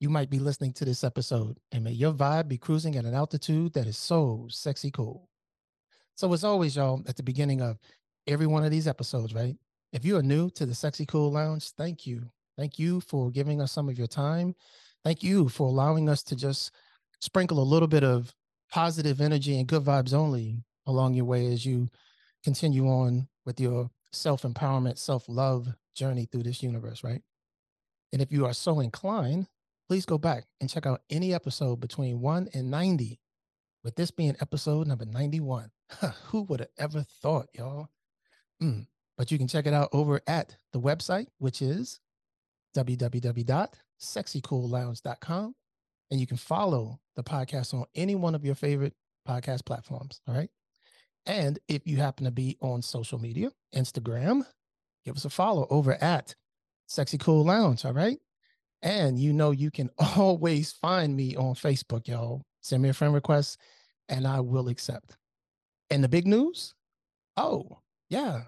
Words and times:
you 0.00 0.08
might 0.08 0.30
be 0.30 0.38
listening 0.38 0.72
to 0.74 0.84
this 0.84 1.04
episode. 1.04 1.58
And 1.72 1.84
may 1.84 1.92
your 1.92 2.12
vibe 2.12 2.48
be 2.48 2.58
cruising 2.58 2.96
at 2.96 3.04
an 3.04 3.14
altitude 3.14 3.72
that 3.74 3.86
is 3.86 3.96
so 3.96 4.46
sexy 4.48 4.90
cool. 4.90 5.28
So, 6.14 6.32
as 6.32 6.44
always, 6.44 6.76
y'all, 6.76 7.02
at 7.06 7.16
the 7.16 7.22
beginning 7.22 7.60
of 7.60 7.78
every 8.26 8.46
one 8.46 8.64
of 8.64 8.70
these 8.70 8.88
episodes, 8.88 9.34
right? 9.34 9.56
If 9.92 10.04
you 10.04 10.16
are 10.16 10.22
new 10.22 10.50
to 10.50 10.66
the 10.66 10.74
Sexy 10.74 11.06
Cool 11.06 11.32
Lounge, 11.32 11.70
thank 11.70 12.06
you. 12.06 12.28
Thank 12.58 12.78
you 12.78 13.00
for 13.00 13.30
giving 13.30 13.60
us 13.60 13.72
some 13.72 13.88
of 13.88 13.96
your 13.96 14.06
time. 14.06 14.54
Thank 15.04 15.22
you 15.22 15.48
for 15.48 15.68
allowing 15.68 16.08
us 16.08 16.22
to 16.24 16.36
just 16.36 16.72
sprinkle 17.20 17.60
a 17.60 17.64
little 17.64 17.88
bit 17.88 18.04
of 18.04 18.34
positive 18.70 19.20
energy 19.20 19.58
and 19.58 19.66
good 19.66 19.84
vibes 19.84 20.12
only 20.12 20.62
along 20.86 21.14
your 21.14 21.24
way 21.24 21.46
as 21.46 21.64
you 21.64 21.88
continue 22.44 22.86
on 22.88 23.28
with 23.46 23.60
your 23.60 23.90
self 24.12 24.42
empowerment, 24.42 24.98
self 24.98 25.24
love 25.28 25.68
journey 25.94 26.26
through 26.26 26.42
this 26.42 26.62
universe, 26.62 27.02
right? 27.02 27.22
And 28.12 28.20
if 28.20 28.32
you 28.32 28.44
are 28.46 28.52
so 28.52 28.80
inclined, 28.80 29.46
please 29.88 30.04
go 30.04 30.18
back 30.18 30.44
and 30.60 30.68
check 30.68 30.84
out 30.86 31.00
any 31.10 31.34
episode 31.34 31.80
between 31.80 32.20
1 32.20 32.50
and 32.52 32.70
90, 32.70 33.18
with 33.82 33.96
this 33.96 34.10
being 34.10 34.36
episode 34.40 34.86
number 34.86 35.06
91. 35.06 35.70
Who 36.26 36.42
would 36.42 36.60
have 36.60 36.68
ever 36.78 37.06
thought, 37.22 37.46
y'all? 37.54 37.88
Mm. 38.62 38.86
But 39.16 39.30
you 39.30 39.38
can 39.38 39.48
check 39.48 39.66
it 39.66 39.72
out 39.72 39.88
over 39.92 40.20
at 40.26 40.54
the 40.72 40.80
website, 40.80 41.28
which 41.38 41.62
is 41.62 42.00
www.sexycoollounge.com. 42.76 45.54
And 46.10 46.20
you 46.20 46.26
can 46.26 46.36
follow 46.36 47.00
the 47.16 47.22
podcast 47.22 47.72
on 47.74 47.86
any 47.94 48.14
one 48.14 48.34
of 48.34 48.44
your 48.44 48.54
favorite 48.54 48.94
podcast 49.26 49.64
platforms. 49.64 50.20
All 50.28 50.34
right. 50.34 50.50
And 51.26 51.58
if 51.68 51.86
you 51.86 51.96
happen 51.98 52.24
to 52.24 52.30
be 52.30 52.56
on 52.60 52.82
social 52.82 53.18
media, 53.18 53.50
Instagram, 53.74 54.46
give 55.04 55.16
us 55.16 55.24
a 55.24 55.30
follow 55.30 55.66
over 55.68 55.94
at 56.02 56.34
Sexy 56.86 57.18
Cool 57.18 57.44
Lounge. 57.44 57.84
All 57.84 57.92
right. 57.92 58.18
And 58.82 59.18
you 59.18 59.32
know, 59.32 59.50
you 59.50 59.70
can 59.70 59.90
always 60.16 60.72
find 60.72 61.14
me 61.14 61.36
on 61.36 61.54
Facebook, 61.54 62.06
y'all. 62.08 62.44
Send 62.60 62.82
me 62.82 62.88
a 62.88 62.94
friend 62.94 63.14
request 63.14 63.58
and 64.08 64.26
I 64.26 64.40
will 64.40 64.68
accept. 64.68 65.16
And 65.90 66.02
the 66.02 66.08
big 66.08 66.26
news 66.26 66.74
oh, 67.38 67.78
yeah. 68.10 68.42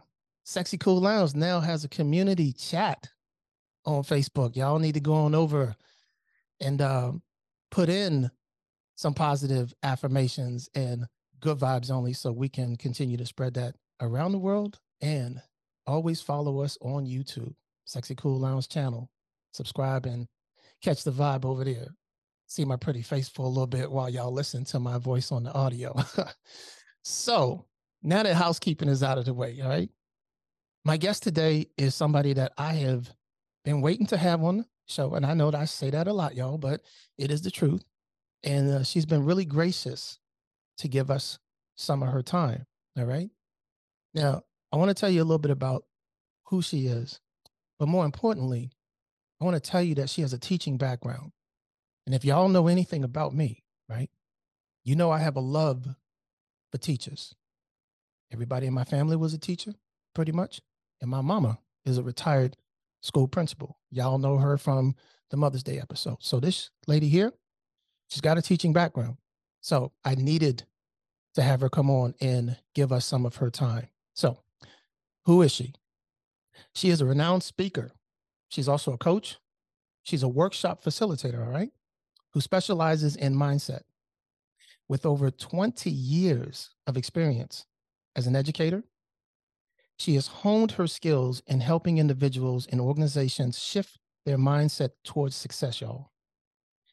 Sexy 0.45 0.77
Cool 0.77 1.01
Lounge 1.01 1.35
now 1.35 1.61
has 1.61 1.85
a 1.85 1.89
community 1.89 2.53
chat 2.53 3.09
on 3.87 4.03
Facebook. 4.03 4.57
Y'all 4.57 4.79
need 4.79 4.95
to 4.95 5.01
go 5.01 5.15
on 5.15 5.35
over 5.35 5.75
and 6.61 6.83
uh, 6.83 7.13
put 7.71 7.89
in 7.89 8.31
some 8.97 9.15
positive 9.15 9.73
affirmations 9.83 10.69
and 10.75 11.07
good 11.41 11.59
vibes 11.59 11.91
only 11.91 12.13
so 12.13 12.33
we 12.33 12.49
can 12.49 12.77
continue 12.77 13.17
to 13.17 13.25
spread 13.25 13.55
that 13.55 13.75
around 14.01 14.33
the 14.33 14.39
world 14.39 14.79
and 15.01 15.41
always 15.87 16.21
follow 16.21 16.61
us 16.61 16.77
on 16.83 17.07
YouTube, 17.07 17.55
Sexy 17.85 18.15
Cool 18.15 18.41
Lounge 18.41 18.69
channel. 18.69 19.09
Subscribe 19.53 20.07
and 20.07 20.27
catch 20.83 21.05
the 21.05 21.13
vibe 21.13 21.45
over 21.45 21.65
there. 21.65 21.89
See 22.47 22.65
my 22.65 22.77
pretty 22.77 23.03
face 23.03 23.29
for 23.29 23.43
a 23.43 23.49
little 23.49 23.67
bit 23.67 23.91
while 23.91 24.09
y'all 24.09 24.33
listen 24.33 24.65
to 24.67 24.81
my 24.81 24.99
voice 24.99 25.31
on 25.31 25.45
the 25.45 25.53
audio. 25.53 25.95
so 27.05 27.67
now 28.03 28.23
that 28.23 28.35
housekeeping 28.35 28.89
is 28.89 29.03
out 29.03 29.19
of 29.19 29.25
the 29.25 29.35
way, 29.35 29.59
all 29.63 29.69
right? 29.69 29.89
My 30.85 30.97
guest 30.97 31.23
today 31.23 31.67
is 31.77 31.95
somebody 31.95 32.33
that 32.33 32.53
I 32.57 32.73
have 32.75 33.11
been 33.65 33.81
waiting 33.81 34.07
to 34.07 34.17
have 34.17 34.43
on 34.43 34.59
the 34.59 34.65
show. 34.87 35.15
And 35.15 35.27
I 35.27 35.35
know 35.35 35.51
that 35.51 35.61
I 35.61 35.65
say 35.67 35.91
that 35.91 36.09
a 36.09 36.13
lot, 36.13 36.35
y'all, 36.35 36.59
but 36.59 36.81
it 37.19 37.31
is 37.31 37.43
the 37.43 37.51
truth. 37.51 37.85
And 38.43 38.71
uh, 38.71 38.83
she's 38.83 39.07
been 39.07 39.25
really 39.25 39.45
gracious 39.45 40.19
to 40.79 40.89
give 40.89 41.11
us 41.11 41.39
some 41.77 42.03
of 42.03 42.09
her 42.09 42.23
time. 42.23 42.65
All 42.99 43.05
right. 43.05 43.29
Now, 44.15 44.43
I 44.73 44.77
want 44.77 44.89
to 44.89 44.95
tell 44.95 45.11
you 45.11 45.23
a 45.23 45.25
little 45.25 45.39
bit 45.39 45.51
about 45.51 45.85
who 46.47 46.63
she 46.63 46.87
is, 46.87 47.21
but 47.79 47.87
more 47.87 48.05
importantly, 48.05 48.71
I 49.41 49.45
want 49.45 49.63
to 49.63 49.71
tell 49.71 49.83
you 49.83 49.95
that 49.97 50.11
she 50.11 50.21
has 50.23 50.33
a 50.33 50.39
teaching 50.39 50.77
background. 50.77 51.33
And 52.07 52.15
if 52.15 52.25
y'all 52.25 52.49
know 52.49 52.69
anything 52.69 53.05
about 53.05 53.35
me, 53.35 53.63
right, 53.89 54.11
you 54.85 54.97
know 54.97 55.11
I 55.11 55.19
have 55.19 55.37
a 55.37 55.41
love 55.41 55.87
for 56.71 56.79
teachers. 56.79 57.35
Everybody 58.33 58.67
in 58.67 58.75
my 58.75 58.85
family 58.85 59.17
was 59.17 59.35
a 59.35 59.39
teacher, 59.39 59.75
pretty 60.15 60.33
much. 60.33 60.61
And 61.01 61.11
my 61.11 61.21
mama 61.21 61.59
is 61.85 61.99
a 61.99 62.03
retired 62.03 62.57
school 63.01 63.29
principal. 63.29 63.79
Y'all 63.91 64.19
know 64.19 64.37
her 64.39 64.59
from 64.59 64.95
the 65.31 65.37
Mother's 65.37 65.63
Day 65.63 65.79
episode. 65.79 66.19
So 66.21 66.39
this 66.41 66.71
lady 66.87 67.09
here, 67.09 67.33
she's 68.09 68.21
got 68.21 68.39
a 68.39 68.43
teaching 68.43 68.73
background. 68.73 69.17
So 69.61 69.93
I 70.05 70.15
needed 70.15 70.65
to 71.35 71.43
have 71.43 71.61
her 71.61 71.69
come 71.69 71.91
on 71.91 72.15
and 72.21 72.57
give 72.75 72.93
us 72.93 73.07
some 73.07 73.25
of 73.25 73.37
her 73.37 73.51
time. 73.51 73.89
So 74.15 74.41
who 75.25 75.43
is 75.43 75.53
she? 75.53 75.75
She 76.75 76.91
is 76.91 77.01
a 77.01 77.07
renowned 77.07 77.43
speaker. 77.43 77.93
She's 78.51 78.69
also 78.69 78.93
a 78.93 78.99
coach. 78.99 79.39
She's 80.03 80.23
a 80.23 80.29
workshop 80.29 80.85
facilitator, 80.85 81.45
all 81.45 81.53
right, 81.53 81.71
who 82.33 82.41
specializes 82.41 83.17
in 83.17 83.35
mindset. 83.35 83.83
With 84.89 85.07
over 85.07 85.31
20 85.31 85.89
years 85.89 86.71
of 86.87 86.97
experience 86.97 87.65
as 88.17 88.27
an 88.27 88.35
educator, 88.35 88.83
she 89.99 90.17
has 90.17 90.27
honed 90.27 90.73
her 90.73 90.87
skills 90.87 91.43
in 91.47 91.61
helping 91.61 91.99
individuals 91.99 92.67
and 92.67 92.81
organizations 92.81 93.59
shift 93.59 93.99
their 94.27 94.39
mindset 94.39 94.91
towards 95.05 95.37
success, 95.37 95.81
y'all. 95.81 96.11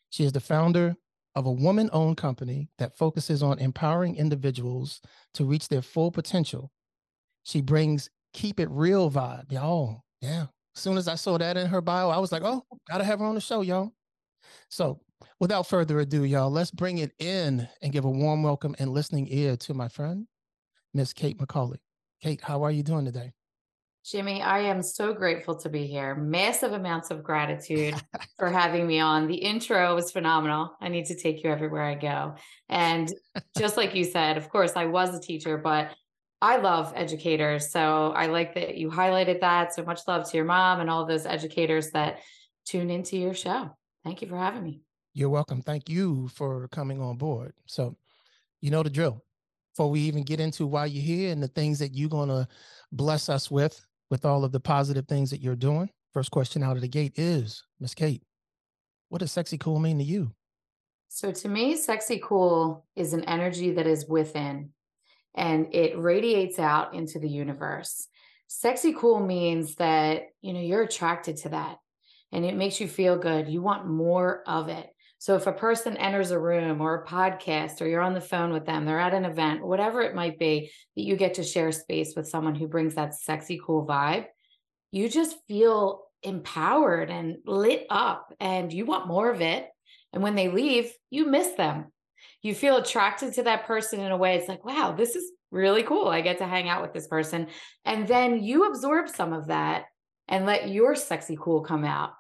She 0.10 0.26
is 0.26 0.32
the 0.32 0.40
founder 0.40 0.96
of 1.34 1.46
a 1.46 1.52
woman 1.52 1.90
owned 1.94 2.18
company 2.18 2.70
that 2.78 2.98
focuses 2.98 3.42
on 3.42 3.60
empowering 3.60 4.16
individuals 4.16 5.02
to 5.34 5.46
reach 5.46 5.70
their 5.70 5.82
full 5.82 6.12
potential. 6.12 6.72
She 7.44 7.62
brings 7.62 8.10
keep 8.34 8.60
it 8.60 8.70
real 8.70 9.10
vibe, 9.10 9.52
y'all. 9.52 10.04
Yeah. 10.22 10.48
As 10.78 10.84
soon 10.84 10.98
as 10.98 11.08
I 11.08 11.16
saw 11.16 11.40
that 11.40 11.58
in 11.58 11.66
her 11.66 11.82
bio, 11.82 12.12
I 12.12 12.20
was 12.20 12.32
like, 12.32 12.44
oh, 12.46 12.64
gotta 12.88 13.04
have 13.04 13.18
her 13.18 13.26
on 13.26 13.34
the 13.34 13.42
show, 13.42 13.62
y'all. 13.62 13.94
So 14.70 15.00
without 15.40 15.66
further 15.66 16.00
ado, 16.00 16.24
y'all, 16.24 16.52
let's 16.52 16.70
bring 16.70 17.00
it 17.00 17.14
in 17.18 17.68
and 17.82 17.92
give 17.92 18.06
a 18.06 18.10
warm 18.12 18.44
welcome 18.44 18.76
and 18.78 18.92
listening 18.92 19.28
ear 19.32 19.58
to 19.58 19.74
my 19.74 19.88
friend, 19.88 20.28
Miss 20.94 21.14
Kate 21.14 21.40
McCauley. 21.40 21.80
Kate, 22.22 22.42
how 22.42 22.62
are 22.62 22.70
you 22.70 22.84
doing 22.84 23.06
today? 23.06 23.34
Jimmy, 24.06 24.44
I 24.44 24.60
am 24.60 24.84
so 24.84 25.16
grateful 25.16 25.56
to 25.56 25.68
be 25.68 25.88
here. 25.88 26.14
Massive 26.14 26.74
amounts 26.74 27.10
of 27.10 27.24
gratitude 27.24 27.96
for 28.38 28.48
having 28.48 28.86
me 28.86 29.00
on. 29.00 29.26
The 29.26 29.34
intro 29.34 29.96
was 29.96 30.12
phenomenal. 30.12 30.78
I 30.80 30.90
need 30.90 31.08
to 31.08 31.16
take 31.16 31.44
you 31.44 31.50
everywhere 31.50 31.82
I 31.82 31.96
go. 31.96 32.36
And 32.70 33.12
just 33.58 33.78
like 33.78 33.96
you 33.96 34.04
said, 34.04 34.38
of 34.38 34.48
course, 34.50 34.74
I 34.76 34.86
was 34.86 35.16
a 35.16 35.20
teacher, 35.20 35.58
but 35.58 35.90
I 36.42 36.58
love 36.58 36.94
educators. 36.96 37.72
So 37.72 38.12
I 38.16 38.28
like 38.28 38.54
that 38.56 38.78
you 38.78 38.90
highlighted 38.90 39.42
that. 39.42 39.74
So 39.74 39.84
much 39.84 40.02
love 40.08 40.30
to 40.30 40.38
your 40.38 40.46
mom 40.46 40.80
and 40.80 40.90
all 40.90 41.06
those 41.06 41.26
educators 41.26 41.92
that 41.92 42.20
tune 42.66 42.90
into 42.90 43.18
your 43.18 43.34
show. 43.34 43.76
Thank 44.04 44.22
you 44.22 44.28
for 44.28 44.38
having 44.38 44.64
me. 44.64 44.82
You're 45.14 45.30
welcome. 45.30 45.62
Thank 45.62 45.90
you 45.90 46.28
for 46.28 46.68
coming 46.68 47.02
on 47.02 47.18
board. 47.18 47.54
So, 47.66 47.96
you 48.62 48.72
know 48.72 48.84
the 48.84 48.90
drill 48.90 49.24
before 49.74 49.90
we 49.90 50.02
even 50.02 50.24
get 50.24 50.40
into 50.40 50.66
why 50.66 50.86
you're 50.86 51.04
here 51.04 51.32
and 51.32 51.42
the 51.42 51.48
things 51.48 51.80
that 51.80 51.94
you're 51.94 52.10
going 52.10 52.30
to 52.30 52.48
bless 52.92 53.30
us 53.30 53.52
with, 53.52 53.86
with 54.10 54.26
all 54.26 54.44
of 54.44 54.52
the 54.52 54.60
positive 54.60 55.08
things 55.08 55.30
that 55.30 55.42
you're 55.42 55.56
doing. 55.56 55.90
First 56.14 56.32
question 56.32 56.64
out 56.64 56.76
of 56.76 56.82
the 56.82 56.88
gate 56.88 57.14
is 57.16 57.64
Miss 57.80 57.94
Kate, 57.94 58.24
what 59.10 59.20
does 59.20 59.32
sexy 59.32 59.58
cool 59.58 59.80
mean 59.80 59.98
to 60.00 60.04
you? 60.04 60.32
So, 61.10 61.32
to 61.32 61.48
me, 61.48 61.76
sexy 61.78 62.20
cool 62.24 62.86
is 62.96 63.14
an 63.14 63.24
energy 63.24 63.72
that 63.72 63.88
is 63.88 64.08
within 64.08 64.70
and 65.38 65.74
it 65.74 65.98
radiates 65.98 66.60
out 66.60 66.96
into 66.96 67.20
the 67.20 67.30
universe. 67.30 68.08
Sexy 68.48 68.94
cool 68.94 69.20
means 69.20 69.76
that, 69.76 70.24
you 70.42 70.54
know, 70.54 70.60
you're 70.60 70.82
attracted 70.82 71.38
to 71.38 71.50
that 71.50 71.78
and 72.32 72.44
it 72.44 72.56
makes 72.56 72.82
you 72.82 72.88
feel 72.88 73.18
good. 73.18 73.48
You 73.48 73.62
want 73.62 73.88
more 73.88 74.44
of 74.48 74.68
it. 74.68 74.90
So 75.20 75.36
if 75.36 75.48
a 75.48 75.54
person 75.54 75.98
enters 75.98 76.32
a 76.32 76.40
room 76.40 76.82
or 76.82 76.96
a 76.96 77.08
podcast 77.08 77.82
or 77.82 77.88
you're 77.88 78.02
on 78.02 78.14
the 78.14 78.22
phone 78.22 78.52
with 78.52 78.66
them, 78.66 78.86
they're 78.86 79.00
at 79.00 79.14
an 79.14 79.26
event, 79.26 79.66
whatever 79.66 80.02
it 80.02 80.16
might 80.16 80.38
be, 80.38 80.72
that 80.96 81.04
you 81.04 81.16
get 81.16 81.36
to 81.36 81.44
share 81.44 81.72
space 81.72 82.14
with 82.16 82.28
someone 82.28 82.56
who 82.56 82.68
brings 82.68 82.96
that 82.96 83.16
sexy, 83.16 83.60
cool 83.64 83.86
vibe, 83.86 84.26
you 84.92 85.10
just 85.10 85.38
feel 85.48 86.04
empowered 86.24 87.10
and 87.10 87.38
lit 87.46 87.86
up 87.90 88.34
and 88.40 88.72
you 88.72 88.86
want 88.86 89.08
more 89.08 89.30
of 89.30 89.42
it. 89.42 89.68
And 90.14 90.24
when 90.24 90.36
they 90.36 90.50
leave, 90.50 90.92
you 91.10 91.26
miss 91.28 91.52
them. 91.54 91.92
You 92.42 92.54
feel 92.54 92.78
attracted 92.78 93.34
to 93.34 93.44
that 93.44 93.66
person 93.66 94.00
in 94.00 94.12
a 94.12 94.18
way 94.18 94.36
it's 94.36 94.48
like, 94.48 94.64
wow, 94.64 94.94
this 94.98 95.16
is 95.16 95.32
really 95.52 95.84
cool. 95.84 96.08
I 96.08 96.22
get 96.22 96.38
to 96.40 96.48
hang 96.48 96.70
out 96.70 96.82
with 96.82 96.94
this 96.94 97.08
person. 97.08 97.48
And 97.86 98.08
then 98.08 98.44
you 98.44 98.66
absorb 98.66 99.10
some 99.10 99.34
of 99.34 99.48
that 99.48 99.86
and 100.28 100.46
let 100.46 100.70
your 100.70 100.96
sexy 100.96 101.38
cool 101.40 101.62
come 101.62 101.84
out 101.84 102.12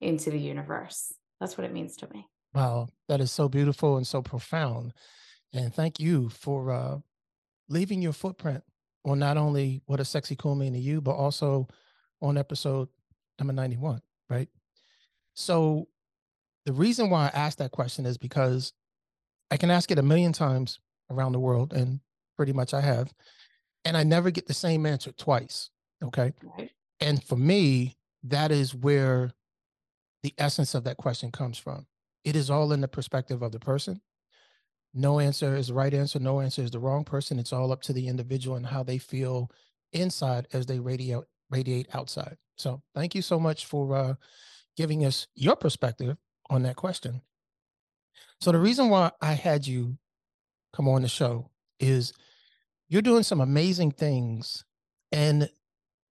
into 0.00 0.30
the 0.30 0.38
universe. 0.38 1.12
That's 1.40 1.56
what 1.58 1.64
it 1.64 1.72
means 1.72 1.96
to 1.96 2.08
me. 2.12 2.26
Wow, 2.54 2.88
that 3.08 3.20
is 3.20 3.32
so 3.32 3.48
beautiful 3.48 3.96
and 3.96 4.06
so 4.06 4.22
profound. 4.22 4.92
And 5.52 5.74
thank 5.74 5.98
you 5.98 6.28
for 6.28 6.70
uh, 6.70 6.98
leaving 7.68 8.02
your 8.02 8.12
footprint 8.12 8.62
on 9.04 9.18
not 9.18 9.36
only 9.36 9.82
what 9.86 10.00
a 10.00 10.04
sexy 10.04 10.36
cool 10.36 10.54
mean 10.54 10.72
to 10.72 10.78
you, 10.78 11.00
but 11.00 11.12
also 11.12 11.68
on 12.22 12.38
episode 12.38 12.88
number 13.38 13.52
91, 13.52 14.00
right? 14.30 14.48
So 15.34 15.88
the 16.64 16.72
reason 16.72 17.10
why 17.10 17.26
I 17.26 17.38
asked 17.38 17.58
that 17.58 17.72
question 17.72 18.06
is 18.06 18.16
because 18.16 18.72
I 19.50 19.56
can 19.56 19.70
ask 19.70 19.90
it 19.90 19.98
a 19.98 20.02
million 20.02 20.32
times 20.32 20.80
around 21.10 21.32
the 21.32 21.40
world, 21.40 21.72
and 21.72 22.00
pretty 22.36 22.52
much 22.52 22.74
I 22.74 22.80
have, 22.80 23.12
and 23.84 23.96
I 23.96 24.02
never 24.02 24.30
get 24.30 24.46
the 24.46 24.54
same 24.54 24.86
answer 24.86 25.12
twice. 25.12 25.70
Okay. 26.02 26.32
Right. 26.58 26.70
And 27.00 27.22
for 27.22 27.36
me, 27.36 27.96
that 28.22 28.50
is 28.50 28.74
where 28.74 29.32
the 30.22 30.34
essence 30.38 30.74
of 30.74 30.84
that 30.84 30.96
question 30.96 31.30
comes 31.30 31.58
from. 31.58 31.86
It 32.24 32.36
is 32.36 32.50
all 32.50 32.72
in 32.72 32.80
the 32.80 32.88
perspective 32.88 33.42
of 33.42 33.52
the 33.52 33.58
person. 33.60 34.00
No 34.94 35.18
answer 35.18 35.56
is 35.56 35.68
the 35.68 35.74
right 35.74 35.92
answer. 35.92 36.18
No 36.18 36.40
answer 36.40 36.62
is 36.62 36.70
the 36.70 36.78
wrong 36.78 37.04
person. 37.04 37.38
It's 37.38 37.52
all 37.52 37.72
up 37.72 37.82
to 37.82 37.92
the 37.92 38.08
individual 38.08 38.56
and 38.56 38.64
how 38.64 38.82
they 38.82 38.98
feel 38.98 39.50
inside 39.92 40.46
as 40.52 40.66
they 40.66 40.78
radiate 40.78 41.24
radiate 41.50 41.88
outside. 41.94 42.36
So 42.56 42.82
thank 42.94 43.14
you 43.14 43.22
so 43.22 43.38
much 43.38 43.66
for 43.66 43.94
uh, 43.94 44.14
giving 44.76 45.04
us 45.04 45.26
your 45.34 45.56
perspective 45.56 46.16
on 46.48 46.62
that 46.62 46.76
question. 46.76 47.20
So 48.44 48.52
the 48.52 48.58
reason 48.58 48.90
why 48.90 49.10
I 49.22 49.32
had 49.32 49.66
you 49.66 49.96
come 50.74 50.86
on 50.86 51.00
the 51.00 51.08
show 51.08 51.48
is 51.80 52.12
you're 52.90 53.00
doing 53.00 53.22
some 53.22 53.40
amazing 53.40 53.92
things 53.92 54.66
and 55.10 55.48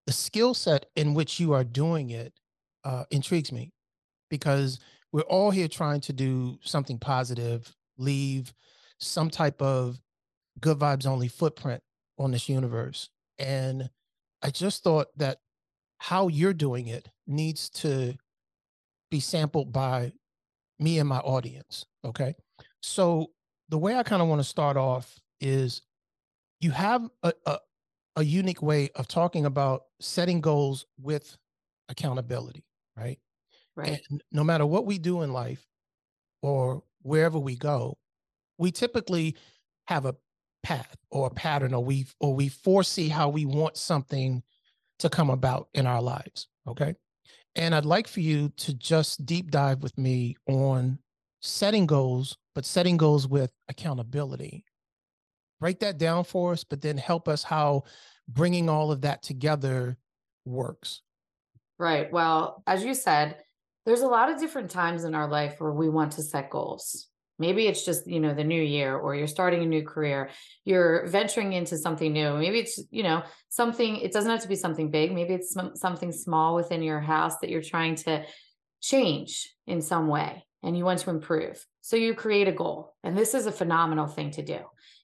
the 0.07 0.13
skill 0.13 0.56
set 0.56 0.88
in 0.95 1.13
which 1.13 1.39
you 1.39 1.53
are 1.53 1.63
doing 1.63 2.09
it 2.09 2.33
uh, 2.85 3.03
intrigues 3.12 3.51
me 3.51 3.71
because 4.31 4.80
we're 5.12 5.21
all 5.21 5.51
here 5.51 5.68
trying 5.68 6.01
to 6.01 6.12
do 6.12 6.57
something 6.63 6.97
positive, 6.97 7.71
leave 8.00 8.51
some 8.97 9.29
type 9.29 9.62
of 9.62 10.01
good 10.59 10.79
vibes 10.79 11.06
only 11.06 11.27
footprint 11.27 11.83
on 12.18 12.31
this 12.31 12.50
universe. 12.50 13.09
And 13.38 13.91
I 14.41 14.50
just 14.50 14.83
thought 14.83 15.09
that 15.18 15.38
how 16.00 16.29
you're 16.29 16.51
doing 16.51 16.88
it 16.88 17.09
needs 17.27 17.69
to 17.69 18.15
be 19.12 19.19
sampled 19.19 19.71
by 19.71 20.13
me 20.79 20.99
and 20.99 21.07
my 21.07 21.19
audience. 21.19 21.85
Okay. 22.05 22.35
So 22.81 23.27
the 23.69 23.77
way 23.77 23.95
I 23.95 24.03
kind 24.03 24.21
of 24.21 24.27
want 24.27 24.39
to 24.39 24.47
start 24.47 24.77
off 24.77 25.19
is 25.39 25.81
you 26.59 26.71
have 26.71 27.07
a, 27.23 27.33
a, 27.45 27.57
a 28.17 28.23
unique 28.23 28.61
way 28.61 28.89
of 28.95 29.07
talking 29.07 29.45
about 29.45 29.83
setting 29.99 30.41
goals 30.41 30.85
with 30.99 31.35
accountability, 31.89 32.65
right? 32.97 33.19
Right. 33.75 33.99
And 34.09 34.21
no 34.31 34.43
matter 34.43 34.65
what 34.65 34.85
we 34.85 34.97
do 34.97 35.23
in 35.23 35.33
life 35.33 35.65
or 36.41 36.83
wherever 37.01 37.39
we 37.39 37.55
go, 37.55 37.97
we 38.57 38.71
typically 38.71 39.35
have 39.87 40.05
a 40.05 40.15
path 40.61 40.95
or 41.09 41.27
a 41.27 41.31
pattern 41.31 41.73
or 41.73 41.83
we 41.83 42.05
or 42.19 42.33
we 42.33 42.47
foresee 42.49 43.09
how 43.09 43.29
we 43.29 43.45
want 43.45 43.77
something 43.77 44.43
to 44.99 45.09
come 45.09 45.29
about 45.29 45.69
in 45.73 45.87
our 45.87 46.01
lives. 46.01 46.47
Okay. 46.67 46.95
And 47.55 47.75
I'd 47.75 47.85
like 47.85 48.07
for 48.07 48.19
you 48.19 48.50
to 48.57 48.73
just 48.73 49.25
deep 49.25 49.51
dive 49.51 49.83
with 49.83 49.97
me 49.97 50.35
on 50.47 51.00
setting 51.41 51.85
goals, 51.85 52.38
but 52.55 52.65
setting 52.65 52.97
goals 52.97 53.27
with 53.27 53.51
accountability. 53.69 54.65
Break 55.59 55.79
that 55.79 55.97
down 55.97 56.23
for 56.23 56.51
us, 56.53 56.63
but 56.63 56.81
then 56.81 56.97
help 56.97 57.27
us 57.27 57.44
how 57.44 57.83
bringing 58.27 58.69
all 58.69 58.91
of 58.91 59.01
that 59.01 59.21
together 59.21 59.97
works. 60.45 61.01
Right. 61.77 62.11
Well, 62.11 62.63
as 62.65 62.83
you 62.83 62.94
said, 62.94 63.38
there's 63.85 64.01
a 64.01 64.07
lot 64.07 64.31
of 64.31 64.39
different 64.39 64.71
times 64.71 65.03
in 65.03 65.13
our 65.13 65.27
life 65.27 65.59
where 65.59 65.71
we 65.71 65.89
want 65.89 66.13
to 66.13 66.23
set 66.23 66.50
goals. 66.50 67.07
Maybe 67.39 67.68
it's 67.68 67.83
just, 67.83 68.07
you 68.07 68.19
know, 68.19 68.33
the 68.33 68.44
new 68.44 68.62
year 68.62 68.95
or 68.95 69.15
you're 69.15 69.27
starting 69.27 69.63
a 69.63 69.65
new 69.65 69.83
career, 69.83 70.30
you're 70.65 71.07
venturing 71.07 71.53
into 71.53 71.77
something 71.77 72.13
new. 72.13 72.38
Maybe 72.38 72.59
it's, 72.59 72.80
you 72.91 73.03
know, 73.03 73.24
something, 73.50 73.97
it 73.97 74.12
doesn't 74.12 74.30
have 74.30 74.41
to 74.41 74.47
be 74.47 74.56
something 74.56 74.91
big. 74.91 75.12
Maybe 75.12 75.33
it's 75.33 75.57
something 75.75 76.12
small 76.12 76.56
within 76.56 76.83
your 76.83 77.00
house 77.00 77.38
that 77.39 77.50
you're 77.50 77.62
trying 77.62 77.95
to 77.95 78.24
change 78.81 79.51
in 79.65 79.81
some 79.81 80.07
way 80.07 80.45
and 80.62 80.77
you 80.77 80.85
want 80.85 81.00
to 81.00 81.09
improve. 81.09 81.65
So 81.81 81.95
you 81.95 82.13
create 82.13 82.47
a 82.47 82.53
goal. 82.53 82.94
And 83.03 83.18
this 83.18 83.33
is 83.33 83.45
a 83.45 83.51
phenomenal 83.51 84.07
thing 84.07 84.31
to 84.31 84.41
do. 84.41 84.59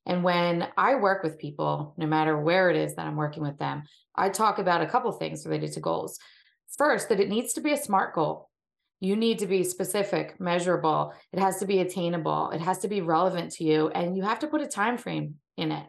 And 0.06 0.24
when 0.24 0.68
I 0.78 0.96
work 0.96 1.24
with 1.24 1.38
people, 1.38 1.94
no 1.98 2.08
matter 2.08 2.38
where 2.40 2.70
it 2.70 2.78
is 2.78 2.96
that 2.96 3.06
I'm 3.06 3.16
working 3.16 3.44
with 3.44 3.58
them, 3.58 3.84
I 4.16 4.30
talk 4.30 4.60
about 4.60 4.82
a 4.82 4.88
couple 4.88 5.12
things 5.12 5.46
related 5.46 5.74
to 5.74 5.82
goals. 5.82 6.20
First, 6.78 7.10
that 7.10 7.20
it 7.20 7.30
needs 7.30 7.54
to 7.54 7.62
be 7.62 7.74
a 7.74 7.78
smart 7.78 8.16
goal 8.16 8.49
you 9.00 9.16
need 9.16 9.40
to 9.40 9.48
be 9.48 9.64
specific 9.64 10.40
measurable. 10.40 11.14
It 11.32 11.40
has 11.40 11.60
to 11.60 11.66
be 11.66 11.80
attainable. 11.80 12.50
It 12.52 12.62
has 12.62 12.80
to 12.80 12.88
be 12.88 13.02
relevant 13.02 13.52
to 13.54 13.64
you 13.64 13.90
and 13.90 14.16
you 14.16 14.24
have 14.24 14.40
to 14.40 14.48
put 14.48 14.62
a 14.62 14.68
time 14.68 14.98
frame 14.98 15.36
in 15.58 15.72
it. 15.72 15.86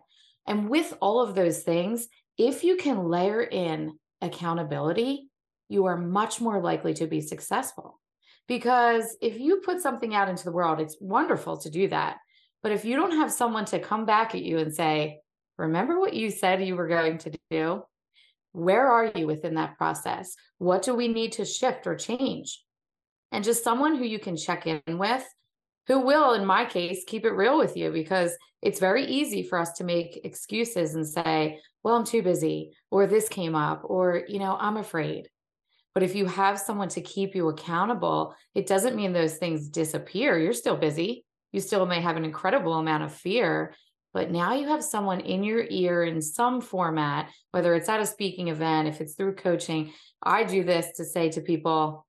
And 0.46 0.68
with 0.68 0.96
all 1.00 1.20
of 1.20 1.34
those 1.34 1.62
things 1.62 2.08
if 2.38 2.64
you 2.64 2.76
can 2.76 3.04
layer 3.04 3.42
in 3.42 3.98
accountability 4.22 5.28
you 5.68 5.86
are 5.86 5.96
much 5.96 6.40
more 6.40 6.60
likely 6.60 6.94
to 6.94 7.06
be 7.06 7.20
successful. 7.20 8.00
Because 8.48 9.16
if 9.20 9.38
you 9.38 9.58
put 9.58 9.80
something 9.80 10.14
out 10.14 10.28
into 10.28 10.44
the 10.44 10.52
world 10.52 10.80
it's 10.80 10.96
wonderful 11.00 11.58
to 11.58 11.70
do 11.70 11.88
that. 11.88 12.18
But 12.62 12.72
if 12.72 12.84
you 12.84 12.94
don't 12.94 13.12
have 13.12 13.32
someone 13.32 13.64
to 13.66 13.80
come 13.80 14.04
back 14.04 14.34
at 14.34 14.42
you 14.42 14.58
and 14.58 14.72
say 14.72 15.18
remember 15.58 15.98
what 15.98 16.14
you 16.14 16.30
said 16.30 16.64
you 16.64 16.76
were 16.76 16.88
going 16.88 17.18
to 17.18 17.32
do? 17.50 17.82
Where 18.52 18.88
are 18.88 19.10
you 19.14 19.26
within 19.26 19.54
that 19.54 19.76
process? 19.78 20.34
What 20.58 20.82
do 20.82 20.94
we 20.94 21.08
need 21.08 21.32
to 21.32 21.44
shift 21.44 21.86
or 21.86 21.96
change 21.96 22.60
and 23.32 23.44
just 23.44 23.64
someone 23.64 23.96
who 23.96 24.04
you 24.04 24.18
can 24.18 24.36
check 24.36 24.66
in 24.66 24.80
with 24.86 25.26
who 25.86 25.98
will 25.98 26.34
in 26.34 26.46
my 26.46 26.64
case 26.64 27.02
keep 27.06 27.24
it 27.24 27.32
real 27.32 27.58
with 27.58 27.76
you 27.76 27.90
because 27.90 28.32
it's 28.62 28.78
very 28.78 29.04
easy 29.06 29.42
for 29.42 29.58
us 29.58 29.72
to 29.72 29.84
make 29.84 30.20
excuses 30.24 30.94
and 30.94 31.06
say 31.06 31.58
well 31.82 31.96
i'm 31.96 32.04
too 32.04 32.22
busy 32.22 32.70
or 32.90 33.06
this 33.06 33.28
came 33.28 33.54
up 33.54 33.82
or 33.84 34.22
you 34.28 34.38
know 34.38 34.56
i'm 34.58 34.76
afraid. 34.76 35.28
But 35.92 36.04
if 36.04 36.14
you 36.14 36.26
have 36.26 36.60
someone 36.60 36.88
to 36.90 37.00
keep 37.00 37.34
you 37.34 37.48
accountable 37.48 38.34
it 38.54 38.68
doesn't 38.68 38.94
mean 38.94 39.12
those 39.12 39.36
things 39.36 39.68
disappear. 39.68 40.38
You're 40.38 40.52
still 40.52 40.76
busy. 40.76 41.24
You 41.50 41.60
still 41.60 41.84
may 41.84 42.00
have 42.00 42.16
an 42.16 42.24
incredible 42.24 42.74
amount 42.74 43.02
of 43.02 43.12
fear 43.12 43.74
but 44.12 44.30
now 44.30 44.54
you 44.54 44.68
have 44.68 44.82
someone 44.82 45.20
in 45.20 45.44
your 45.44 45.64
ear 45.68 46.04
in 46.04 46.22
some 46.22 46.60
format 46.60 47.30
whether 47.50 47.74
it's 47.74 47.88
at 47.88 48.00
a 48.00 48.06
speaking 48.06 48.48
event 48.48 48.86
if 48.86 49.00
it's 49.00 49.14
through 49.14 49.34
coaching. 49.34 49.92
I 50.22 50.44
do 50.44 50.62
this 50.62 50.92
to 50.98 51.04
say 51.04 51.30
to 51.30 51.40
people 51.40 52.06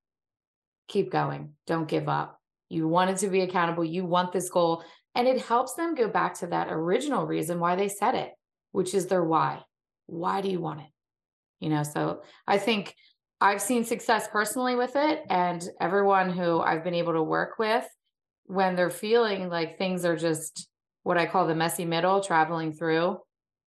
keep 0.92 1.12
going. 1.12 1.54
Don't 1.66 1.88
give 1.88 2.10
up. 2.10 2.40
You 2.70 2.88
wanted 2.88 3.18
to 3.18 3.30
be 3.30 3.42
accountable. 3.42 3.84
You 3.84 4.06
want 4.06 4.32
this 4.32 4.50
goal. 4.50 4.84
And 5.16 5.28
it 5.28 5.42
helps 5.42 5.74
them 5.74 5.96
go 5.96 6.08
back 6.08 6.36
to 6.36 6.48
that 6.48 6.68
original 6.70 7.26
reason 7.26 7.60
why 7.60 7.76
they 7.76 7.90
said 7.90 8.16
it, 8.16 8.32
which 8.72 8.94
is 8.94 9.08
their 9.08 9.24
why. 9.24 9.62
Why 10.08 10.42
do 10.42 10.50
you 10.50 10.60
want 10.60 10.82
it? 10.82 10.88
You 11.60 11.70
know, 11.70 11.84
so 11.84 12.22
I 12.48 12.58
think 12.58 12.96
I've 13.40 13.62
seen 13.62 13.84
success 13.84 14.28
personally 14.32 14.76
with 14.76 14.96
it. 14.96 15.24
And 15.30 15.64
everyone 15.80 16.30
who 16.30 16.60
I've 16.60 16.84
been 16.84 16.94
able 16.94 17.14
to 17.14 17.24
work 17.24 17.60
with, 17.60 17.86
when 18.46 18.76
they're 18.76 18.90
feeling 18.90 19.50
like 19.50 19.78
things 19.78 20.06
are 20.06 20.18
just 20.18 20.68
what 21.04 21.18
I 21.18 21.26
call 21.26 21.48
the 21.48 21.56
messy 21.56 21.86
middle 21.86 22.22
traveling 22.22 22.74
through, 22.74 23.18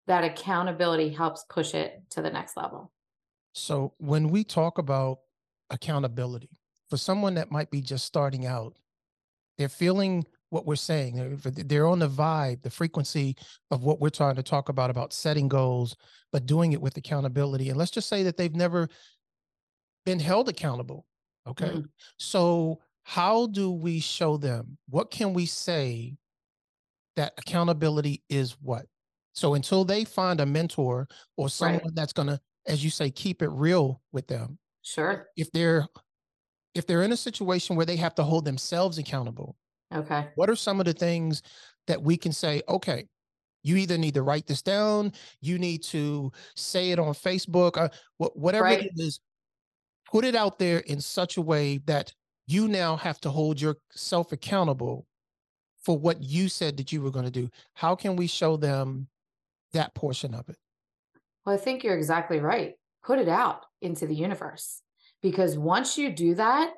that 0.06 0.24
accountability 0.24 1.10
helps 1.10 1.44
push 1.48 1.74
it 1.74 2.02
to 2.10 2.22
the 2.22 2.30
next 2.30 2.56
level. 2.56 2.92
So 3.52 3.94
when 3.98 4.28
we 4.28 4.44
talk 4.44 4.78
about 4.78 5.18
accountability, 5.70 6.50
for 6.94 6.98
someone 6.98 7.34
that 7.34 7.50
might 7.50 7.72
be 7.72 7.80
just 7.80 8.04
starting 8.04 8.46
out, 8.46 8.76
they're 9.58 9.68
feeling 9.68 10.24
what 10.50 10.64
we're 10.64 10.76
saying. 10.76 11.40
They're 11.42 11.88
on 11.88 11.98
the 11.98 12.08
vibe, 12.08 12.62
the 12.62 12.70
frequency 12.70 13.34
of 13.72 13.82
what 13.82 14.00
we're 14.00 14.10
trying 14.10 14.36
to 14.36 14.44
talk 14.44 14.68
about, 14.68 14.90
about 14.90 15.12
setting 15.12 15.48
goals, 15.48 15.96
but 16.30 16.46
doing 16.46 16.70
it 16.70 16.80
with 16.80 16.96
accountability. 16.96 17.68
And 17.68 17.76
let's 17.76 17.90
just 17.90 18.08
say 18.08 18.22
that 18.22 18.36
they've 18.36 18.54
never 18.54 18.88
been 20.06 20.20
held 20.20 20.48
accountable. 20.48 21.04
Okay. 21.48 21.66
Mm-hmm. 21.66 21.80
So, 22.16 22.78
how 23.02 23.48
do 23.48 23.72
we 23.72 23.98
show 23.98 24.36
them? 24.36 24.78
What 24.88 25.10
can 25.10 25.34
we 25.34 25.46
say 25.46 26.16
that 27.16 27.32
accountability 27.38 28.22
is 28.28 28.52
what? 28.62 28.86
So, 29.32 29.54
until 29.54 29.84
they 29.84 30.04
find 30.04 30.40
a 30.40 30.46
mentor 30.46 31.08
or 31.36 31.48
someone 31.48 31.80
right. 31.86 31.94
that's 31.94 32.12
going 32.12 32.28
to, 32.28 32.40
as 32.68 32.84
you 32.84 32.90
say, 32.90 33.10
keep 33.10 33.42
it 33.42 33.50
real 33.50 34.00
with 34.12 34.28
them. 34.28 34.60
Sure. 34.82 35.26
If 35.36 35.50
they're 35.50 35.88
if 36.74 36.86
they're 36.86 37.02
in 37.02 37.12
a 37.12 37.16
situation 37.16 37.76
where 37.76 37.86
they 37.86 37.96
have 37.96 38.14
to 38.16 38.22
hold 38.22 38.44
themselves 38.44 38.98
accountable, 38.98 39.56
okay, 39.94 40.28
what 40.34 40.50
are 40.50 40.56
some 40.56 40.80
of 40.80 40.86
the 40.86 40.92
things 40.92 41.42
that 41.86 42.02
we 42.02 42.16
can 42.16 42.32
say, 42.32 42.62
okay, 42.68 43.06
you 43.62 43.76
either 43.76 43.96
need 43.96 44.14
to 44.14 44.22
write 44.22 44.46
this 44.46 44.62
down, 44.62 45.12
you 45.40 45.58
need 45.58 45.82
to 45.82 46.30
say 46.54 46.90
it 46.90 46.98
on 46.98 47.14
Facebook, 47.14 47.76
uh, 47.76 47.88
whatever 48.18 48.64
right. 48.64 48.84
it 48.84 48.92
is, 48.96 49.20
put 50.10 50.24
it 50.24 50.34
out 50.34 50.58
there 50.58 50.78
in 50.80 51.00
such 51.00 51.36
a 51.36 51.42
way 51.42 51.78
that 51.86 52.12
you 52.46 52.68
now 52.68 52.96
have 52.96 53.20
to 53.22 53.30
hold 53.30 53.60
yourself 53.60 54.32
accountable 54.32 55.06
for 55.82 55.98
what 55.98 56.22
you 56.22 56.48
said 56.48 56.76
that 56.76 56.92
you 56.92 57.00
were 57.00 57.10
going 57.10 57.24
to 57.24 57.30
do. 57.30 57.48
How 57.72 57.94
can 57.94 58.16
we 58.16 58.26
show 58.26 58.56
them 58.56 59.08
that 59.72 59.94
portion 59.94 60.34
of 60.34 60.48
it? 60.48 60.56
Well, 61.44 61.54
I 61.54 61.58
think 61.58 61.82
you're 61.82 61.96
exactly 61.96 62.40
right. 62.40 62.74
Put 63.02 63.18
it 63.18 63.28
out 63.28 63.64
into 63.82 64.06
the 64.06 64.14
universe 64.14 64.80
because 65.24 65.56
once 65.56 65.96
you 65.96 66.10
do 66.10 66.34
that, 66.34 66.74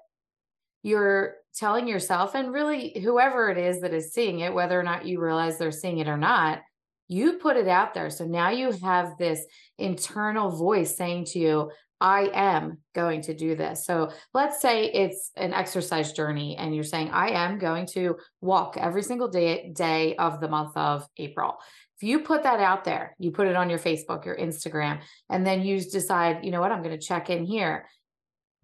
you're 0.85 1.35
telling 1.57 1.89
yourself 1.89 2.37
and 2.37 2.53
really 2.53 2.97
whoever 3.03 3.51
it 3.51 3.59
is 3.59 3.81
that 3.81 3.93
is 3.93 4.13
seeing 4.13 4.39
it, 4.39 4.55
whether 4.55 4.79
or 4.79 4.85
not 4.85 5.05
you 5.05 5.21
realize 5.21 5.59
they're 5.59 5.73
seeing 5.73 5.99
it 5.99 6.07
or 6.07 6.17
not, 6.17 6.61
you 7.09 7.35
put 7.35 7.57
it 7.57 7.67
out 7.67 7.93
there. 7.93 8.09
So 8.09 8.25
now 8.25 8.51
you 8.51 8.71
have 8.85 9.19
this 9.19 9.45
internal 9.79 10.51
voice 10.51 10.97
saying 10.97 11.25
to 11.33 11.41
you, 11.41 11.73
I 12.01 12.31
am 12.35 12.79
going 12.95 13.23
to 13.23 13.35
do 13.35 13.57
this. 13.57 13.85
So 13.85 14.13
let's 14.33 14.63
say 14.63 14.93
it's 14.93 15.33
an 15.37 15.53
exercise 15.53 16.13
journey 16.13 16.57
and 16.57 16.73
you're 16.73 16.85
saying, 16.85 17.11
I 17.11 17.31
am 17.31 17.59
going 17.59 17.87
to 17.95 18.15
walk 18.41 18.77
every 18.79 19.03
single 19.03 19.29
day, 19.29 19.73
day 19.75 20.15
of 20.15 20.41
the 20.41 20.49
month 20.49 20.77
of 20.77 21.05
April. 21.17 21.57
If 21.97 22.07
you 22.07 22.21
put 22.21 22.45
that 22.45 22.61
out 22.61 22.85
there, 22.85 23.17
you 23.19 23.33
put 23.33 23.49
it 23.49 23.57
on 23.57 23.71
your 23.71 23.81
Facebook, 23.81 24.25
your 24.25 24.37
Instagram, 24.37 25.01
and 25.31 25.45
then 25.45 25.63
you 25.63 25.81
decide, 25.81 26.45
you 26.45 26.53
know 26.53 26.61
what, 26.61 26.71
I'm 26.71 26.85
going 26.85 26.97
to 26.97 27.05
check 27.05 27.29
in 27.29 27.45
here. 27.45 27.87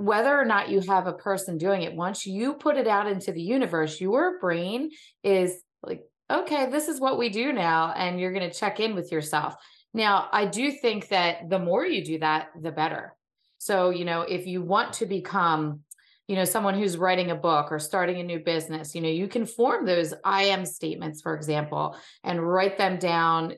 Whether 0.02 0.37
or 0.37 0.44
not 0.44 0.68
you 0.68 0.80
have 0.80 1.06
a 1.06 1.12
person 1.12 1.59
doing 1.59 1.82
it, 1.82 1.94
once 1.94 2.26
you 2.26 2.54
put 2.54 2.76
it 2.76 2.88
out 2.88 3.06
into 3.06 3.30
the 3.30 3.40
universe, 3.40 4.00
your 4.00 4.40
brain 4.40 4.90
is 5.23 5.62
like, 5.80 6.02
okay, 6.28 6.68
this 6.68 6.88
is 6.88 7.00
what 7.00 7.18
we 7.18 7.28
do 7.28 7.52
now. 7.52 7.92
And 7.97 8.18
you're 8.18 8.32
going 8.32 8.50
to 8.50 8.59
check 8.59 8.80
in 8.80 8.97
with 8.97 9.12
yourself. 9.12 9.54
Now, 9.94 10.28
I 10.32 10.47
do 10.47 10.73
think 10.73 11.09
that 11.09 11.49
the 11.49 11.61
more 11.61 11.87
you 11.87 12.04
do 12.04 12.18
that, 12.18 12.49
the 12.61 12.73
better. 12.73 13.14
So, 13.59 13.90
you 13.90 14.04
know, 14.04 14.23
if 14.23 14.44
you 14.44 14.61
want 14.61 14.94
to 14.94 15.06
become, 15.06 15.82
you 16.26 16.35
know, 16.35 16.44
someone 16.44 16.75
who's 16.75 16.97
writing 16.97 17.30
a 17.30 17.37
book 17.37 17.71
or 17.71 17.78
starting 17.78 18.18
a 18.18 18.25
new 18.25 18.40
business, 18.40 18.97
you 18.97 19.02
know, 19.02 19.09
you 19.09 19.28
can 19.28 19.47
form 19.47 19.87
those 19.87 20.14
I 20.25 20.44
am 20.44 20.66
statements, 20.66 21.23
for 21.23 21.37
example, 21.37 21.97
and 22.25 22.44
write 22.44 22.76
them 22.76 22.99
down 22.99 23.54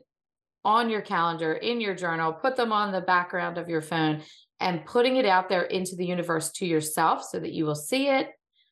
on 0.63 0.91
your 0.91 1.01
calendar, 1.01 1.53
in 1.53 1.81
your 1.81 1.95
journal, 1.95 2.33
put 2.33 2.55
them 2.55 2.71
on 2.71 2.91
the 2.91 3.01
background 3.01 3.57
of 3.57 3.69
your 3.69 3.81
phone 3.81 4.21
and 4.59 4.85
putting 4.85 5.17
it 5.17 5.25
out 5.25 5.49
there 5.49 5.63
into 5.63 5.95
the 5.95 6.05
universe 6.05 6.51
to 6.53 6.65
yourself 6.65 7.23
so 7.23 7.39
that 7.39 7.53
you 7.53 7.65
will 7.65 7.75
see 7.75 8.07
it. 8.07 8.29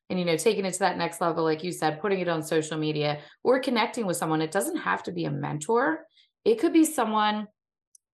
And 0.10 0.20
you 0.20 0.25
know 0.25 0.38
taking 0.38 0.66
it 0.66 0.74
to 0.74 0.80
that 0.80 0.98
next 0.98 1.22
level 1.22 1.44
like 1.44 1.63
you 1.63 1.72
said 1.72 2.02
putting 2.02 2.20
it 2.20 2.28
on 2.28 2.44
social 2.44 2.78
media 2.78 3.20
or 3.44 3.60
connecting 3.60 4.06
with 4.06 4.18
someone. 4.18 4.42
It 4.42 4.52
doesn't 4.52 4.78
have 4.78 5.02
to 5.04 5.12
be 5.12 5.25
a 5.25 5.32
mentor. 5.32 6.06
It 6.46 6.60
could 6.60 6.74
be 6.74 6.86
someone 6.86 7.48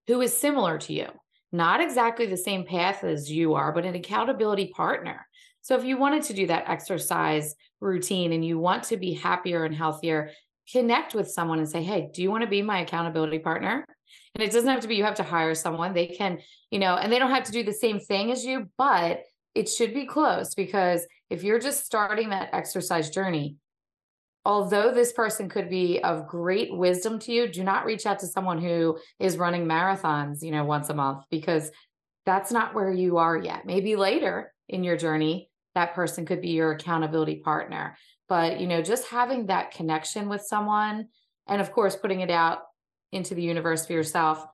who 0.07 0.21
is 0.21 0.35
similar 0.35 0.77
to 0.79 0.93
you 0.93 1.07
not 1.51 1.81
exactly 1.81 2.27
the 2.27 2.37
same 2.37 2.65
path 2.65 3.03
as 3.03 3.29
you 3.29 3.55
are 3.55 3.73
but 3.73 3.85
an 3.85 3.95
accountability 3.95 4.67
partner. 4.67 5.25
So 5.61 5.75
if 5.75 5.83
you 5.83 5.97
wanted 5.97 6.23
to 6.23 6.33
do 6.33 6.47
that 6.47 6.69
exercise 6.69 7.55
routine 7.81 8.33
and 8.33 8.45
you 8.45 8.59
want 8.59 8.83
to 8.83 8.97
be 8.97 9.13
happier 9.13 9.65
and 9.65 9.75
healthier 9.75 10.31
connect 10.71 11.15
with 11.15 11.29
someone 11.29 11.59
and 11.59 11.67
say 11.67 11.81
hey 11.81 12.09
do 12.13 12.21
you 12.21 12.29
want 12.29 12.43
to 12.43 12.49
be 12.49 12.61
my 12.61 12.79
accountability 12.79 13.39
partner 13.39 13.83
and 14.35 14.43
it 14.43 14.51
doesn't 14.51 14.69
have 14.69 14.81
to 14.81 14.87
be 14.87 14.95
you 14.95 15.03
have 15.03 15.15
to 15.15 15.23
hire 15.23 15.55
someone 15.55 15.93
they 15.93 16.07
can 16.07 16.39
you 16.71 16.79
know 16.79 16.95
and 16.95 17.11
they 17.11 17.19
don't 17.19 17.31
have 17.31 17.43
to 17.43 17.51
do 17.51 17.63
the 17.63 17.73
same 17.73 17.99
thing 17.99 18.31
as 18.31 18.45
you 18.45 18.67
but 18.77 19.23
it 19.55 19.67
should 19.67 19.93
be 19.93 20.05
close 20.05 20.53
because 20.53 21.05
if 21.29 21.43
you're 21.43 21.59
just 21.59 21.85
starting 21.85 22.29
that 22.29 22.49
exercise 22.53 23.09
journey, 23.09 23.57
although 24.45 24.93
this 24.93 25.11
person 25.11 25.49
could 25.49 25.69
be 25.69 26.01
of 26.01 26.27
great 26.27 26.73
wisdom 26.75 27.19
to 27.19 27.31
you, 27.31 27.47
do 27.47 27.63
not 27.63 27.85
reach 27.85 28.05
out 28.05 28.19
to 28.19 28.27
someone 28.27 28.59
who 28.59 28.97
is 29.19 29.37
running 29.37 29.65
marathons, 29.65 30.41
you 30.41 30.51
know, 30.51 30.63
once 30.63 30.89
a 30.89 30.93
month 30.93 31.23
because 31.29 31.71
that's 32.25 32.51
not 32.51 32.73
where 32.73 32.91
you 32.91 33.17
are 33.17 33.37
yet. 33.37 33.65
Maybe 33.65 33.95
later 33.95 34.53
in 34.67 34.83
your 34.83 34.97
journey, 34.97 35.49
that 35.75 35.93
person 35.93 36.25
could 36.25 36.41
be 36.41 36.49
your 36.49 36.71
accountability 36.71 37.37
partner. 37.37 37.97
But, 38.27 38.59
you 38.59 38.67
know, 38.67 38.81
just 38.81 39.07
having 39.07 39.47
that 39.47 39.71
connection 39.71 40.29
with 40.29 40.41
someone 40.41 41.07
and 41.47 41.61
of 41.61 41.71
course 41.71 41.95
putting 41.95 42.21
it 42.21 42.29
out 42.29 42.59
into 43.11 43.35
the 43.35 43.41
universe 43.41 43.85
for 43.85 43.93
yourself 43.93 44.45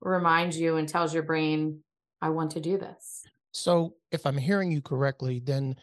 reminds 0.00 0.58
you 0.58 0.76
and 0.76 0.88
tells 0.88 1.12
your 1.12 1.22
brain, 1.22 1.80
I 2.20 2.30
want 2.30 2.52
to 2.52 2.60
do 2.60 2.78
this. 2.78 3.24
So, 3.52 3.94
if 4.12 4.26
I'm 4.26 4.36
hearing 4.36 4.70
you 4.70 4.80
correctly, 4.80 5.40
then 5.40 5.76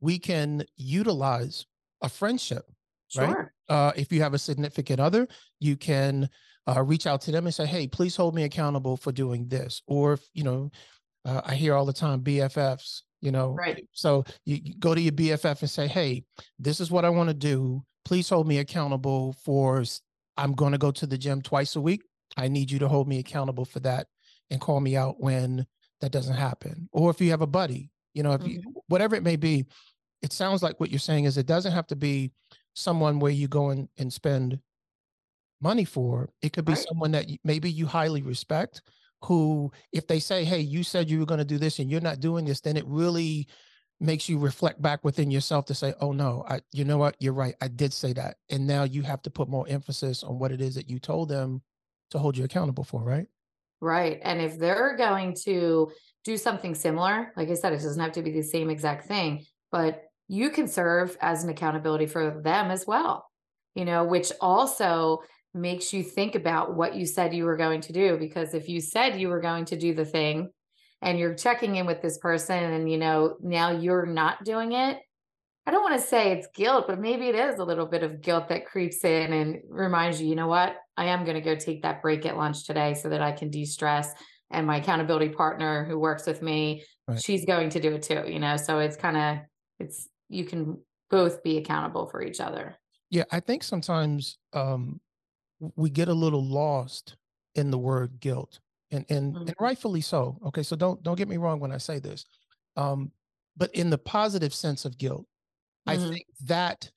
we 0.00 0.18
can 0.18 0.64
utilize 0.76 1.66
a 2.02 2.08
friendship, 2.08 2.64
right? 3.16 3.36
Uh, 3.68 3.92
if 3.96 4.12
you 4.12 4.22
have 4.22 4.34
a 4.34 4.38
significant 4.38 5.00
other, 5.00 5.26
you 5.58 5.76
can 5.76 6.28
uh, 6.66 6.82
reach 6.82 7.06
out 7.06 7.20
to 7.22 7.32
them 7.32 7.46
and 7.46 7.54
say, 7.54 7.66
"Hey, 7.66 7.88
please 7.88 8.14
hold 8.14 8.34
me 8.34 8.44
accountable 8.44 8.96
for 8.96 9.10
doing 9.10 9.48
this." 9.48 9.82
Or, 9.86 10.14
if, 10.14 10.28
you 10.34 10.44
know, 10.44 10.70
uh, 11.24 11.40
I 11.44 11.54
hear 11.54 11.74
all 11.74 11.86
the 11.86 11.92
time 11.92 12.20
BFFs. 12.22 13.02
You 13.20 13.32
know, 13.32 13.54
Right. 13.54 13.84
so 13.92 14.24
you, 14.44 14.60
you 14.62 14.74
go 14.78 14.94
to 14.94 15.00
your 15.00 15.12
BFF 15.12 15.60
and 15.60 15.70
say, 15.70 15.88
"Hey, 15.88 16.24
this 16.58 16.78
is 16.80 16.90
what 16.90 17.04
I 17.04 17.10
want 17.10 17.28
to 17.30 17.34
do. 17.34 17.82
Please 18.04 18.28
hold 18.28 18.46
me 18.46 18.58
accountable 18.58 19.32
for. 19.44 19.82
I'm 20.38 20.54
going 20.54 20.72
to 20.72 20.78
go 20.78 20.90
to 20.92 21.06
the 21.06 21.18
gym 21.18 21.42
twice 21.42 21.76
a 21.76 21.80
week. 21.80 22.02
I 22.36 22.48
need 22.48 22.70
you 22.70 22.78
to 22.78 22.88
hold 22.88 23.08
me 23.08 23.18
accountable 23.18 23.64
for 23.64 23.80
that 23.80 24.06
and 24.50 24.60
call 24.60 24.80
me 24.80 24.96
out 24.96 25.20
when 25.20 25.66
that 26.00 26.12
doesn't 26.12 26.36
happen. 26.36 26.88
Or 26.92 27.10
if 27.10 27.20
you 27.20 27.30
have 27.30 27.42
a 27.42 27.46
buddy, 27.46 27.90
you 28.14 28.22
know, 28.22 28.32
if 28.32 28.46
you 28.46 28.60
mm-hmm. 28.60 28.78
whatever 28.86 29.16
it 29.16 29.22
may 29.24 29.36
be, 29.36 29.66
it 30.22 30.32
sounds 30.32 30.62
like 30.62 30.78
what 30.80 30.90
you're 30.90 30.98
saying 30.98 31.24
is 31.24 31.36
it 31.36 31.46
doesn't 31.46 31.72
have 31.72 31.86
to 31.88 31.96
be 31.96 32.32
someone 32.74 33.18
where 33.18 33.32
you 33.32 33.48
go 33.48 33.70
and, 33.70 33.88
and 33.98 34.12
spend 34.12 34.60
money 35.60 35.84
for. 35.84 36.30
It 36.40 36.52
could 36.52 36.64
be 36.64 36.72
Right. 36.72 36.86
someone 36.88 37.10
that 37.12 37.28
you, 37.28 37.38
maybe 37.44 37.70
you 37.70 37.86
highly 37.86 38.22
respect, 38.22 38.82
who, 39.24 39.72
if 39.92 40.06
they 40.06 40.20
say, 40.20 40.44
Hey, 40.44 40.60
you 40.60 40.84
said 40.84 41.10
you 41.10 41.18
were 41.18 41.26
going 41.26 41.38
to 41.38 41.44
do 41.44 41.58
this 41.58 41.80
and 41.80 41.90
you're 41.90 42.00
not 42.00 42.20
doing 42.20 42.44
this, 42.44 42.60
then 42.60 42.76
it 42.76 42.86
really 42.86 43.48
makes 44.00 44.28
you 44.28 44.38
reflect 44.38 44.80
back 44.80 45.04
within 45.04 45.30
yourself 45.30 45.64
to 45.66 45.74
say, 45.74 45.94
Oh 46.00 46.12
no, 46.12 46.44
I 46.48 46.60
you 46.72 46.84
know 46.84 46.98
what, 46.98 47.16
you're 47.18 47.32
right. 47.32 47.54
I 47.60 47.68
did 47.68 47.92
say 47.92 48.12
that. 48.14 48.36
And 48.50 48.66
now 48.66 48.84
you 48.84 49.02
have 49.02 49.22
to 49.22 49.30
put 49.30 49.48
more 49.48 49.66
emphasis 49.68 50.22
on 50.22 50.38
what 50.38 50.52
it 50.52 50.60
is 50.60 50.74
that 50.76 50.88
you 50.88 50.98
told 50.98 51.28
them 51.28 51.62
to 52.10 52.18
hold 52.18 52.36
you 52.36 52.44
accountable 52.44 52.84
for, 52.84 53.02
right? 53.02 53.26
Right. 53.80 54.18
And 54.22 54.40
if 54.40 54.58
they're 54.58 54.96
going 54.96 55.36
to 55.44 55.90
do 56.24 56.36
something 56.36 56.74
similar, 56.74 57.32
like 57.36 57.48
I 57.48 57.54
said, 57.54 57.72
it 57.72 57.76
doesn't 57.76 58.00
have 58.00 58.12
to 58.12 58.22
be 58.22 58.32
the 58.32 58.42
same 58.42 58.70
exact 58.70 59.06
thing, 59.06 59.44
but 59.70 60.02
you 60.26 60.50
can 60.50 60.68
serve 60.68 61.16
as 61.20 61.44
an 61.44 61.50
accountability 61.50 62.06
for 62.06 62.40
them 62.42 62.70
as 62.70 62.86
well, 62.86 63.30
you 63.74 63.84
know, 63.84 64.04
which 64.04 64.32
also 64.40 65.22
makes 65.54 65.92
you 65.92 66.02
think 66.02 66.34
about 66.34 66.74
what 66.74 66.94
you 66.94 67.06
said 67.06 67.34
you 67.34 67.44
were 67.44 67.56
going 67.56 67.80
to 67.82 67.92
do. 67.92 68.18
Because 68.18 68.52
if 68.52 68.68
you 68.68 68.80
said 68.80 69.20
you 69.20 69.28
were 69.28 69.40
going 69.40 69.64
to 69.66 69.76
do 69.76 69.94
the 69.94 70.04
thing 70.04 70.50
and 71.02 71.18
you're 71.18 71.34
checking 71.34 71.76
in 71.76 71.86
with 71.86 72.02
this 72.02 72.18
person 72.18 72.62
and, 72.62 72.90
you 72.90 72.98
know, 72.98 73.36
now 73.40 73.70
you're 73.70 74.06
not 74.06 74.44
doing 74.44 74.72
it, 74.72 74.98
I 75.66 75.70
don't 75.70 75.82
want 75.82 76.00
to 76.00 76.06
say 76.06 76.32
it's 76.32 76.48
guilt, 76.54 76.86
but 76.88 76.98
maybe 76.98 77.28
it 77.28 77.34
is 77.34 77.58
a 77.58 77.64
little 77.64 77.84
bit 77.84 78.02
of 78.02 78.22
guilt 78.22 78.48
that 78.48 78.64
creeps 78.64 79.04
in 79.04 79.34
and 79.34 79.58
reminds 79.68 80.18
you, 80.18 80.26
you 80.26 80.34
know 80.34 80.46
what? 80.46 80.76
I 80.96 81.06
am 81.06 81.24
going 81.24 81.34
to 81.34 81.42
go 81.42 81.54
take 81.54 81.82
that 81.82 82.00
break 82.00 82.24
at 82.24 82.38
lunch 82.38 82.64
today 82.64 82.94
so 82.94 83.10
that 83.10 83.20
I 83.20 83.32
can 83.32 83.50
de 83.50 83.66
stress. 83.66 84.14
And 84.50 84.66
my 84.66 84.78
accountability 84.78 85.28
partner 85.28 85.84
who 85.84 85.98
works 85.98 86.26
with 86.26 86.40
me, 86.40 86.84
Right. 87.06 87.22
she's 87.22 87.44
going 87.44 87.68
to 87.70 87.80
do 87.80 87.94
it 87.94 88.02
too, 88.02 88.24
you 88.26 88.38
know? 88.38 88.56
So 88.56 88.78
it's 88.78 88.96
kind 88.96 89.16
of, 89.16 89.44
it's, 89.78 90.08
you 90.30 90.44
can 90.44 90.78
both 91.10 91.42
be 91.42 91.58
accountable 91.58 92.08
for 92.08 92.22
each 92.22 92.40
other. 92.40 92.76
Yeah, 93.10 93.24
I 93.30 93.40
think 93.40 93.62
sometimes 93.62 94.38
um, 94.54 95.00
we 95.76 95.90
get 95.90 96.08
a 96.08 96.14
little 96.14 96.44
lost 96.44 97.16
in 97.54 97.70
the 97.70 97.78
word 97.78 98.20
guilt, 98.20 98.60
and 98.90 99.04
and 99.10 99.36
and 99.36 99.48
Mhm. 99.48 99.60
rightfully 99.60 100.00
so. 100.00 100.38
Okay, 100.46 100.62
so 100.62 100.76
don't 100.76 101.02
don't 101.02 101.16
get 101.16 101.28
me 101.28 101.36
wrong 101.36 101.60
when 101.60 101.72
I 101.72 101.78
say 101.78 101.98
this, 101.98 102.24
um, 102.76 103.12
but 103.56 103.74
in 103.74 103.90
the 103.90 103.98
positive 103.98 104.54
sense 104.54 104.84
of 104.84 104.98
guilt, 104.98 105.26
I 105.86 105.96
Mhm. 105.96 106.08
think 106.10 106.26
that 106.44 106.90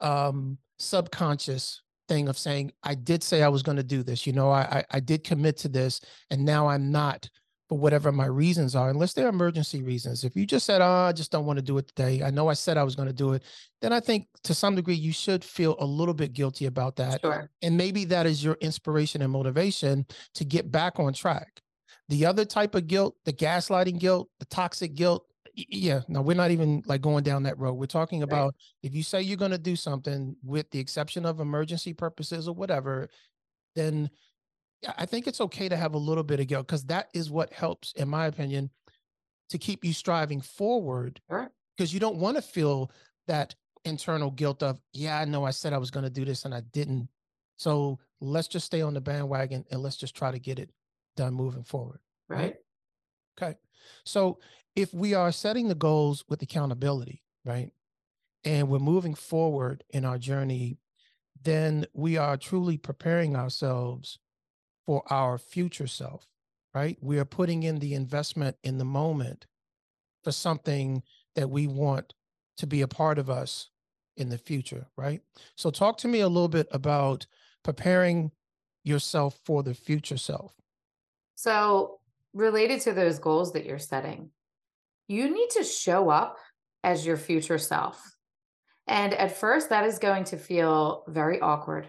um, 0.00 0.58
subconscious 0.78 1.82
thing 2.08 2.28
of 2.28 2.38
saying 2.38 2.72
I 2.82 2.94
did 2.94 3.22
say 3.22 3.42
I 3.42 3.48
was 3.48 3.62
going 3.62 3.76
to 3.76 3.82
do 3.82 4.02
this. 4.02 4.26
You 4.26 4.32
know, 4.32 4.50
I, 4.50 4.78
I 4.78 4.84
I 4.92 5.00
did 5.00 5.24
commit 5.24 5.56
to 5.58 5.68
this, 5.68 6.00
and 6.30 6.44
now 6.44 6.68
I'm 6.68 6.90
not 6.90 7.28
for 7.68 7.78
whatever 7.78 8.10
my 8.10 8.26
reasons 8.26 8.74
are, 8.74 8.88
unless 8.88 9.12
they're 9.12 9.28
emergency 9.28 9.82
reasons. 9.82 10.24
If 10.24 10.34
you 10.36 10.46
just 10.46 10.64
said, 10.64 10.80
"Oh, 10.80 10.86
I 11.08 11.12
just 11.12 11.30
don't 11.30 11.44
want 11.46 11.58
to 11.58 11.62
do 11.62 11.76
it 11.78 11.88
today," 11.88 12.22
I 12.22 12.30
know 12.30 12.48
I 12.48 12.54
said 12.54 12.76
I 12.78 12.82
was 12.84 12.96
going 12.96 13.08
to 13.08 13.14
do 13.14 13.32
it, 13.34 13.42
then 13.82 13.92
I 13.92 14.00
think 14.00 14.28
to 14.44 14.54
some 14.54 14.74
degree 14.74 14.94
you 14.94 15.12
should 15.12 15.44
feel 15.44 15.76
a 15.78 15.84
little 15.84 16.14
bit 16.14 16.32
guilty 16.32 16.66
about 16.66 16.96
that. 16.96 17.20
Sure. 17.20 17.50
And 17.62 17.76
maybe 17.76 18.04
that 18.06 18.26
is 18.26 18.42
your 18.42 18.54
inspiration 18.60 19.20
and 19.22 19.32
motivation 19.32 20.06
to 20.34 20.44
get 20.44 20.70
back 20.70 20.98
on 20.98 21.12
track. 21.12 21.60
The 22.08 22.24
other 22.24 22.46
type 22.46 22.74
of 22.74 22.86
guilt, 22.86 23.16
the 23.26 23.34
gaslighting 23.34 23.98
guilt, 23.98 24.30
the 24.38 24.46
toxic 24.46 24.94
guilt, 24.94 25.26
yeah, 25.54 26.00
no, 26.08 26.22
we're 26.22 26.34
not 26.36 26.50
even 26.52 26.82
like 26.86 27.02
going 27.02 27.24
down 27.24 27.42
that 27.42 27.58
road. 27.58 27.74
We're 27.74 27.86
talking 27.86 28.20
Right. 28.20 28.28
about 28.28 28.54
if 28.82 28.94
you 28.94 29.02
say 29.02 29.20
you're 29.20 29.36
going 29.36 29.50
to 29.50 29.58
do 29.58 29.76
something 29.76 30.36
with 30.42 30.70
the 30.70 30.78
exception 30.78 31.26
of 31.26 31.40
emergency 31.40 31.92
purposes 31.92 32.48
or 32.48 32.54
whatever, 32.54 33.10
then 33.74 34.08
yeah, 34.82 34.92
I 34.96 35.06
think 35.06 35.26
it's 35.26 35.40
okay 35.40 35.68
to 35.68 35.76
have 35.76 35.94
a 35.94 35.98
little 35.98 36.22
bit 36.24 36.40
of 36.40 36.46
guilt 36.46 36.66
because 36.66 36.84
that 36.84 37.08
is 37.14 37.30
what 37.30 37.52
helps, 37.52 37.92
in 37.92 38.08
my 38.08 38.26
opinion, 38.26 38.70
to 39.50 39.58
keep 39.58 39.84
you 39.84 39.92
striving 39.92 40.40
forward 40.40 41.20
Sure. 41.30 41.50
because 41.76 41.92
you 41.92 42.00
don't 42.00 42.16
want 42.18 42.36
to 42.36 42.42
feel 42.42 42.90
that 43.26 43.54
internal 43.84 44.30
guilt 44.30 44.62
of, 44.62 44.80
yeah, 44.92 45.18
I 45.18 45.24
know 45.24 45.44
I 45.44 45.50
said 45.50 45.72
I 45.72 45.78
was 45.78 45.90
going 45.90 46.04
to 46.04 46.10
do 46.10 46.24
this 46.24 46.44
and 46.44 46.54
I 46.54 46.60
didn't. 46.72 47.08
So 47.56 47.98
let's 48.20 48.48
just 48.48 48.66
stay 48.66 48.82
on 48.82 48.94
the 48.94 49.00
bandwagon 49.00 49.64
and 49.70 49.82
let's 49.82 49.96
just 49.96 50.14
try 50.14 50.30
to 50.30 50.38
get 50.38 50.58
it 50.58 50.70
done 51.16 51.34
moving 51.34 51.64
forward. 51.64 52.00
Right. 52.28 52.56
Okay. 53.40 53.56
So 54.04 54.38
if 54.76 54.92
we 54.94 55.14
are 55.14 55.32
setting 55.32 55.68
the 55.68 55.74
goals 55.74 56.24
with 56.28 56.42
accountability, 56.42 57.22
right, 57.44 57.72
and 58.44 58.68
we're 58.68 58.78
moving 58.78 59.14
forward 59.14 59.82
in 59.90 60.04
our 60.04 60.18
journey, 60.18 60.78
then 61.42 61.86
we 61.94 62.16
are 62.16 62.36
truly 62.36 62.76
preparing 62.76 63.34
ourselves 63.34 64.18
for 64.88 65.02
our 65.12 65.36
future 65.36 65.86
self, 65.86 66.26
right? 66.74 66.96
We 67.02 67.18
are 67.18 67.26
putting 67.26 67.62
in 67.62 67.78
the 67.78 67.92
investment 67.92 68.56
in 68.64 68.78
the 68.78 68.86
moment 68.86 69.44
for 70.24 70.32
something 70.32 71.02
that 71.34 71.50
we 71.50 71.66
want 71.66 72.14
to 72.56 72.66
be 72.66 72.80
a 72.80 72.88
part 72.88 73.18
of 73.18 73.28
us 73.28 73.68
in 74.16 74.30
the 74.30 74.38
future, 74.38 74.86
right? 74.96 75.20
So, 75.58 75.70
talk 75.70 75.98
to 75.98 76.08
me 76.08 76.20
a 76.20 76.28
little 76.28 76.48
bit 76.48 76.68
about 76.72 77.26
preparing 77.62 78.30
yourself 78.82 79.38
for 79.44 79.62
the 79.62 79.74
future 79.74 80.16
self. 80.16 80.54
So, 81.34 82.00
related 82.32 82.80
to 82.82 82.94
those 82.94 83.18
goals 83.18 83.52
that 83.52 83.66
you're 83.66 83.78
setting, 83.78 84.30
you 85.06 85.28
need 85.30 85.50
to 85.50 85.64
show 85.64 86.08
up 86.08 86.38
as 86.82 87.04
your 87.04 87.18
future 87.18 87.58
self. 87.58 88.00
And 88.86 89.12
at 89.12 89.36
first, 89.36 89.68
that 89.68 89.84
is 89.84 89.98
going 89.98 90.24
to 90.24 90.38
feel 90.38 91.04
very 91.08 91.40
awkward. 91.40 91.88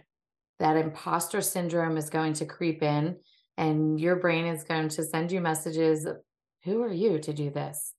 That 0.59 0.77
imposter 0.77 1.41
syndrome 1.41 1.97
is 1.97 2.09
going 2.09 2.33
to 2.33 2.45
creep 2.45 2.83
in, 2.83 3.17
and 3.57 3.99
your 3.99 4.17
brain 4.17 4.45
is 4.45 4.63
going 4.63 4.89
to 4.89 5.03
send 5.03 5.31
you 5.31 5.41
messages 5.41 6.07
Who 6.65 6.83
are 6.83 6.91
you 6.91 7.19
to 7.19 7.33
do 7.33 7.49
this? 7.49 7.93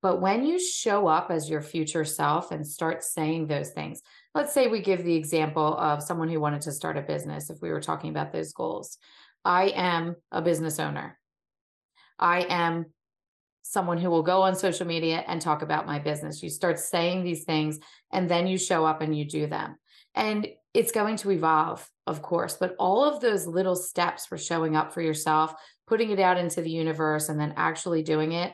But 0.00 0.20
when 0.20 0.44
you 0.44 0.60
show 0.60 1.08
up 1.08 1.30
as 1.30 1.48
your 1.48 1.62
future 1.62 2.04
self 2.04 2.50
and 2.50 2.66
start 2.66 3.02
saying 3.02 3.46
those 3.46 3.70
things, 3.70 4.02
let's 4.34 4.52
say 4.52 4.68
we 4.68 4.80
give 4.80 5.02
the 5.02 5.14
example 5.14 5.76
of 5.78 6.02
someone 6.02 6.28
who 6.28 6.40
wanted 6.40 6.60
to 6.62 6.72
start 6.72 6.98
a 6.98 7.02
business, 7.02 7.48
if 7.48 7.56
we 7.62 7.70
were 7.70 7.80
talking 7.80 8.10
about 8.10 8.30
those 8.30 8.52
goals. 8.52 8.98
I 9.44 9.68
am 9.74 10.16
a 10.30 10.42
business 10.42 10.78
owner. 10.78 11.18
I 12.18 12.42
am 12.42 12.86
someone 13.62 13.98
who 13.98 14.10
will 14.10 14.22
go 14.22 14.42
on 14.42 14.54
social 14.54 14.86
media 14.86 15.24
and 15.26 15.40
talk 15.40 15.62
about 15.62 15.86
my 15.86 15.98
business. 15.98 16.42
You 16.42 16.50
start 16.50 16.78
saying 16.78 17.24
these 17.24 17.44
things 17.44 17.78
and 18.12 18.28
then 18.28 18.46
you 18.46 18.58
show 18.58 18.84
up 18.84 19.00
and 19.00 19.16
you 19.16 19.24
do 19.24 19.46
them. 19.46 19.76
And 20.14 20.46
it's 20.74 20.92
going 20.92 21.16
to 21.18 21.30
evolve, 21.30 21.88
of 22.06 22.20
course, 22.20 22.56
but 22.58 22.74
all 22.78 23.04
of 23.04 23.20
those 23.20 23.46
little 23.46 23.76
steps 23.76 24.26
for 24.26 24.36
showing 24.36 24.74
up 24.74 24.92
for 24.92 25.00
yourself, 25.00 25.54
putting 25.86 26.10
it 26.10 26.18
out 26.18 26.36
into 26.36 26.60
the 26.60 26.70
universe, 26.70 27.28
and 27.28 27.38
then 27.38 27.54
actually 27.56 28.02
doing 28.02 28.32
it, 28.32 28.52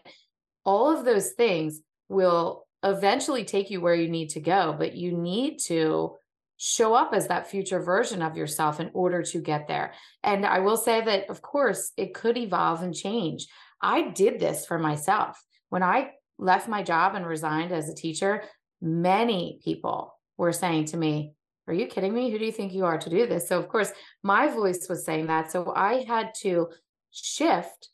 all 0.65 0.95
of 0.95 1.05
those 1.05 1.31
things 1.33 1.81
will 2.09 2.67
eventually 2.83 3.45
take 3.45 3.71
you 3.71 3.81
where 3.81 3.95
you 3.95 4.09
need 4.09 4.31
to 4.31 4.41
go, 4.41 4.75
but 4.79 4.95
you 4.95 5.13
need 5.13 5.59
to 5.59 6.15
show 6.59 6.93
up 6.93 7.15
as 7.15 7.29
that 7.29 7.49
future 7.49 7.81
version 7.81 8.21
of 8.21 8.37
yourself 8.37 8.81
in 8.81 8.91
order 8.93 9.23
to 9.23 9.41
get 9.41 9.67
there. 9.67 9.95
And 10.23 10.45
I 10.45 10.59
will 10.59 10.77
say 10.77 11.03
that, 11.03 11.31
of 11.31 11.41
course, 11.41 11.93
it 11.97 12.13
could 12.13 12.37
evolve 12.37 12.83
and 12.83 12.95
change. 12.95 13.47
I 13.81 14.11
did 14.11 14.39
this 14.39 14.67
for 14.67 14.79
myself. 14.79 15.43
When 15.71 15.83
I 15.83 16.11
left 16.39 16.69
my 16.69 16.83
job 16.83 17.15
and 17.15 17.27
resigned 17.27 17.73
as 17.73 17.89
a 17.89 17.95
teacher, 17.95 18.43
many 18.83 19.59
people 19.65 20.15
were 20.37 20.53
saying 20.53 20.87
to 20.87 20.99
me, 20.99 21.33
Are 21.71 21.75
you 21.75 21.87
kidding 21.87 22.13
me? 22.13 22.33
Who 22.33 22.39
do 22.39 22.45
you 22.45 22.51
think 22.51 22.73
you 22.73 22.85
are 22.85 22.99
to 22.99 23.09
do 23.09 23.29
this? 23.29 23.47
So, 23.47 23.57
of 23.57 23.69
course, 23.69 23.93
my 24.25 24.49
voice 24.49 24.89
was 24.89 25.05
saying 25.05 25.29
that. 25.29 25.53
So, 25.53 25.73
I 25.75 26.05
had 26.07 26.35
to 26.41 26.69
shift 27.13 27.91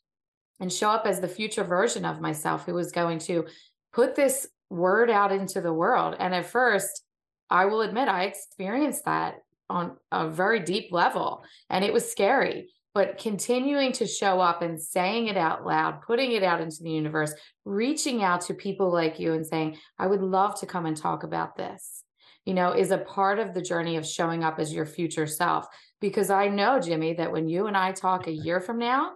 and 0.59 0.73
show 0.73 0.89
up 0.89 1.05
as 1.05 1.19
the 1.19 1.27
future 1.27 1.63
version 1.63 2.03
of 2.03 2.19
myself 2.19 2.65
who 2.65 2.73
was 2.73 2.91
going 2.91 3.19
to 3.19 3.45
put 3.93 4.15
this 4.15 4.47
word 4.71 5.11
out 5.11 5.31
into 5.31 5.61
the 5.61 5.71
world. 5.71 6.15
And 6.17 6.33
at 6.33 6.47
first, 6.47 7.03
I 7.51 7.65
will 7.65 7.81
admit 7.81 8.07
I 8.07 8.23
experienced 8.23 9.05
that 9.05 9.35
on 9.69 9.97
a 10.11 10.27
very 10.27 10.59
deep 10.61 10.91
level 10.91 11.43
and 11.69 11.85
it 11.85 11.93
was 11.93 12.09
scary 12.09 12.69
but 12.97 13.19
continuing 13.19 13.91
to 13.91 14.07
show 14.07 14.41
up 14.41 14.63
and 14.63 14.81
saying 14.81 15.27
it 15.27 15.37
out 15.37 15.63
loud, 15.63 16.01
putting 16.01 16.31
it 16.31 16.41
out 16.41 16.59
into 16.59 16.81
the 16.81 16.89
universe, 16.89 17.31
reaching 17.63 18.23
out 18.23 18.41
to 18.41 18.55
people 18.55 18.91
like 18.91 19.19
you 19.19 19.33
and 19.33 19.45
saying, 19.45 19.77
I 19.99 20.07
would 20.07 20.23
love 20.23 20.59
to 20.61 20.65
come 20.65 20.87
and 20.87 20.97
talk 20.97 21.21
about 21.21 21.55
this, 21.55 21.96
you 22.47 22.53
know, 22.53 22.71
is 22.71 22.91
a 22.91 22.97
part 22.97 23.39
of 23.39 23.53
the 23.53 23.61
journey 23.61 23.97
of 23.97 24.07
showing 24.07 24.41
up 24.41 24.57
as 24.57 24.73
your 24.73 24.85
future 24.85 25.27
self. 25.27 25.67
Because 25.99 26.29
I 26.29 26.47
know, 26.47 26.79
Jimmy, 26.79 27.13
that 27.15 27.33
when 27.33 27.49
you 27.49 27.67
and 27.67 27.75
I 27.75 27.91
talk 27.91 28.25
a 28.25 28.31
year 28.31 28.61
from 28.61 28.79
now, 28.79 29.11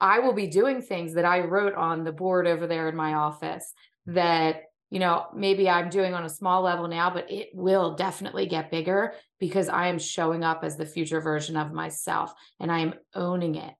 I 0.00 0.20
will 0.20 0.32
be 0.32 0.46
doing 0.46 0.80
things 0.80 1.14
that 1.14 1.24
I 1.24 1.40
wrote 1.40 1.74
on 1.74 2.04
the 2.04 2.12
board 2.12 2.46
over 2.46 2.68
there 2.68 2.88
in 2.88 2.94
my 2.94 3.14
office 3.14 3.72
that 4.06 4.62
you 4.90 5.00
know, 5.00 5.26
maybe 5.34 5.68
I'm 5.68 5.90
doing 5.90 6.14
on 6.14 6.24
a 6.24 6.28
small 6.28 6.62
level 6.62 6.86
now, 6.86 7.10
but 7.10 7.28
it 7.28 7.48
will 7.52 7.96
definitely 7.96 8.46
get 8.46 8.70
bigger 8.70 9.14
because 9.40 9.68
I 9.68 9.88
am 9.88 9.98
showing 9.98 10.44
up 10.44 10.62
as 10.62 10.76
the 10.76 10.86
future 10.86 11.20
version 11.20 11.56
of 11.56 11.72
myself 11.72 12.32
and 12.60 12.70
I 12.70 12.78
am 12.78 12.94
owning 13.12 13.56
it. 13.56 13.74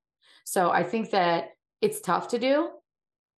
So 0.44 0.72
I 0.72 0.83
think 0.83 1.11
that 1.11 1.50
it's 1.81 2.00
tough 2.00 2.26
to 2.29 2.40
do, 2.40 2.70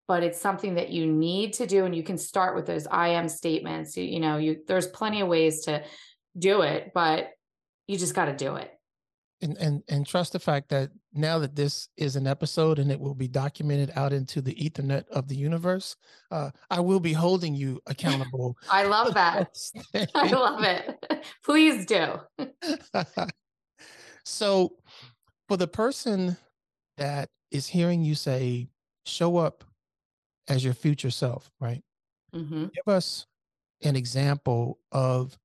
but 0.09 0.23
it's 0.23 0.41
something 0.41 0.75
that 0.75 0.89
you 0.89 1.07
need 1.07 1.53
to 1.55 1.67
do. 1.67 1.85
And 1.85 1.95
you 1.95 2.03
can 2.03 2.19
start 2.19 2.57
with 2.57 2.67
those 2.67 2.87
I 2.87 3.09
am 3.09 3.29
statements. 3.29 3.97
You, 3.97 4.05
you 4.05 4.21
know, 4.21 4.39
you 4.39 4.63
there's 4.67 4.89
plenty 4.89 5.21
of 5.21 5.29
ways 5.29 5.67
to 5.67 5.85
do 6.37 6.63
it, 6.63 6.91
but 6.95 7.29
you 7.87 7.97
just 7.97 8.15
got 8.15 8.25
to 8.25 8.35
do 8.35 8.57
it 8.57 8.73
and 9.41 9.57
and 9.59 9.83
and 9.89 10.07
trust 10.07 10.33
the 10.33 10.39
fact 10.39 10.69
that 10.69 10.91
now 11.13 11.39
that 11.39 11.55
this 11.55 11.89
is 11.97 12.17
an 12.17 12.27
episode 12.27 12.79
and 12.79 12.91
it 12.91 12.99
will 12.99 13.15
be 13.15 13.29
documented 13.29 13.93
out 13.97 14.13
into 14.13 14.41
the 14.41 14.55
ethernet 14.55 15.07
of 15.09 15.29
the 15.29 15.37
universe 15.37 15.97
uh, 16.31 16.51
i 16.71 16.81
will 16.81 17.01
be 17.01 17.13
holding 17.13 17.55
you 17.55 17.81
accountable 17.87 18.57
i 18.71 18.85
love 18.85 19.15
that 19.15 19.57
i 20.15 20.29
love 20.31 20.63
it 20.63 21.07
please 21.45 21.87
do 21.87 22.15
so 24.25 24.73
for 25.49 25.57
the 25.57 25.69
person 25.69 26.37
that 26.97 27.29
is 27.51 27.67
hearing 27.67 28.03
you 28.03 28.15
say 28.15 28.69
show 29.07 29.37
up 29.37 29.65
as 30.49 30.65
your 30.65 30.75
future 30.75 31.11
self 31.11 31.51
right 31.61 31.83
mm-hmm. 32.35 32.65
give 32.65 32.89
us 32.89 33.27
an 33.83 33.97
example 33.97 34.79
of 34.93 35.37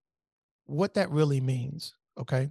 what 0.66 0.94
that 0.94 1.10
really 1.12 1.42
means 1.42 1.96
okay 2.20 2.50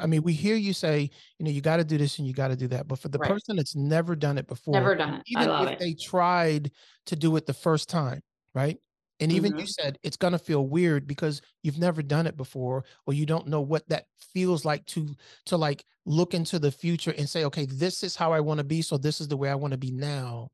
I 0.00 0.06
mean, 0.06 0.22
we 0.22 0.32
hear 0.32 0.56
you 0.56 0.72
say, 0.72 1.10
you 1.38 1.44
know, 1.44 1.50
you 1.50 1.60
got 1.60 1.76
to 1.76 1.84
do 1.84 1.98
this 1.98 2.18
and 2.18 2.26
you 2.26 2.32
got 2.32 2.48
to 2.48 2.56
do 2.56 2.68
that. 2.68 2.88
But 2.88 2.98
for 2.98 3.08
the 3.08 3.18
right. 3.18 3.30
person 3.30 3.56
that's 3.56 3.76
never 3.76 4.16
done 4.16 4.38
it 4.38 4.46
before, 4.46 4.72
never 4.72 4.94
done 4.94 5.14
it, 5.14 5.22
even 5.26 5.50
if 5.50 5.72
it. 5.72 5.78
they 5.78 5.92
tried 5.92 6.70
to 7.06 7.16
do 7.16 7.36
it 7.36 7.44
the 7.44 7.52
first 7.52 7.88
time, 7.88 8.22
right? 8.54 8.78
And 9.20 9.32
even 9.32 9.52
mm-hmm. 9.52 9.60
you 9.60 9.66
said 9.66 9.98
it's 10.02 10.16
going 10.16 10.32
to 10.32 10.38
feel 10.38 10.66
weird 10.66 11.06
because 11.06 11.42
you've 11.62 11.78
never 11.78 12.02
done 12.02 12.26
it 12.26 12.36
before, 12.36 12.84
or 13.06 13.12
you 13.12 13.26
don't 13.26 13.48
know 13.48 13.60
what 13.60 13.86
that 13.88 14.06
feels 14.32 14.64
like 14.64 14.86
to 14.86 15.14
to 15.46 15.56
like 15.56 15.84
look 16.06 16.34
into 16.34 16.58
the 16.58 16.70
future 16.70 17.12
and 17.18 17.28
say, 17.28 17.44
okay, 17.44 17.66
this 17.66 18.02
is 18.02 18.16
how 18.16 18.32
I 18.32 18.40
want 18.40 18.58
to 18.58 18.64
be, 18.64 18.80
so 18.80 18.96
this 18.96 19.20
is 19.20 19.28
the 19.28 19.36
way 19.36 19.50
I 19.50 19.54
want 19.54 19.72
to 19.72 19.78
be 19.78 19.90
now. 19.90 20.50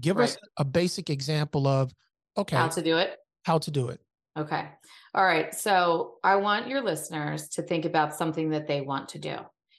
Give 0.00 0.16
right. 0.16 0.24
us 0.24 0.36
a 0.56 0.64
basic 0.64 1.10
example 1.10 1.66
of 1.66 1.92
okay, 2.36 2.56
how 2.56 2.68
to 2.68 2.82
do 2.82 2.98
it. 2.98 3.16
How 3.44 3.58
to 3.58 3.70
do 3.70 3.88
it. 3.88 4.00
Okay. 4.36 4.68
All 5.14 5.24
right. 5.24 5.54
So 5.54 6.16
I 6.22 6.36
want 6.36 6.68
your 6.68 6.82
listeners 6.82 7.48
to 7.50 7.62
think 7.62 7.86
about 7.86 8.14
something 8.14 8.50
that 8.50 8.66
they 8.66 8.82
want 8.82 9.10
to 9.10 9.18
do. 9.18 9.36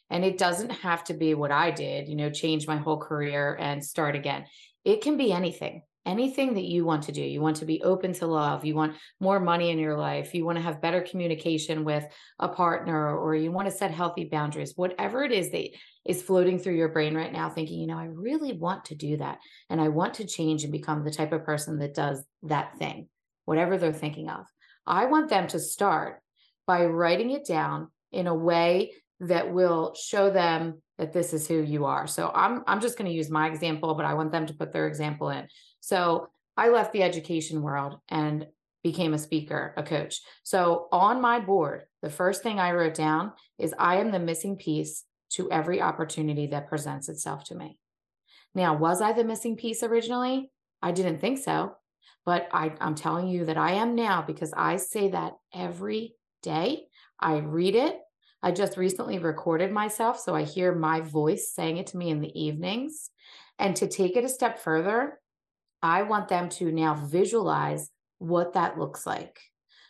And 0.09 0.25
it 0.25 0.37
doesn't 0.37 0.71
have 0.71 1.03
to 1.05 1.13
be 1.13 1.33
what 1.35 1.51
I 1.51 1.69
did, 1.69 2.07
you 2.07 2.15
know, 2.15 2.29
change 2.29 2.65
my 2.65 2.77
whole 2.77 2.97
career 2.97 3.55
and 3.59 3.83
start 3.83 4.15
again. 4.15 4.45
It 4.85 5.01
can 5.01 5.17
be 5.17 5.33
anything, 5.33 5.83
anything 6.05 6.53
that 6.53 6.63
you 6.63 6.85
want 6.85 7.03
to 7.03 7.11
do. 7.11 7.21
You 7.21 7.41
want 7.41 7.57
to 7.57 7.65
be 7.65 7.83
open 7.83 8.13
to 8.13 8.25
love. 8.25 8.63
You 8.63 8.73
want 8.73 8.95
more 9.19 9.39
money 9.39 9.69
in 9.69 9.77
your 9.77 9.97
life. 9.97 10.33
You 10.33 10.45
want 10.45 10.57
to 10.57 10.63
have 10.63 10.81
better 10.81 11.01
communication 11.01 11.83
with 11.83 12.05
a 12.39 12.47
partner, 12.47 13.15
or 13.17 13.35
you 13.35 13.51
want 13.51 13.67
to 13.67 13.75
set 13.75 13.91
healthy 13.91 14.23
boundaries. 14.23 14.73
Whatever 14.77 15.23
it 15.23 15.33
is 15.33 15.51
that 15.51 15.67
is 16.07 16.23
floating 16.23 16.57
through 16.57 16.75
your 16.75 16.89
brain 16.89 17.15
right 17.15 17.31
now, 17.31 17.49
thinking, 17.49 17.79
you 17.79 17.87
know, 17.87 17.97
I 17.97 18.05
really 18.05 18.53
want 18.53 18.85
to 18.85 18.95
do 18.95 19.17
that. 19.17 19.39
And 19.69 19.81
I 19.81 19.89
want 19.89 20.15
to 20.15 20.25
change 20.25 20.63
and 20.63 20.71
become 20.71 21.03
the 21.03 21.11
type 21.11 21.33
of 21.33 21.43
person 21.43 21.79
that 21.79 21.93
does 21.93 22.23
that 22.43 22.77
thing, 22.77 23.09
whatever 23.45 23.77
they're 23.77 23.93
thinking 23.93 24.29
of. 24.29 24.45
I 24.85 25.05
want 25.07 25.29
them 25.29 25.47
to 25.49 25.59
start 25.59 26.21
by 26.65 26.85
writing 26.85 27.31
it 27.31 27.45
down 27.45 27.89
in 28.11 28.27
a 28.27 28.35
way 28.35 28.93
that 29.19 29.51
will 29.51 29.95
show 29.95 30.29
them 30.29 30.81
that 30.97 31.11
this 31.11 31.33
is 31.33 31.47
who 31.47 31.61
you 31.61 31.85
are. 31.85 32.07
So 32.07 32.31
I'm 32.33 32.63
I'm 32.67 32.81
just 32.81 32.97
going 32.97 33.09
to 33.09 33.15
use 33.15 33.29
my 33.29 33.47
example, 33.47 33.93
but 33.95 34.05
I 34.05 34.13
want 34.13 34.31
them 34.31 34.45
to 34.47 34.53
put 34.53 34.71
their 34.71 34.87
example 34.87 35.29
in. 35.29 35.47
So 35.81 36.29
I 36.55 36.69
left 36.69 36.93
the 36.93 37.03
education 37.03 37.61
world 37.61 37.97
and 38.09 38.47
became 38.83 39.13
a 39.13 39.17
speaker, 39.19 39.73
a 39.75 39.83
coach. 39.83 40.21
So 40.43 40.87
on 40.91 41.21
my 41.21 41.39
board, 41.39 41.83
the 42.01 42.09
first 42.09 42.43
thing 42.43 42.59
I 42.59 42.71
wrote 42.71 42.93
down 42.93 43.33
is 43.59 43.73
I 43.77 43.97
am 43.97 44.11
the 44.11 44.19
missing 44.19 44.55
piece 44.55 45.03
to 45.31 45.51
every 45.51 45.81
opportunity 45.81 46.47
that 46.47 46.69
presents 46.69 47.09
itself 47.09 47.43
to 47.45 47.55
me. 47.55 47.79
Now, 48.55 48.75
was 48.75 49.01
I 49.01 49.13
the 49.13 49.23
missing 49.23 49.55
piece 49.55 49.83
originally? 49.83 50.51
I 50.81 50.91
didn't 50.91 51.19
think 51.19 51.39
so. 51.39 51.75
But 52.25 52.49
I, 52.51 52.73
I'm 52.81 52.95
telling 52.95 53.27
you 53.27 53.45
that 53.45 53.57
I 53.57 53.73
am 53.73 53.95
now 53.95 54.21
because 54.21 54.53
I 54.55 54.75
say 54.77 55.09
that 55.09 55.33
every 55.53 56.15
day. 56.43 56.87
I 57.19 57.37
read 57.37 57.75
it. 57.75 57.99
I 58.43 58.51
just 58.51 58.77
recently 58.77 59.17
recorded 59.17 59.71
myself. 59.71 60.19
So 60.19 60.35
I 60.35 60.43
hear 60.43 60.75
my 60.75 61.01
voice 61.01 61.51
saying 61.53 61.77
it 61.77 61.87
to 61.87 61.97
me 61.97 62.09
in 62.09 62.21
the 62.21 62.39
evenings. 62.39 63.09
And 63.59 63.75
to 63.77 63.87
take 63.87 64.15
it 64.15 64.25
a 64.25 64.29
step 64.29 64.59
further, 64.59 65.19
I 65.81 66.03
want 66.03 66.27
them 66.27 66.49
to 66.49 66.71
now 66.71 66.95
visualize 66.95 67.89
what 68.19 68.53
that 68.53 68.77
looks 68.77 69.05
like. 69.05 69.39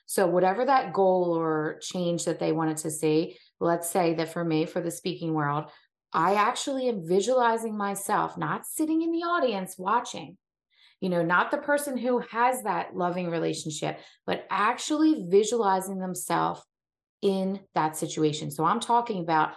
So, 0.06 0.26
whatever 0.26 0.63
that 0.63 0.93
goal 0.93 1.36
or 1.38 1.80
change 1.82 2.26
that 2.26 2.39
they 2.39 2.54
wanted 2.54 2.78
to 2.78 2.91
see, 2.91 3.38
let's 3.60 3.89
say 3.89 4.13
that 4.15 4.32
for 4.32 4.43
me, 4.43 4.65
for 4.65 4.82
the 4.82 4.91
speaking 4.91 5.34
world, 5.34 5.65
I 6.13 6.36
actually 6.36 6.88
am 6.88 7.08
visualizing 7.08 7.78
myself, 7.78 8.38
not 8.38 8.65
sitting 8.65 9.02
in 9.02 9.12
the 9.12 9.24
audience 9.24 9.76
watching, 9.78 10.38
you 11.02 11.10
know, 11.10 11.24
not 11.24 11.52
the 11.52 11.58
person 11.58 11.98
who 11.98 12.20
has 12.32 12.63
that 12.63 12.96
loving 12.96 13.30
relationship, 13.30 14.00
but 14.26 14.46
actually 14.50 15.26
visualizing 15.28 16.00
themselves 16.00 16.62
in 17.22 17.60
that 17.76 17.98
situation. 17.98 18.52
So 18.52 18.63
I'm 18.63 18.80
talking 18.80 19.22
about 19.22 19.52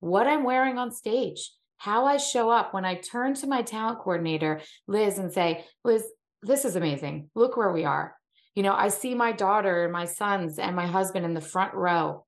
what 0.00 0.26
I'm 0.26 0.44
wearing 0.44 0.78
on 0.78 0.92
stage, 0.92 1.52
how 1.78 2.04
I 2.04 2.18
show 2.18 2.50
up 2.50 2.74
when 2.74 2.84
I 2.84 2.96
turn 2.96 3.34
to 3.34 3.46
my 3.46 3.62
talent 3.62 4.00
coordinator, 4.00 4.60
Liz, 4.86 5.18
and 5.18 5.32
say, 5.32 5.64
Liz, 5.84 6.04
this 6.42 6.64
is 6.64 6.76
amazing. 6.76 7.30
Look 7.34 7.56
where 7.56 7.72
we 7.72 7.84
are. 7.84 8.14
You 8.54 8.62
know, 8.62 8.74
I 8.74 8.88
see 8.88 9.14
my 9.14 9.32
daughter 9.32 9.84
and 9.84 9.92
my 9.92 10.04
sons 10.04 10.58
and 10.58 10.76
my 10.76 10.86
husband 10.86 11.24
in 11.24 11.34
the 11.34 11.40
front 11.40 11.74
row. 11.74 12.24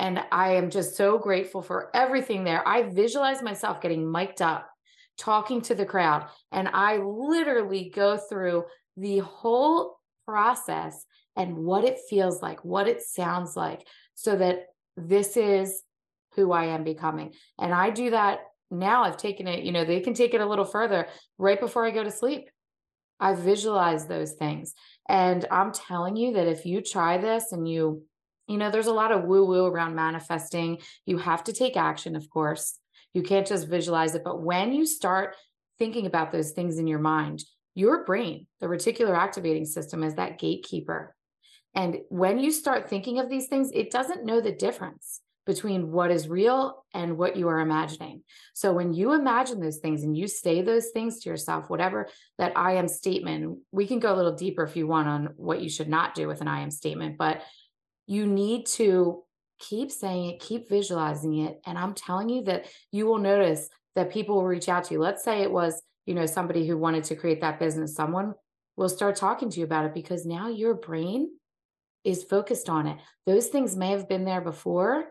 And 0.00 0.18
I 0.32 0.54
am 0.54 0.70
just 0.70 0.96
so 0.96 1.18
grateful 1.18 1.60
for 1.60 1.90
everything 1.94 2.42
there. 2.42 2.66
I 2.66 2.84
visualize 2.84 3.42
myself 3.42 3.82
getting 3.82 4.10
mic'd 4.10 4.40
up, 4.40 4.66
talking 5.18 5.60
to 5.60 5.74
the 5.74 5.84
crowd. 5.84 6.26
And 6.50 6.68
I 6.68 6.96
literally 6.96 7.92
go 7.94 8.16
through 8.16 8.64
the 8.96 9.18
whole 9.18 9.98
process 10.26 11.04
and 11.36 11.54
what 11.54 11.84
it 11.84 11.98
feels 12.08 12.40
like, 12.40 12.64
what 12.64 12.88
it 12.88 13.02
sounds 13.02 13.56
like, 13.56 13.86
so 14.14 14.36
that 14.36 14.68
this 14.96 15.36
is 15.36 15.82
who 16.34 16.50
I 16.50 16.64
am 16.68 16.82
becoming. 16.82 17.34
And 17.58 17.74
I 17.74 17.90
do 17.90 18.08
that 18.08 18.38
now. 18.70 19.02
I've 19.02 19.18
taken 19.18 19.46
it, 19.46 19.64
you 19.64 19.72
know, 19.72 19.84
they 19.84 20.00
can 20.00 20.14
take 20.14 20.32
it 20.32 20.40
a 20.40 20.46
little 20.46 20.64
further 20.64 21.08
right 21.36 21.60
before 21.60 21.84
I 21.84 21.90
go 21.90 22.02
to 22.02 22.10
sleep. 22.10 22.48
I 23.20 23.34
visualize 23.34 24.06
those 24.06 24.32
things. 24.32 24.72
And 25.10 25.44
I'm 25.50 25.72
telling 25.72 26.16
you 26.16 26.32
that 26.34 26.46
if 26.46 26.64
you 26.64 26.80
try 26.80 27.18
this 27.18 27.52
and 27.52 27.68
you, 27.68 28.04
you 28.50 28.58
know, 28.58 28.70
there's 28.70 28.88
a 28.88 28.92
lot 28.92 29.12
of 29.12 29.24
woo 29.24 29.44
woo 29.44 29.66
around 29.66 29.94
manifesting. 29.94 30.78
You 31.06 31.18
have 31.18 31.44
to 31.44 31.52
take 31.52 31.76
action, 31.76 32.16
of 32.16 32.28
course. 32.28 32.78
You 33.14 33.22
can't 33.22 33.46
just 33.46 33.68
visualize 33.68 34.14
it. 34.14 34.24
But 34.24 34.42
when 34.42 34.72
you 34.72 34.86
start 34.86 35.36
thinking 35.78 36.06
about 36.06 36.32
those 36.32 36.50
things 36.50 36.78
in 36.78 36.86
your 36.86 36.98
mind, 36.98 37.44
your 37.74 38.04
brain, 38.04 38.46
the 38.60 38.66
reticular 38.66 39.16
activating 39.16 39.64
system, 39.64 40.02
is 40.02 40.16
that 40.16 40.38
gatekeeper. 40.38 41.14
And 41.74 41.98
when 42.08 42.40
you 42.40 42.50
start 42.50 42.90
thinking 42.90 43.20
of 43.20 43.30
these 43.30 43.46
things, 43.46 43.70
it 43.72 43.92
doesn't 43.92 44.24
know 44.24 44.40
the 44.40 44.52
difference 44.52 45.20
between 45.46 45.90
what 45.90 46.10
is 46.10 46.28
real 46.28 46.84
and 46.92 47.16
what 47.16 47.36
you 47.36 47.48
are 47.48 47.60
imagining. 47.60 48.22
So 48.52 48.72
when 48.72 48.92
you 48.92 49.12
imagine 49.12 49.60
those 49.60 49.78
things 49.78 50.02
and 50.02 50.16
you 50.16 50.28
say 50.28 50.62
those 50.62 50.90
things 50.90 51.20
to 51.20 51.30
yourself, 51.30 51.70
whatever 51.70 52.08
that 52.38 52.52
I 52.56 52.74
am 52.74 52.88
statement, 52.88 53.58
we 53.72 53.86
can 53.86 54.00
go 54.00 54.14
a 54.14 54.16
little 54.16 54.34
deeper 54.34 54.64
if 54.64 54.76
you 54.76 54.86
want 54.86 55.08
on 55.08 55.28
what 55.36 55.62
you 55.62 55.68
should 55.68 55.88
not 55.88 56.14
do 56.14 56.28
with 56.28 56.40
an 56.40 56.48
I 56.48 56.60
am 56.60 56.70
statement, 56.70 57.16
but 57.16 57.42
you 58.10 58.26
need 58.26 58.66
to 58.66 59.22
keep 59.60 59.92
saying 59.92 60.30
it, 60.30 60.40
keep 60.40 60.68
visualizing 60.68 61.38
it. 61.38 61.60
And 61.64 61.78
I'm 61.78 61.94
telling 61.94 62.28
you 62.28 62.42
that 62.42 62.66
you 62.90 63.06
will 63.06 63.18
notice 63.18 63.68
that 63.94 64.10
people 64.10 64.34
will 64.34 64.46
reach 64.46 64.68
out 64.68 64.82
to 64.84 64.94
you. 64.94 65.00
Let's 65.00 65.22
say 65.22 65.42
it 65.42 65.52
was, 65.52 65.80
you 66.06 66.14
know, 66.14 66.26
somebody 66.26 66.66
who 66.66 66.76
wanted 66.76 67.04
to 67.04 67.14
create 67.14 67.40
that 67.42 67.60
business, 67.60 67.94
someone 67.94 68.34
will 68.76 68.88
start 68.88 69.14
talking 69.14 69.48
to 69.48 69.60
you 69.60 69.64
about 69.64 69.84
it 69.84 69.94
because 69.94 70.26
now 70.26 70.48
your 70.48 70.74
brain 70.74 71.30
is 72.02 72.24
focused 72.24 72.68
on 72.68 72.88
it. 72.88 72.98
Those 73.26 73.46
things 73.46 73.76
may 73.76 73.92
have 73.92 74.08
been 74.08 74.24
there 74.24 74.40
before, 74.40 75.04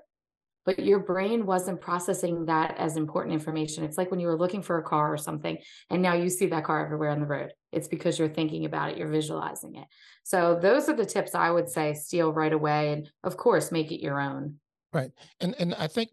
but 0.76 0.86
your 0.86 1.00
brain 1.00 1.48
wasn't 1.48 1.82
processing 1.82 2.46
that 2.46 2.78
as 2.78 2.96
important 2.96 3.34
information. 3.34 3.84
It's 3.84 3.98
like 3.98 4.12
when 4.12 4.20
you 4.20 4.28
were 4.28 4.38
looking 4.38 4.62
for 4.62 4.78
a 4.78 4.84
car 4.84 5.12
or 5.12 5.18
something, 5.18 5.58
and 5.90 6.00
now 6.00 6.14
you 6.14 6.30
see 6.30 6.46
that 6.46 6.64
car 6.64 6.86
everywhere 6.86 7.10
on 7.10 7.20
the 7.20 7.26
road. 7.26 7.54
It's 7.72 7.88
because 7.88 8.20
you're 8.20 8.30
thinking 8.30 8.66
about 8.66 8.92
it, 8.92 8.98
you're 9.00 9.08
visualizing 9.08 9.78
it. 9.78 9.88
So, 10.24 10.60
those 10.62 10.88
are 10.88 10.96
the 10.96 11.08
tips 11.08 11.34
I 11.34 11.50
would 11.50 11.70
say 11.70 11.96
steal 11.96 12.32
right 12.32 12.54
away. 12.54 12.94
And 12.94 13.10
of 13.24 13.36
course, 13.36 13.72
make 13.72 13.92
it 13.92 14.00
your 14.00 14.22
own. 14.22 14.60
Right. 14.94 15.12
And, 15.40 15.56
and 15.58 15.74
I 15.74 15.88
think 15.88 16.12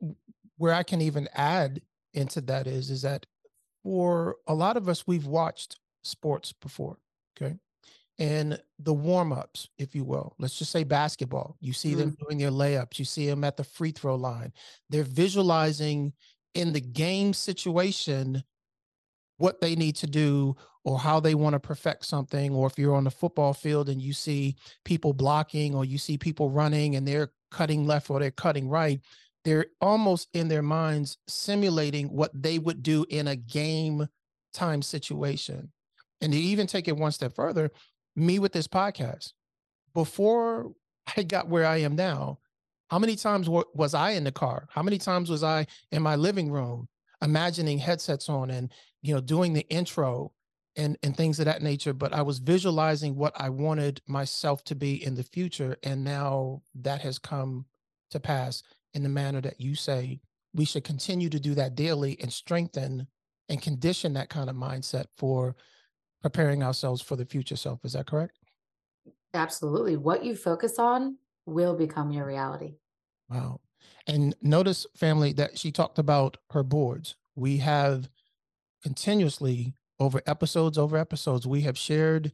where 0.57 0.73
I 0.73 0.85
can 0.85 1.03
even 1.03 1.29
add 1.35 1.83
into 2.14 2.40
that 2.42 2.66
is, 2.66 2.90
is 2.90 3.03
that 3.03 3.27
for 3.83 4.37
a 4.47 4.55
lot 4.55 4.79
of 4.79 4.88
us, 4.88 5.07
we've 5.07 5.27
watched 5.27 5.79
sports 6.03 6.55
before. 6.55 6.99
Okay 7.37 7.57
in 8.18 8.59
the 8.79 8.94
warm-ups, 8.94 9.68
if 9.79 9.94
you 9.94 10.05
will. 10.05 10.35
Let's 10.38 10.59
just 10.59 10.72
say 10.72 10.85
basketball. 10.85 11.57
You 11.61 11.72
see 11.72 11.92
mm 11.92 11.98
them 11.98 12.16
doing 12.20 12.38
their 12.38 12.50
layups, 12.50 12.98
you 12.98 13.05
see 13.05 13.26
them 13.26 13.44
at 13.44 13.57
the 13.57 13.64
free 13.64 13.90
throw 13.90 14.16
line. 14.16 14.52
They're 14.90 15.05
visualizing 15.05 16.12
in 16.55 16.72
the 16.72 16.81
game 16.81 17.33
situation 17.33 18.42
what 19.38 19.61
they 19.61 19.76
need 19.76 19.96
to 19.96 20.07
do 20.07 20.57
or 20.85 20.98
how 20.98 21.20
they 21.20 21.35
want 21.35 21.52
to 21.52 21.61
perfect 21.61 22.07
something 22.07 22.55
or 22.55 22.66
if 22.66 22.79
you're 22.79 22.94
on 22.94 23.05
the 23.05 23.11
football 23.11 23.52
field 23.52 23.88
and 23.88 24.00
you 24.00 24.12
see 24.12 24.57
people 24.85 25.12
blocking 25.12 25.74
or 25.74 25.85
you 25.85 25.98
see 25.98 26.16
people 26.16 26.50
running 26.50 26.96
and 26.96 27.07
they're 27.07 27.31
cutting 27.50 27.87
left 27.87 28.09
or 28.09 28.18
they're 28.18 28.31
cutting 28.31 28.68
right 28.68 29.00
they're 29.44 29.66
almost 29.81 30.29
in 30.33 30.48
their 30.48 30.62
minds 30.62 31.18
simulating 31.29 32.07
what 32.09 32.31
they 32.35 32.59
would 32.59 32.83
do 32.83 33.05
in 33.11 33.29
a 33.29 33.37
game 33.37 34.07
time 34.55 34.81
situation 34.81 35.70
and 36.20 36.33
to 36.33 36.38
even 36.38 36.66
take 36.66 36.88
it 36.88 36.96
one 36.96 37.12
step 37.12 37.35
further 37.35 37.70
me 38.16 38.38
with 38.38 38.52
this 38.52 38.66
podcast. 38.66 39.33
Before 39.94 40.72
I 41.16 41.22
got 41.22 41.48
where 41.48 41.66
I 41.66 41.79
am 41.79 41.94
now, 41.94 42.38
how 42.88 42.98
many 42.98 43.16
times 43.16 43.48
was 43.48 43.94
I 43.94 44.11
in 44.11 44.24
the 44.24 44.33
car? 44.33 44.68
How 44.70 44.83
many 44.83 44.98
times 44.98 45.31
was 45.31 45.42
I 45.42 45.66
in 45.90 46.02
my 46.02 46.16
living 46.16 46.50
room 46.50 46.88
imagining 47.22 47.79
headsets 47.79 48.29
on 48.29 48.50
and 48.50 48.70
you 49.02 49.14
know 49.14 49.20
doing 49.20 49.52
the 49.52 49.66
intro 49.68 50.33
and 50.76 50.96
and 51.02 51.16
things 51.16 51.38
of 51.38 51.46
that 51.46 51.62
nature 51.62 51.92
but 51.92 52.12
I 52.12 52.22
was 52.22 52.38
visualizing 52.38 53.16
what 53.16 53.33
I 53.37 53.48
wanted 53.48 54.00
myself 54.07 54.62
to 54.64 54.74
be 54.74 55.02
in 55.02 55.14
the 55.14 55.22
future 55.22 55.76
and 55.83 56.05
now 56.05 56.62
that 56.74 57.00
has 57.00 57.18
come 57.18 57.66
to 58.11 58.20
pass 58.20 58.62
in 58.94 59.02
the 59.02 59.09
manner 59.09 59.40
that 59.40 59.61
you 59.61 59.74
say 59.74 60.20
we 60.52 60.64
should 60.64 60.85
continue 60.85 61.29
to 61.31 61.40
do 61.40 61.55
that 61.55 61.74
daily 61.74 62.18
and 62.20 62.33
strengthen 62.33 63.07
and 63.48 63.62
condition 63.62 64.12
that 64.14 64.29
kind 64.29 64.50
of 64.50 64.57
mindset 64.57 65.07
for 65.16 65.57
preparing 66.27 66.61
ourselves 66.61 67.01
for 67.01 67.15
the 67.15 67.25
future 67.25 67.55
self. 67.55 67.85
Is 67.85 67.93
that 67.93 68.09
correct? 68.09 68.41
Absolutely. 69.33 69.97
What 69.97 70.25
you 70.25 70.35
focus 70.35 70.77
on 70.77 71.19
will 71.47 71.77
become 71.77 72.11
your 72.11 72.27
reality. 72.27 72.75
Wow. 73.31 73.61
And 74.09 74.35
notice, 74.43 74.89
family, 74.97 75.33
that 75.35 75.57
she 75.57 75.71
talked 75.71 76.01
about 76.01 76.39
her 76.51 76.65
boards. 76.65 77.15
We 77.37 77.59
have 77.59 78.09
continuously, 78.83 79.75
over 80.01 80.21
episodes, 80.27 80.77
over 80.77 80.97
episodes, 80.97 81.47
we 81.47 81.61
have 81.61 81.79
shared 81.79 82.33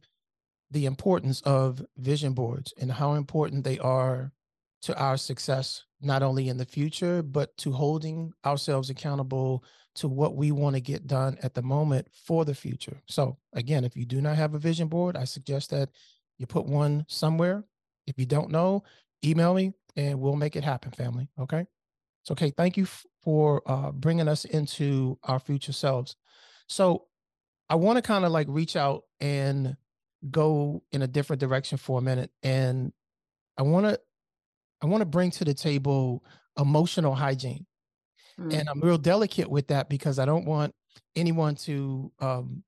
the 0.71 0.87
importance 0.87 1.41
of 1.41 1.85
vision 1.95 2.33
boards 2.33 2.73
and 2.81 2.93
how 2.93 3.13
important 3.13 3.63
they 3.63 3.77
are 3.77 4.31
to 4.81 4.97
our 4.97 5.17
success, 5.17 5.83
not 6.03 6.23
only 6.23 6.49
in 6.49 6.57
the 6.57 6.65
future, 6.65 7.21
but 7.21 7.55
to 7.57 7.71
holding 7.71 8.33
ourselves 8.45 8.89
accountable 8.89 9.63
to 9.95 10.07
what 10.07 10.35
we 10.35 10.51
want 10.51 10.75
to 10.75 10.81
get 10.81 11.07
done 11.07 11.37
at 11.43 11.53
the 11.53 11.61
moment 11.61 12.07
for 12.11 12.45
the 12.45 12.55
future. 12.55 13.01
So, 13.07 13.37
again, 13.53 13.83
if 13.83 13.95
you 13.95 14.05
do 14.05 14.21
not 14.21 14.37
have 14.37 14.55
a 14.55 14.59
vision 14.59 14.87
board, 14.87 15.15
I 15.15 15.23
suggest 15.25 15.69
that 15.69 15.89
you 16.37 16.47
put 16.47 16.65
one 16.65 17.05
somewhere. 17.07 17.63
If 18.07 18.17
you 18.17 18.25
don't 18.25 18.49
know, 18.49 18.83
email 19.23 19.53
me 19.53 19.73
and 19.95 20.19
we'll 20.19 20.35
make 20.35 20.55
it 20.55 20.63
happen, 20.63 20.91
family. 20.91 21.29
Okay. 21.39 21.65
So, 22.23 22.31
okay. 22.31 22.51
Thank 22.51 22.75
you 22.77 22.87
for 23.23 23.61
uh, 23.67 23.91
bringing 23.91 24.27
us 24.27 24.45
into 24.45 25.19
our 25.23 25.39
future 25.39 25.73
selves. 25.73 26.15
So, 26.67 27.05
I 27.69 27.75
want 27.75 27.97
to 27.97 28.01
kind 28.01 28.25
of 28.25 28.31
like 28.31 28.47
reach 28.49 28.75
out 28.75 29.03
and 29.21 29.77
go 30.29 30.83
in 30.91 31.01
a 31.01 31.07
different 31.07 31.39
direction 31.39 31.77
for 31.77 31.99
a 31.99 32.01
minute. 32.01 32.31
And 32.41 32.93
I 33.57 33.63
want 33.63 33.85
to, 33.85 33.99
I 34.83 34.85
want 34.85 35.01
to 35.01 35.05
bring 35.05 35.31
to 35.31 35.45
the 35.45 35.53
table 35.53 36.23
emotional 36.59 37.15
hygiene. 37.15 37.65
Mm. 38.39 38.53
And 38.53 38.69
I'm 38.69 38.81
real 38.81 38.97
delicate 38.97 39.49
with 39.49 39.67
that 39.67 39.89
because 39.89 40.19
I 40.19 40.25
don't 40.25 40.45
want 40.45 40.75
anyone 41.15 41.55
to 41.55 42.11
um, 42.19 42.63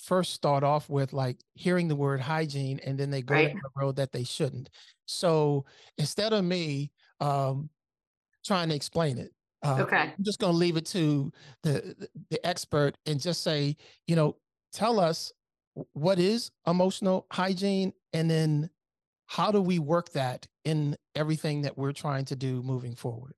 first 0.00 0.32
start 0.32 0.62
off 0.62 0.88
with 0.88 1.12
like 1.12 1.38
hearing 1.54 1.88
the 1.88 1.96
word 1.96 2.20
hygiene 2.20 2.80
and 2.84 2.96
then 2.96 3.10
they 3.10 3.22
go 3.22 3.34
right. 3.34 3.48
down 3.48 3.60
the 3.62 3.80
road 3.80 3.96
that 3.96 4.12
they 4.12 4.22
shouldn't. 4.22 4.70
So 5.06 5.64
instead 5.96 6.32
of 6.32 6.44
me 6.44 6.92
um, 7.20 7.68
trying 8.44 8.68
to 8.68 8.74
explain 8.74 9.18
it, 9.18 9.32
uh, 9.64 9.78
okay. 9.80 10.12
I'm 10.16 10.24
just 10.24 10.38
going 10.38 10.52
to 10.52 10.56
leave 10.56 10.76
it 10.76 10.86
to 10.86 11.32
the 11.64 12.08
the 12.30 12.46
expert 12.46 12.96
and 13.06 13.20
just 13.20 13.42
say, 13.42 13.76
you 14.06 14.14
know, 14.14 14.36
tell 14.72 15.00
us 15.00 15.32
what 15.94 16.20
is 16.20 16.52
emotional 16.66 17.26
hygiene 17.32 17.92
and 18.12 18.30
then 18.30 18.70
how 19.28 19.52
do 19.52 19.60
we 19.60 19.78
work 19.78 20.10
that 20.12 20.46
in 20.64 20.96
everything 21.14 21.62
that 21.62 21.76
we're 21.76 21.92
trying 21.92 22.24
to 22.24 22.34
do 22.34 22.62
moving 22.62 22.94
forward? 22.94 23.34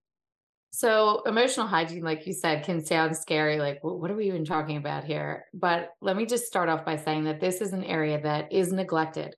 So, 0.72 1.22
emotional 1.26 1.66
hygiene, 1.66 2.04
like 2.04 2.28
you 2.28 2.32
said, 2.32 2.64
can 2.64 2.84
sound 2.84 3.16
scary. 3.16 3.58
Like, 3.58 3.80
what 3.82 4.08
are 4.08 4.14
we 4.14 4.28
even 4.28 4.44
talking 4.44 4.76
about 4.76 5.02
here? 5.02 5.46
But 5.52 5.90
let 6.00 6.16
me 6.16 6.26
just 6.26 6.46
start 6.46 6.68
off 6.68 6.84
by 6.84 6.94
saying 6.94 7.24
that 7.24 7.40
this 7.40 7.60
is 7.60 7.72
an 7.72 7.82
area 7.82 8.20
that 8.22 8.52
is 8.52 8.72
neglected. 8.72 9.34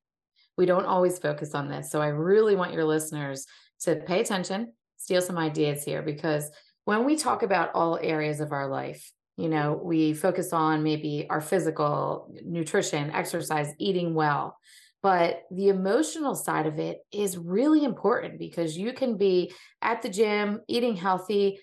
We 0.58 0.66
don't 0.66 0.84
always 0.84 1.18
focus 1.18 1.54
on 1.54 1.70
this. 1.70 1.90
So, 1.90 2.02
I 2.02 2.08
really 2.08 2.54
want 2.54 2.74
your 2.74 2.84
listeners 2.84 3.46
to 3.80 3.96
pay 3.96 4.20
attention, 4.20 4.74
steal 4.98 5.22
some 5.22 5.38
ideas 5.38 5.82
here, 5.84 6.02
because 6.02 6.50
when 6.84 7.06
we 7.06 7.16
talk 7.16 7.42
about 7.42 7.70
all 7.74 7.98
areas 8.02 8.40
of 8.40 8.52
our 8.52 8.68
life, 8.68 9.10
you 9.38 9.48
know, 9.48 9.80
we 9.82 10.12
focus 10.12 10.52
on 10.52 10.82
maybe 10.82 11.26
our 11.30 11.40
physical, 11.40 12.30
nutrition, 12.44 13.10
exercise, 13.10 13.72
eating 13.78 14.12
well. 14.12 14.58
But 15.02 15.42
the 15.50 15.68
emotional 15.68 16.36
side 16.36 16.66
of 16.66 16.78
it 16.78 16.98
is 17.12 17.36
really 17.36 17.84
important 17.84 18.38
because 18.38 18.78
you 18.78 18.92
can 18.92 19.16
be 19.16 19.52
at 19.80 20.00
the 20.00 20.08
gym, 20.08 20.60
eating 20.68 20.94
healthy, 20.94 21.58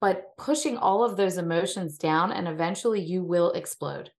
but 0.00 0.36
pushing 0.38 0.78
all 0.78 1.04
of 1.04 1.16
those 1.16 1.36
emotions 1.36 1.98
down, 1.98 2.32
and 2.32 2.48
eventually 2.48 3.00
you 3.00 3.22
will 3.22 3.50
explode. 3.52 4.10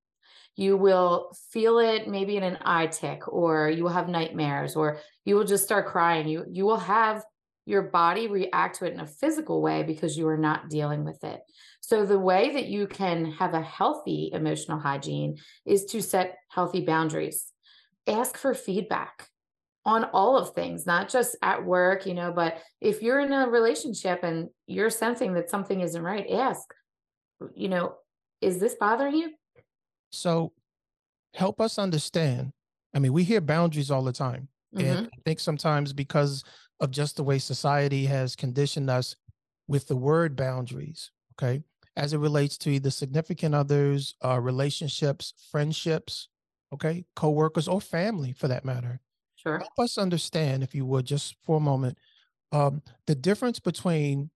You 0.55 0.77
will 0.77 1.31
feel 1.51 1.79
it 1.79 2.07
maybe 2.07 2.37
in 2.37 2.43
an 2.43 2.57
eye 2.61 2.87
tic, 2.87 3.27
or 3.27 3.69
you 3.69 3.83
will 3.83 3.91
have 3.91 4.09
nightmares, 4.09 4.75
or 4.75 4.99
you 5.25 5.35
will 5.35 5.45
just 5.45 5.63
start 5.63 5.87
crying. 5.87 6.27
You 6.27 6.45
you 6.51 6.65
will 6.65 6.77
have 6.77 7.23
your 7.65 7.83
body 7.83 8.27
react 8.27 8.79
to 8.79 8.85
it 8.85 8.93
in 8.93 8.99
a 8.99 9.07
physical 9.07 9.61
way 9.61 9.83
because 9.83 10.17
you 10.17 10.27
are 10.27 10.37
not 10.37 10.69
dealing 10.69 11.05
with 11.05 11.23
it. 11.23 11.39
So, 11.81 12.05
the 12.05 12.19
way 12.19 12.53
that 12.53 12.65
you 12.65 12.87
can 12.87 13.31
have 13.33 13.53
a 13.53 13.61
healthy 13.61 14.31
emotional 14.33 14.79
hygiene 14.79 15.37
is 15.65 15.85
to 15.85 16.01
set 16.01 16.35
healthy 16.49 16.81
boundaries 16.81 17.51
ask 18.09 18.37
for 18.37 18.53
feedback. 18.53 19.27
on 19.85 20.03
all 20.13 20.37
of 20.37 20.53
things, 20.53 20.85
not 20.85 21.09
just 21.09 21.37
at 21.41 21.65
work, 21.65 22.05
you 22.05 22.13
know, 22.13 22.31
but 22.31 22.61
if 22.81 23.01
you're 23.01 23.21
in 23.21 23.31
a 23.31 23.49
relationship 23.49 24.23
and 24.23 24.49
you're 24.67 24.89
sensing 24.89 25.33
that 25.33 25.49
something 25.49 25.79
isn't 25.79 26.03
right, 26.03 26.29
ask, 26.29 26.73
you 27.55 27.69
know, 27.69 27.95
is 28.41 28.59
this 28.59 28.75
bothering 28.75 29.15
you? 29.15 29.31
So 30.11 30.51
help 31.33 31.61
us 31.61 31.79
understand. 31.79 32.51
I 32.93 32.99
mean, 32.99 33.13
we 33.13 33.23
hear 33.23 33.41
boundaries 33.41 33.89
all 33.89 34.03
the 34.03 34.11
time. 34.11 34.49
Mhm. 34.75 34.83
And 34.83 35.07
I 35.07 35.17
think 35.25 35.39
sometimes 35.39 35.93
because 35.93 36.43
of 36.81 36.91
just 36.91 37.15
the 37.15 37.23
way 37.23 37.39
society 37.39 38.05
has 38.05 38.35
conditioned 38.35 38.89
us 38.89 39.15
with 39.67 39.87
the 39.87 39.95
word 39.95 40.35
boundaries, 40.35 41.09
okay, 41.33 41.63
as 41.95 42.13
it 42.13 42.17
relates 42.19 42.57
to 42.59 42.69
either 42.69 42.91
significant 42.91 43.55
others, 43.55 44.13
uh, 44.23 44.39
relationships, 44.39 45.33
friendships, 45.49 46.27
okay, 46.73 47.05
coworkers, 47.15 47.67
or 47.67 47.81
family 47.81 48.33
for 48.33 48.47
that 48.47 48.65
matter. 48.65 48.99
Sure. 49.35 49.59
Help 49.59 49.79
us 49.79 49.97
understand, 49.97 50.63
if 50.63 50.75
you 50.75 50.85
would, 50.85 51.05
just 51.05 51.35
for 51.43 51.57
a 51.57 51.61
moment, 51.61 51.97
um, 52.51 52.81
the 53.07 53.15
difference 53.15 53.59
between 53.59 54.29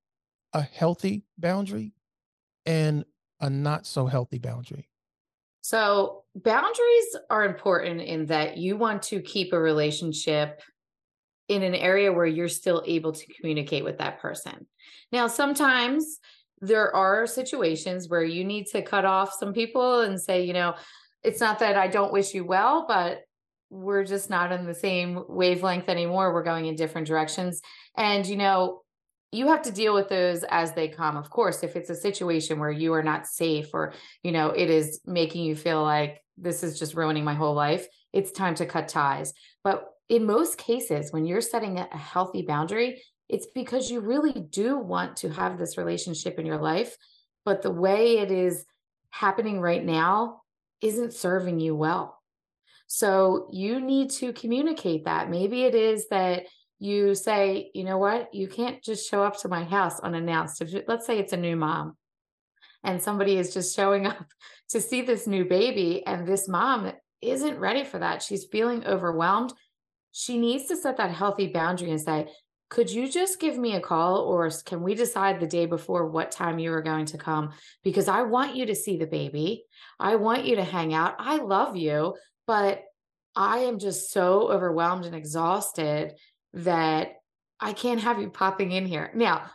a 0.53 0.61
healthy 0.61 1.23
boundary 1.37 1.93
and 2.65 3.03
a 3.41 3.49
not 3.49 3.85
so 3.85 4.05
healthy 4.05 4.39
boundary. 4.39 4.89
So, 5.61 6.23
boundaries 6.35 7.15
are 7.29 7.45
important 7.45 8.01
in 8.01 8.25
that 8.27 8.57
you 8.57 8.77
want 8.77 9.01
to 9.03 9.21
keep 9.21 9.53
a 9.53 9.59
relationship 9.59 10.61
in 11.47 11.63
an 11.63 11.75
area 11.75 12.11
where 12.11 12.25
you're 12.25 12.49
still 12.49 12.83
able 12.85 13.11
to 13.11 13.33
communicate 13.33 13.83
with 13.83 13.97
that 13.97 14.19
person. 14.19 14.67
Now, 15.11 15.27
sometimes 15.27 16.19
there 16.61 16.95
are 16.95 17.27
situations 17.27 18.07
where 18.07 18.23
you 18.23 18.45
need 18.45 18.67
to 18.67 18.81
cut 18.81 19.05
off 19.05 19.33
some 19.37 19.53
people 19.53 20.01
and 20.01 20.19
say, 20.19 20.45
you 20.45 20.53
know, 20.53 20.75
it's 21.23 21.39
not 21.39 21.59
that 21.59 21.77
I 21.77 21.87
don't 21.87 22.13
wish 22.13 22.33
you 22.33 22.45
well, 22.45 22.85
but 22.87 23.21
we're 23.69 24.03
just 24.03 24.29
not 24.29 24.51
in 24.51 24.65
the 24.65 24.75
same 24.75 25.23
wavelength 25.27 25.89
anymore. 25.89 26.33
We're 26.33 26.43
going 26.43 26.65
in 26.65 26.75
different 26.75 27.07
directions. 27.07 27.61
And, 27.97 28.25
you 28.25 28.35
know, 28.35 28.81
you 29.31 29.47
have 29.47 29.63
to 29.63 29.71
deal 29.71 29.95
with 29.95 30.09
those 30.09 30.43
as 30.43 30.73
they 30.73 30.87
come. 30.87 31.17
Of 31.17 31.31
course, 31.31 31.63
if 31.63 31.75
it's 31.75 31.89
a 31.89 31.95
situation 31.95 32.59
where 32.59 32.71
you 32.71 32.93
are 32.93 33.01
not 33.01 33.25
safe 33.25 33.69
or, 33.73 33.93
you 34.21 34.31
know, 34.31 34.49
it 34.49 34.69
is 34.69 35.01
making 35.05 35.43
you 35.43 35.55
feel 35.55 35.81
like 35.81 36.21
this 36.37 36.61
is 36.61 36.77
just 36.77 36.93
ruining 36.93 37.23
my 37.23 37.33
whole 37.33 37.55
life, 37.55 37.87
it's 38.11 38.31
time 38.31 38.53
to 38.55 38.67
cut 38.67 38.87
ties. 38.87 39.33
But 39.63 39.85
in 40.07 40.25
most 40.25 40.59
cases, 40.59 41.11
when 41.11 41.25
you're 41.25 41.41
setting 41.41 41.79
a 41.79 41.97
healthy 41.97 42.43
boundary, 42.43 43.01
it's 43.27 43.47
because 43.55 43.89
you 43.89 44.01
really 44.01 44.33
do 44.33 44.77
want 44.77 45.17
to 45.17 45.29
have 45.29 45.57
this 45.57 45.79
relationship 45.79 46.37
in 46.37 46.45
your 46.45 46.59
life. 46.59 46.95
But 47.43 47.63
the 47.63 47.71
way 47.71 48.19
it 48.19 48.29
is 48.29 48.65
happening 49.09 49.59
right 49.59 49.83
now 49.83 50.42
isn't 50.83 51.13
serving 51.13 51.59
you 51.59 51.75
well. 51.75 52.19
So 52.87 53.47
you 53.51 53.79
need 53.79 54.11
to 54.11 54.33
communicate 54.33 55.05
that. 55.05 55.29
Maybe 55.29 55.63
it 55.63 55.73
is 55.73 56.07
that 56.09 56.43
you 56.79 57.15
say, 57.15 57.71
you 57.73 57.85
know 57.85 57.97
what, 57.97 58.33
you 58.33 58.47
can't 58.47 58.83
just 58.83 59.09
show 59.09 59.23
up 59.23 59.39
to 59.39 59.47
my 59.47 59.63
house 59.63 59.99
unannounced. 60.01 60.61
If 60.61 60.83
let's 60.87 61.07
say 61.07 61.17
it's 61.17 61.33
a 61.33 61.37
new 61.37 61.55
mom 61.55 61.95
and 62.83 63.01
somebody 63.01 63.37
is 63.37 63.53
just 63.53 63.75
showing 63.75 64.05
up 64.13 64.25
to 64.69 64.81
see 64.81 65.01
this 65.01 65.25
new 65.25 65.45
baby, 65.45 66.05
and 66.05 66.27
this 66.27 66.47
mom 66.47 66.91
isn't 67.21 67.59
ready 67.59 67.83
for 67.83 67.99
that. 67.99 68.21
She's 68.21 68.45
feeling 68.45 68.85
overwhelmed. 68.85 69.53
She 70.11 70.37
needs 70.37 70.67
to 70.67 70.75
set 70.75 70.97
that 70.97 71.11
healthy 71.11 71.47
boundary 71.47 71.91
and 71.91 72.01
say, 72.01 72.27
could 72.73 72.91
you 72.91 73.07
just 73.07 73.39
give 73.39 73.55
me 73.55 73.75
a 73.75 73.79
call 73.79 74.21
or 74.21 74.49
can 74.65 74.81
we 74.81 74.95
decide 74.95 75.39
the 75.39 75.45
day 75.45 75.67
before 75.67 76.07
what 76.07 76.31
time 76.31 76.57
you 76.57 76.73
are 76.73 76.81
going 76.81 77.05
to 77.05 77.19
come? 77.19 77.51
Because 77.83 78.07
I 78.07 78.23
want 78.23 78.55
you 78.55 78.65
to 78.65 78.73
see 78.73 78.97
the 78.97 79.05
baby. 79.05 79.65
I 79.99 80.15
want 80.15 80.45
you 80.45 80.55
to 80.55 80.63
hang 80.63 80.91
out. 80.91 81.13
I 81.19 81.37
love 81.37 81.75
you, 81.75 82.15
but 82.47 82.81
I 83.35 83.59
am 83.59 83.77
just 83.77 84.11
so 84.11 84.51
overwhelmed 84.51 85.05
and 85.05 85.13
exhausted 85.13 86.15
that 86.53 87.11
I 87.59 87.73
can't 87.73 88.01
have 88.01 88.19
you 88.19 88.31
popping 88.31 88.71
in 88.71 88.87
here. 88.87 89.11
Now, 89.13 89.51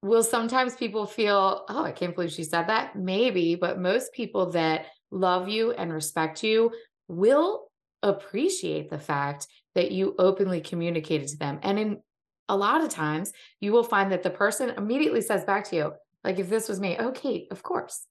will 0.00 0.22
sometimes 0.22 0.76
people 0.76 1.06
feel, 1.06 1.64
oh, 1.68 1.82
I 1.82 1.90
can't 1.90 2.14
believe 2.14 2.30
she 2.30 2.44
said 2.44 2.68
that? 2.68 2.94
Maybe, 2.94 3.56
but 3.56 3.80
most 3.80 4.12
people 4.12 4.52
that 4.52 4.86
love 5.10 5.48
you 5.48 5.72
and 5.72 5.92
respect 5.92 6.44
you 6.44 6.70
will 7.08 7.66
appreciate 8.00 8.90
the 8.90 8.98
fact 9.00 9.48
that 9.74 9.90
you 9.90 10.14
openly 10.20 10.60
communicated 10.60 11.26
to 11.28 11.36
them. 11.36 11.58
And 11.64 11.76
in 11.76 12.02
a 12.50 12.56
lot 12.56 12.82
of 12.82 12.90
times, 12.90 13.32
you 13.60 13.72
will 13.72 13.84
find 13.84 14.10
that 14.10 14.22
the 14.22 14.30
person 14.30 14.70
immediately 14.70 15.22
says 15.22 15.44
back 15.44 15.64
to 15.70 15.76
you, 15.76 15.92
like 16.24 16.38
if 16.38 16.50
this 16.50 16.68
was 16.68 16.80
me, 16.80 16.98
Kate, 17.14 17.46
of 17.50 17.62
course. 17.62 18.06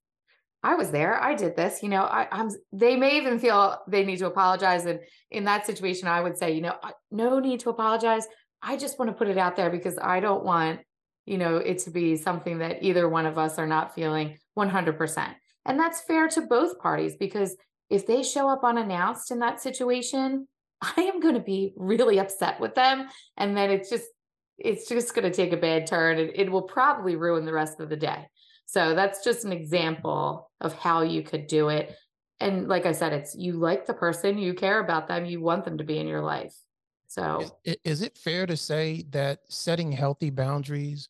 I 0.63 0.75
was 0.75 0.91
there. 0.91 1.21
I 1.21 1.35
did 1.35 1.55
this. 1.55 1.83
You 1.83 1.89
know, 1.89 2.03
I, 2.03 2.27
am 2.31 2.49
They 2.73 2.95
may 2.95 3.17
even 3.17 3.39
feel 3.39 3.77
they 3.87 4.03
need 4.03 4.17
to 4.19 4.27
apologize, 4.27 4.85
and 4.85 4.99
in 5.31 5.45
that 5.45 5.65
situation, 5.65 6.07
I 6.07 6.21
would 6.21 6.37
say, 6.37 6.51
you 6.53 6.61
know, 6.61 6.75
no 7.11 7.39
need 7.39 7.61
to 7.61 7.69
apologize. 7.69 8.27
I 8.61 8.75
just 8.75 8.97
want 8.97 9.09
to 9.09 9.15
put 9.15 9.29
it 9.29 9.37
out 9.37 9.55
there 9.55 9.69
because 9.69 9.97
I 10.01 10.19
don't 10.19 10.43
want, 10.43 10.81
you 11.25 11.37
know, 11.37 11.57
it 11.57 11.79
to 11.79 11.91
be 11.91 12.17
something 12.17 12.57
that 12.59 12.83
either 12.83 13.07
one 13.07 13.25
of 13.25 13.37
us 13.37 13.57
are 13.57 13.67
not 13.67 13.95
feeling 13.95 14.37
100%. 14.57 15.33
And 15.65 15.79
that's 15.79 16.01
fair 16.01 16.27
to 16.29 16.41
both 16.41 16.79
parties 16.79 17.15
because 17.17 17.55
if 17.89 18.05
they 18.05 18.21
show 18.23 18.49
up 18.49 18.63
unannounced 18.63 19.31
in 19.31 19.39
that 19.39 19.61
situation, 19.61 20.47
I 20.81 21.01
am 21.01 21.19
going 21.19 21.35
to 21.35 21.41
be 21.41 21.73
really 21.75 22.19
upset 22.19 22.59
with 22.59 22.75
them, 22.75 23.07
and 23.37 23.55
then 23.55 23.69
it's 23.69 23.89
just 23.89 24.05
it's 24.59 24.87
just 24.87 25.13
going 25.13 25.29
to 25.29 25.35
take 25.35 25.53
a 25.53 25.57
bad 25.57 25.87
turn, 25.87 26.19
and 26.19 26.31
it 26.35 26.51
will 26.51 26.61
probably 26.61 27.15
ruin 27.15 27.45
the 27.45 27.53
rest 27.53 27.79
of 27.79 27.89
the 27.89 27.97
day. 27.97 28.27
So 28.65 28.93
that's 28.93 29.23
just 29.23 29.45
an 29.45 29.51
example 29.51 30.51
of 30.61 30.73
how 30.73 31.01
you 31.01 31.23
could 31.23 31.47
do 31.47 31.69
it. 31.69 31.95
And 32.39 32.67
like 32.67 32.85
I 32.85 32.91
said, 32.91 33.13
it's 33.13 33.35
you 33.35 33.53
like 33.53 33.85
the 33.85 33.93
person, 33.93 34.37
you 34.37 34.53
care 34.53 34.79
about 34.79 35.07
them, 35.07 35.25
you 35.25 35.41
want 35.41 35.65
them 35.65 35.77
to 35.79 35.83
be 35.83 35.97
in 35.97 36.07
your 36.07 36.21
life. 36.21 36.53
So 37.07 37.43
is, 37.63 37.77
is 37.83 38.01
it 38.03 38.17
fair 38.17 38.45
to 38.45 38.55
say 38.55 39.05
that 39.09 39.39
setting 39.49 39.91
healthy 39.91 40.29
boundaries 40.29 41.09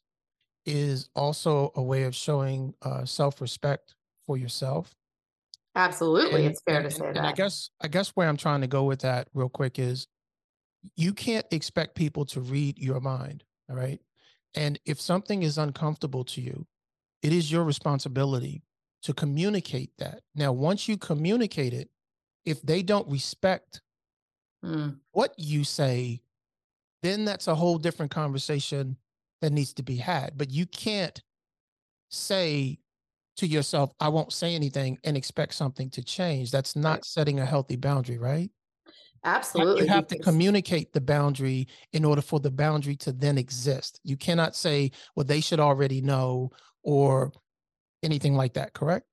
is 0.65 1.09
also 1.15 1.71
a 1.75 1.81
way 1.81 2.03
of 2.03 2.15
showing 2.15 2.73
uh, 2.81 3.03
self-respect 3.03 3.95
for 4.25 4.37
yourself? 4.37 4.95
Absolutely, 5.75 6.45
and, 6.45 6.51
it's 6.51 6.61
fair 6.61 6.79
and, 6.79 6.89
to 6.89 6.95
say 6.95 7.07
and, 7.07 7.15
that. 7.17 7.25
I 7.25 7.31
guess 7.33 7.69
I 7.81 7.89
guess 7.89 8.09
where 8.09 8.27
I'm 8.27 8.37
trying 8.37 8.61
to 8.61 8.67
go 8.67 8.85
with 8.85 9.01
that 9.01 9.27
real 9.33 9.49
quick 9.49 9.77
is 9.77 10.07
you 10.95 11.13
can't 11.13 11.45
expect 11.51 11.95
people 11.95 12.25
to 12.25 12.41
read 12.41 12.77
your 12.79 12.99
mind, 12.99 13.43
all 13.69 13.75
right? 13.75 13.99
And 14.55 14.79
if 14.85 14.99
something 14.99 15.43
is 15.43 15.57
uncomfortable 15.57 16.23
to 16.25 16.41
you, 16.41 16.65
it 17.21 17.33
is 17.33 17.51
your 17.51 17.63
responsibility 17.63 18.63
to 19.03 19.13
communicate 19.13 19.91
that. 19.99 20.21
Now, 20.35 20.51
once 20.51 20.87
you 20.87 20.97
communicate 20.97 21.73
it, 21.73 21.89
if 22.45 22.61
they 22.61 22.81
don't 22.81 23.07
respect 23.09 23.81
mm. 24.63 24.97
what 25.11 25.33
you 25.37 25.63
say, 25.63 26.21
then 27.03 27.25
that's 27.25 27.47
a 27.47 27.55
whole 27.55 27.77
different 27.77 28.11
conversation 28.11 28.97
that 29.41 29.51
needs 29.51 29.73
to 29.73 29.83
be 29.83 29.95
had. 29.97 30.37
But 30.37 30.49
you 30.49 30.65
can't 30.65 31.21
say 32.09 32.79
to 33.37 33.47
yourself, 33.47 33.93
I 33.99 34.09
won't 34.09 34.33
say 34.33 34.55
anything 34.55 34.97
and 35.03 35.15
expect 35.15 35.53
something 35.53 35.89
to 35.91 36.03
change. 36.03 36.51
That's 36.51 36.75
not 36.75 37.05
setting 37.05 37.39
a 37.39 37.45
healthy 37.45 37.77
boundary, 37.77 38.17
right? 38.17 38.49
Absolutely. 39.23 39.83
You 39.83 39.89
have 39.89 40.07
to 40.07 40.19
communicate 40.19 40.93
the 40.93 41.01
boundary 41.01 41.67
in 41.93 42.05
order 42.05 42.21
for 42.21 42.39
the 42.39 42.51
boundary 42.51 42.95
to 42.97 43.11
then 43.11 43.37
exist. 43.37 43.99
You 44.03 44.17
cannot 44.17 44.55
say, 44.55 44.91
well, 45.15 45.25
they 45.25 45.41
should 45.41 45.59
already 45.59 46.01
know 46.01 46.51
or 46.83 47.31
anything 48.03 48.35
like 48.35 48.53
that, 48.53 48.73
correct? 48.73 49.05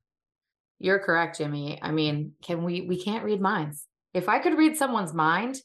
You're 0.78 0.98
correct, 0.98 1.38
Jimmy. 1.38 1.78
I 1.82 1.90
mean, 1.90 2.32
can 2.42 2.62
we 2.62 2.82
we 2.82 3.02
can't 3.02 3.24
read 3.24 3.40
minds. 3.40 3.86
If 4.14 4.28
I 4.28 4.38
could 4.38 4.58
read 4.58 4.76
someone's 4.76 5.14
mind, 5.14 5.56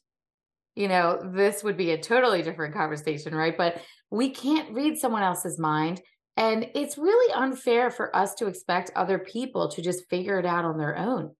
you 0.75 0.87
know, 0.87 1.19
this 1.33 1.63
would 1.63 1.77
be 1.77 1.91
a 1.91 2.01
totally 2.01 2.41
different 2.41 2.73
conversation, 2.73 3.35
right? 3.35 3.57
But 3.57 3.81
we 4.09 4.29
can't 4.29 4.73
read 4.73 4.97
someone 4.97 5.23
else's 5.23 5.59
mind. 5.59 6.01
And 6.37 6.69
it's 6.75 6.97
really 6.97 7.33
unfair 7.33 7.91
for 7.91 8.15
us 8.15 8.35
to 8.35 8.47
expect 8.47 8.91
other 8.95 9.19
people 9.19 9.69
to 9.69 9.81
just 9.81 10.09
figure 10.09 10.39
it 10.39 10.45
out 10.45 10.63
on 10.63 10.77
their 10.77 10.97
own. 10.97 11.35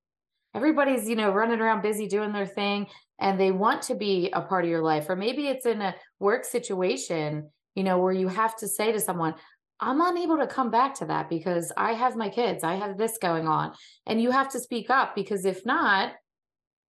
Everybody's, 0.53 1.07
you 1.07 1.15
know, 1.15 1.31
running 1.31 1.61
around 1.61 1.81
busy 1.81 2.07
doing 2.07 2.33
their 2.33 2.45
thing 2.45 2.87
and 3.19 3.39
they 3.39 3.51
want 3.51 3.83
to 3.83 3.95
be 3.95 4.29
a 4.33 4.41
part 4.41 4.65
of 4.65 4.69
your 4.69 4.81
life. 4.81 5.09
Or 5.09 5.15
maybe 5.15 5.47
it's 5.47 5.65
in 5.65 5.81
a 5.81 5.95
work 6.19 6.43
situation, 6.43 7.49
you 7.75 7.83
know, 7.83 7.99
where 7.99 8.11
you 8.11 8.27
have 8.27 8.55
to 8.57 8.67
say 8.67 8.91
to 8.91 8.99
someone, 8.99 9.35
I'm 9.79 10.01
unable 10.01 10.37
to 10.37 10.47
come 10.47 10.69
back 10.69 10.95
to 10.95 11.05
that 11.05 11.29
because 11.29 11.71
I 11.75 11.93
have 11.93 12.15
my 12.15 12.29
kids, 12.29 12.63
I 12.63 12.75
have 12.75 12.97
this 12.97 13.17
going 13.17 13.47
on. 13.47 13.73
And 14.05 14.21
you 14.21 14.31
have 14.31 14.49
to 14.51 14.59
speak 14.59 14.89
up 14.89 15.15
because 15.15 15.45
if 15.45 15.65
not, 15.65 16.13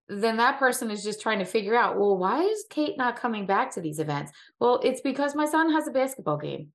then 0.09 0.37
that 0.37 0.59
person 0.59 0.91
is 0.91 1.03
just 1.03 1.23
trying 1.23 1.39
to 1.39 1.45
figure 1.45 1.77
out, 1.77 1.99
well, 1.99 2.19
why 2.19 2.43
is 2.43 2.67
Kate 2.69 2.99
not 2.99 3.17
coming 3.17 3.47
back 3.47 3.73
to 3.73 3.81
these 3.81 3.99
events? 3.99 4.33
Well, 4.61 4.81
it's 4.83 5.01
because 5.01 5.35
my 5.35 5.47
son 5.47 5.73
has 5.73 5.87
a 5.87 5.93
basketball 5.93 6.37
game, 6.37 6.69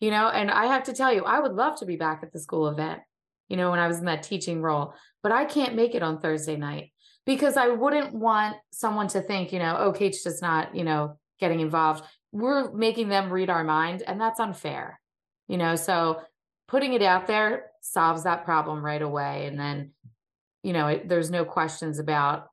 you 0.00 0.10
know, 0.10 0.28
and 0.28 0.50
I 0.50 0.66
have 0.66 0.84
to 0.84 0.94
tell 0.94 1.12
you, 1.12 1.24
I 1.24 1.40
would 1.40 1.52
love 1.52 1.78
to 1.80 1.86
be 1.86 1.96
back 1.96 2.20
at 2.22 2.32
the 2.32 2.40
school 2.40 2.68
event, 2.68 3.00
you 3.48 3.56
know, 3.56 3.70
when 3.70 3.80
I 3.80 3.88
was 3.88 3.98
in 3.98 4.04
that 4.06 4.22
teaching 4.22 4.62
role, 4.62 4.94
but 5.22 5.32
I 5.32 5.44
can't 5.44 5.74
make 5.74 5.94
it 5.94 6.02
on 6.02 6.20
Thursday 6.20 6.56
night 6.56 6.92
because 7.26 7.56
I 7.56 7.68
wouldn't 7.68 8.14
want 8.14 8.56
someone 8.70 9.08
to 9.08 9.20
think, 9.20 9.52
you 9.52 9.58
know, 9.58 9.76
oh, 9.78 9.92
Kate's 9.92 10.22
just 10.22 10.42
not, 10.42 10.74
you 10.74 10.84
know, 10.84 11.18
getting 11.40 11.60
involved. 11.60 12.04
We're 12.32 12.70
making 12.72 13.08
them 13.08 13.32
read 13.32 13.50
our 13.50 13.64
mind, 13.64 14.02
and 14.06 14.20
that's 14.20 14.40
unfair 14.40 15.00
you 15.48 15.56
know 15.56 15.74
so 15.74 16.20
putting 16.68 16.92
it 16.92 17.02
out 17.02 17.26
there 17.26 17.70
solves 17.80 18.24
that 18.24 18.44
problem 18.44 18.84
right 18.84 19.02
away 19.02 19.46
and 19.46 19.58
then 19.58 19.90
you 20.62 20.72
know 20.72 20.86
it, 20.88 21.08
there's 21.08 21.30
no 21.30 21.44
questions 21.44 21.98
about 21.98 22.48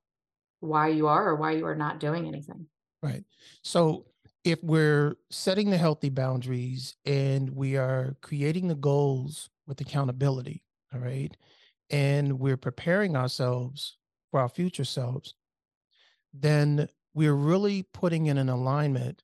why 0.62 0.88
you 0.88 1.08
are 1.08 1.28
or 1.28 1.36
why 1.36 1.52
you 1.52 1.66
are 1.66 1.76
not 1.76 2.00
doing 2.00 2.26
anything 2.26 2.66
Right. 3.06 3.24
So 3.62 4.06
if 4.44 4.64
we're 4.64 5.16
setting 5.30 5.70
the 5.70 5.78
healthy 5.78 6.10
boundaries 6.10 6.96
and 7.06 7.52
we 7.52 7.78
are 7.78 8.18
creating 8.22 8.68
the 8.68 8.74
goals 8.74 9.52
with 9.68 9.80
accountability, 9.80 10.64
all 10.96 11.02
right, 11.02 11.36
and 11.90 12.40
we're 12.40 12.58
preparing 12.58 13.16
ourselves 13.16 13.98
for 14.32 14.40
our 14.40 14.50
future 14.50 14.86
selves, 14.86 15.36
then 16.34 16.88
we're 17.14 17.34
really 17.34 17.84
putting 17.94 18.28
in 18.28 18.38
an 18.38 18.50
alignment 18.50 19.22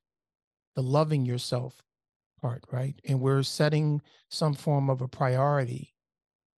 the 0.74 0.82
loving 0.82 1.24
yourself 1.26 1.82
part, 2.40 2.64
right? 2.72 2.94
And 3.06 3.20
we're 3.20 3.42
setting 3.42 4.00
some 4.30 4.54
form 4.54 4.90
of 4.90 5.00
a 5.00 5.08
priority 5.08 5.94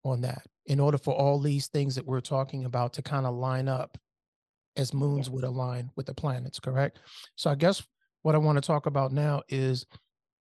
on 0.04 0.20
that 0.22 0.42
in 0.66 0.80
order 0.80 0.98
for 0.98 1.14
all 1.14 1.40
these 1.40 1.66
things 1.66 1.94
that 1.94 2.06
we're 2.06 2.20
talking 2.20 2.64
about 2.64 2.92
to 2.94 3.02
kind 3.02 3.26
of 3.26 3.34
line 3.34 3.68
up 3.68 3.98
as 4.76 4.94
moons 4.94 5.30
would 5.30 5.44
align 5.44 5.90
with 5.96 6.06
the 6.06 6.14
planets, 6.14 6.58
correct? 6.58 7.00
So 7.36 7.50
I 7.50 7.54
guess 7.54 7.82
what 8.22 8.34
I 8.34 8.38
want 8.38 8.56
to 8.56 8.66
talk 8.66 8.86
about 8.86 9.12
now 9.12 9.42
is 9.48 9.86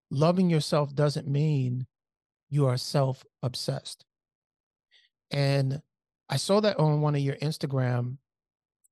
loving 0.09 0.49
yourself 0.49 0.95
doesn't 0.95 1.27
mean 1.27 1.85
you 2.49 2.67
are 2.67 2.77
self 2.77 3.23
obsessed. 3.41 4.05
And 5.33 5.81
I 6.29 6.37
saw 6.37 6.61
that 6.61 6.79
on 6.79 7.01
one 7.01 7.15
of 7.15 7.21
your 7.21 7.35
Instagram 7.35 8.17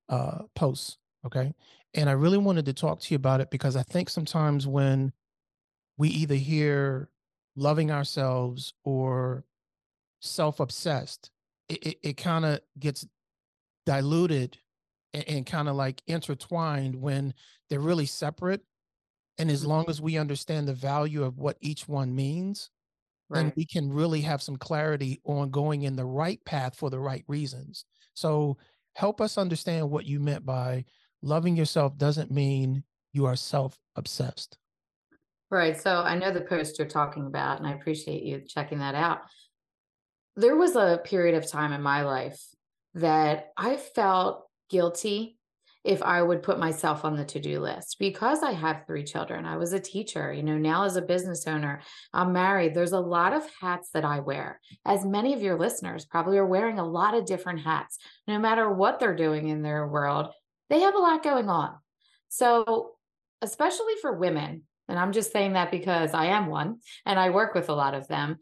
uh, 0.09 0.39
posts. 0.55 0.97
Okay. 1.25 1.53
And 1.93 2.09
I 2.09 2.13
really 2.13 2.37
wanted 2.37 2.65
to 2.65 2.73
talk 2.73 2.99
to 3.01 3.13
you 3.13 3.15
about 3.15 3.41
it 3.41 3.51
because 3.51 3.75
I 3.75 3.83
think 3.83 4.09
sometimes 4.09 4.65
when 4.65 5.13
we 5.97 6.09
either 6.09 6.35
hear 6.35 7.09
loving 7.55 7.91
ourselves 7.91 8.73
or 8.83 9.45
self 10.19 10.59
obsessed, 10.59 11.31
it, 11.69 11.85
it, 11.85 11.97
it 12.01 12.17
kind 12.17 12.45
of 12.45 12.59
gets 12.79 13.05
diluted 13.85 14.57
and, 15.13 15.27
and 15.27 15.45
kind 15.45 15.69
of 15.69 15.75
like 15.75 16.01
intertwined 16.07 16.95
when 16.95 17.33
they're 17.69 17.79
really 17.79 18.05
separate. 18.05 18.61
And 19.37 19.49
as 19.51 19.65
long 19.65 19.83
Mm-hmm. 19.83 19.91
as 19.91 20.01
we 20.01 20.17
understand 20.17 20.67
the 20.67 20.73
value 20.73 21.23
of 21.23 21.37
what 21.37 21.57
each 21.61 21.87
one 21.87 22.15
means, 22.15 22.69
Right. 23.31 23.55
we 23.55 23.65
can 23.65 23.91
really 23.91 24.21
have 24.21 24.41
some 24.41 24.57
clarity 24.57 25.21
on 25.23 25.51
going 25.51 25.83
in 25.83 25.95
the 25.95 26.05
right 26.05 26.43
path 26.45 26.75
for 26.75 26.89
the 26.89 26.99
right 26.99 27.23
reasons. 27.27 27.85
So 28.13 28.57
help 28.95 29.21
us 29.21 29.37
understand 29.37 29.89
what 29.89 30.05
you 30.05 30.19
meant 30.19 30.45
by 30.45 30.85
loving 31.21 31.55
yourself 31.55 31.97
doesn't 31.97 32.31
mean 32.31 32.83
you 33.13 33.25
are 33.25 33.35
self 33.35 33.77
obsessed. 33.95 34.57
Right. 35.49 35.79
So 35.79 36.01
I 36.01 36.17
know 36.17 36.31
the 36.31 36.41
post 36.41 36.79
you're 36.79 36.87
talking 36.87 37.25
about, 37.25 37.59
and 37.59 37.67
I 37.67 37.73
appreciate 37.73 38.23
you 38.23 38.41
checking 38.47 38.79
that 38.79 38.95
out. 38.95 39.19
There 40.35 40.55
was 40.55 40.75
a 40.75 41.01
period 41.03 41.35
of 41.35 41.49
time 41.49 41.73
in 41.73 41.81
my 41.81 42.03
life 42.03 42.41
that 42.95 43.51
I 43.57 43.77
felt 43.77 44.45
guilty 44.69 45.37
if 45.83 46.03
I 46.03 46.21
would 46.21 46.43
put 46.43 46.59
myself 46.59 47.03
on 47.03 47.15
the 47.15 47.25
to 47.25 47.39
do 47.39 47.59
list 47.59 47.97
because 47.99 48.43
I 48.43 48.51
have 48.51 48.85
three 48.85 49.03
children. 49.03 49.45
I 49.45 49.57
was 49.57 49.73
a 49.73 49.79
teacher, 49.79 50.31
you 50.31 50.43
know, 50.43 50.57
now 50.57 50.83
as 50.83 50.95
a 50.95 51.01
business 51.01 51.47
owner, 51.47 51.81
I'm 52.13 52.33
married. 52.33 52.75
There's 52.75 52.91
a 52.91 52.99
lot 52.99 53.33
of 53.33 53.43
hats 53.59 53.89
that 53.93 54.05
I 54.05 54.19
wear, 54.19 54.59
as 54.85 55.05
many 55.05 55.33
of 55.33 55.41
your 55.41 55.57
listeners 55.57 56.05
probably 56.05 56.37
are 56.37 56.45
wearing 56.45 56.77
a 56.77 56.87
lot 56.87 57.15
of 57.15 57.25
different 57.25 57.61
hats. 57.61 57.97
No 58.27 58.37
matter 58.37 58.71
what 58.71 58.99
they're 58.99 59.15
doing 59.15 59.47
in 59.47 59.63
their 59.63 59.87
world, 59.87 60.31
they 60.69 60.81
have 60.81 60.95
a 60.95 60.99
lot 60.99 61.23
going 61.23 61.49
on. 61.49 61.75
So, 62.29 62.91
especially 63.41 63.93
for 64.01 64.13
women, 64.13 64.63
and 64.87 64.99
I'm 64.99 65.13
just 65.13 65.31
saying 65.31 65.53
that 65.53 65.71
because 65.71 66.13
I 66.13 66.27
am 66.27 66.47
one 66.47 66.77
and 67.05 67.19
I 67.19 67.31
work 67.31 67.55
with 67.55 67.69
a 67.69 67.73
lot 67.73 67.95
of 67.95 68.07
them, 68.07 68.37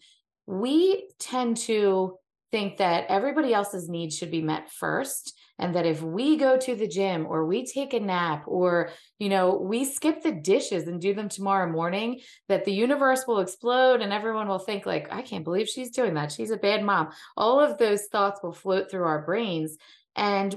we 0.46 1.10
tend 1.20 1.58
to 1.58 2.18
think 2.52 2.78
that 2.78 3.06
everybody 3.08 3.54
else's 3.54 3.88
needs 3.88 4.18
should 4.18 4.32
be 4.32 4.42
met 4.42 4.72
first 4.72 5.39
and 5.60 5.76
that 5.76 5.86
if 5.86 6.02
we 6.02 6.38
go 6.38 6.58
to 6.58 6.74
the 6.74 6.88
gym 6.88 7.28
or 7.28 7.46
we 7.46 7.66
take 7.66 7.94
a 7.94 8.00
nap 8.00 8.44
or 8.48 8.90
you 9.20 9.30
know 9.30 9.56
we 9.56 9.86
skip 9.86 10.24
the 10.24 10.32
dishes 10.32 10.88
and 10.88 11.02
do 11.02 11.14
them 11.14 11.30
tomorrow 11.30 11.70
morning 11.70 12.22
that 12.48 12.66
the 12.66 12.74
universe 12.74 13.26
will 13.28 13.40
explode 13.40 14.02
and 14.02 14.14
everyone 14.14 14.48
will 14.48 14.58
think 14.58 14.86
like 14.86 15.12
i 15.12 15.22
can't 15.22 15.44
believe 15.44 15.68
she's 15.68 15.92
doing 15.92 16.14
that. 16.14 16.32
She's 16.32 16.52
a 16.52 16.58
bad 16.58 16.84
mom. 16.84 17.10
All 17.36 17.60
of 17.60 17.78
those 17.78 18.06
thoughts 18.06 18.42
will 18.42 18.54
float 18.54 18.90
through 18.90 19.04
our 19.04 19.22
brains. 19.22 19.78
And 20.16 20.56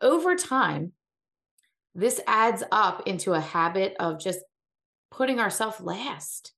over 0.00 0.36
time 0.36 0.92
this 1.94 2.20
adds 2.26 2.62
up 2.72 3.06
into 3.06 3.32
a 3.32 3.40
habit 3.40 3.96
of 4.00 4.18
just 4.18 4.40
putting 5.10 5.40
ourselves 5.40 5.80
last. 5.80 6.52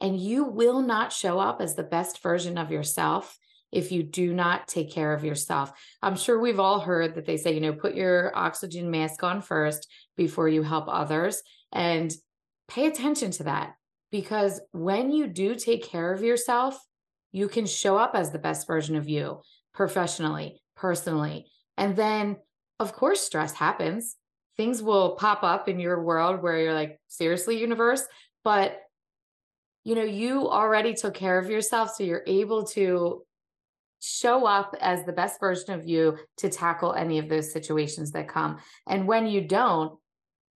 And 0.00 0.18
you 0.18 0.44
will 0.44 0.82
not 0.82 1.12
show 1.12 1.38
up 1.38 1.60
as 1.60 1.74
the 1.74 1.82
best 1.82 2.22
version 2.22 2.58
of 2.58 2.70
yourself 2.70 3.38
if 3.74 3.90
you 3.92 4.02
do 4.02 4.32
not 4.32 4.68
take 4.68 4.90
care 4.90 5.12
of 5.12 5.24
yourself. 5.24 5.72
I'm 6.02 6.16
sure 6.16 6.38
we've 6.38 6.60
all 6.60 6.80
heard 6.80 7.14
that 7.14 7.26
they 7.26 7.36
say, 7.36 7.52
you 7.52 7.60
know, 7.60 7.72
put 7.72 7.94
your 7.94 8.36
oxygen 8.36 8.90
mask 8.90 9.22
on 9.22 9.42
first 9.42 9.90
before 10.16 10.48
you 10.48 10.62
help 10.62 10.86
others. 10.88 11.42
And 11.72 12.12
pay 12.68 12.86
attention 12.86 13.32
to 13.32 13.44
that 13.44 13.74
because 14.12 14.60
when 14.72 15.10
you 15.10 15.26
do 15.26 15.54
take 15.56 15.84
care 15.84 16.12
of 16.12 16.22
yourself, 16.22 16.78
you 17.32 17.48
can 17.48 17.66
show 17.66 17.98
up 17.98 18.14
as 18.14 18.30
the 18.30 18.38
best 18.38 18.66
version 18.66 18.94
of 18.94 19.08
you 19.08 19.40
professionally, 19.74 20.62
personally. 20.76 21.46
And 21.76 21.96
then, 21.96 22.36
of 22.78 22.92
course, 22.92 23.20
stress 23.20 23.52
happens. 23.52 24.16
Things 24.56 24.80
will 24.80 25.16
pop 25.16 25.42
up 25.42 25.68
in 25.68 25.80
your 25.80 26.00
world 26.00 26.40
where 26.40 26.60
you're 26.60 26.74
like, 26.74 27.00
seriously, 27.08 27.58
universe. 27.58 28.04
But 28.44 28.80
you 29.84 29.94
know, 29.94 30.02
you 30.02 30.48
already 30.48 30.94
took 30.94 31.14
care 31.14 31.38
of 31.38 31.50
yourself. 31.50 31.94
So 31.94 32.04
you're 32.04 32.24
able 32.26 32.64
to 32.68 33.22
show 34.00 34.46
up 34.46 34.74
as 34.80 35.04
the 35.04 35.12
best 35.12 35.40
version 35.40 35.74
of 35.74 35.86
you 35.86 36.18
to 36.38 36.48
tackle 36.48 36.92
any 36.92 37.18
of 37.18 37.28
those 37.28 37.52
situations 37.52 38.12
that 38.12 38.28
come. 38.28 38.58
And 38.86 39.06
when 39.06 39.26
you 39.26 39.46
don't, 39.46 39.98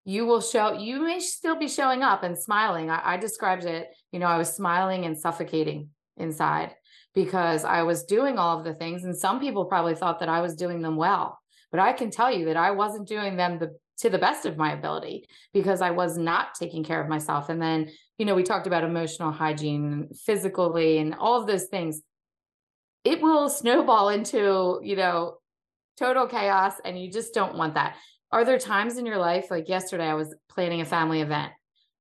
you 0.04 0.24
will 0.24 0.40
show, 0.40 0.72
you 0.72 1.00
may 1.02 1.20
still 1.20 1.56
be 1.56 1.68
showing 1.68 2.02
up 2.02 2.22
and 2.22 2.38
smiling. 2.38 2.90
I, 2.90 3.14
I 3.14 3.16
described 3.16 3.64
it, 3.64 3.88
you 4.10 4.18
know, 4.18 4.26
I 4.26 4.38
was 4.38 4.54
smiling 4.54 5.04
and 5.04 5.18
suffocating 5.18 5.90
inside 6.16 6.74
because 7.14 7.64
I 7.64 7.82
was 7.82 8.04
doing 8.04 8.38
all 8.38 8.58
of 8.58 8.64
the 8.64 8.74
things. 8.74 9.04
And 9.04 9.16
some 9.16 9.40
people 9.40 9.66
probably 9.66 9.94
thought 9.94 10.20
that 10.20 10.28
I 10.28 10.40
was 10.40 10.54
doing 10.54 10.82
them 10.82 10.96
well. 10.96 11.38
But 11.70 11.80
I 11.80 11.92
can 11.92 12.10
tell 12.10 12.32
you 12.32 12.46
that 12.46 12.56
I 12.56 12.70
wasn't 12.70 13.08
doing 13.08 13.36
them 13.36 13.58
the, 13.58 13.76
to 13.98 14.08
the 14.08 14.18
best 14.18 14.46
of 14.46 14.56
my 14.56 14.72
ability 14.72 15.26
because 15.52 15.82
I 15.82 15.90
was 15.90 16.16
not 16.16 16.54
taking 16.54 16.84
care 16.84 17.02
of 17.02 17.08
myself. 17.08 17.48
And 17.48 17.60
then, 17.60 17.90
you 18.16 18.24
know, 18.24 18.34
we 18.34 18.42
talked 18.42 18.66
about 18.66 18.84
emotional 18.84 19.32
hygiene, 19.32 20.08
physically, 20.24 20.98
and 20.98 21.14
all 21.14 21.40
of 21.40 21.46
those 21.46 21.66
things 21.66 22.00
it 23.08 23.22
will 23.22 23.48
snowball 23.48 24.10
into, 24.10 24.80
you 24.82 24.94
know, 24.94 25.38
total 25.98 26.26
chaos 26.26 26.74
and 26.84 27.00
you 27.00 27.10
just 27.10 27.32
don't 27.32 27.56
want 27.56 27.72
that. 27.74 27.96
Are 28.30 28.44
there 28.44 28.58
times 28.58 28.98
in 28.98 29.06
your 29.06 29.16
life 29.16 29.50
like 29.50 29.66
yesterday 29.66 30.04
I 30.04 30.14
was 30.14 30.34
planning 30.50 30.82
a 30.82 30.84
family 30.84 31.22
event. 31.22 31.52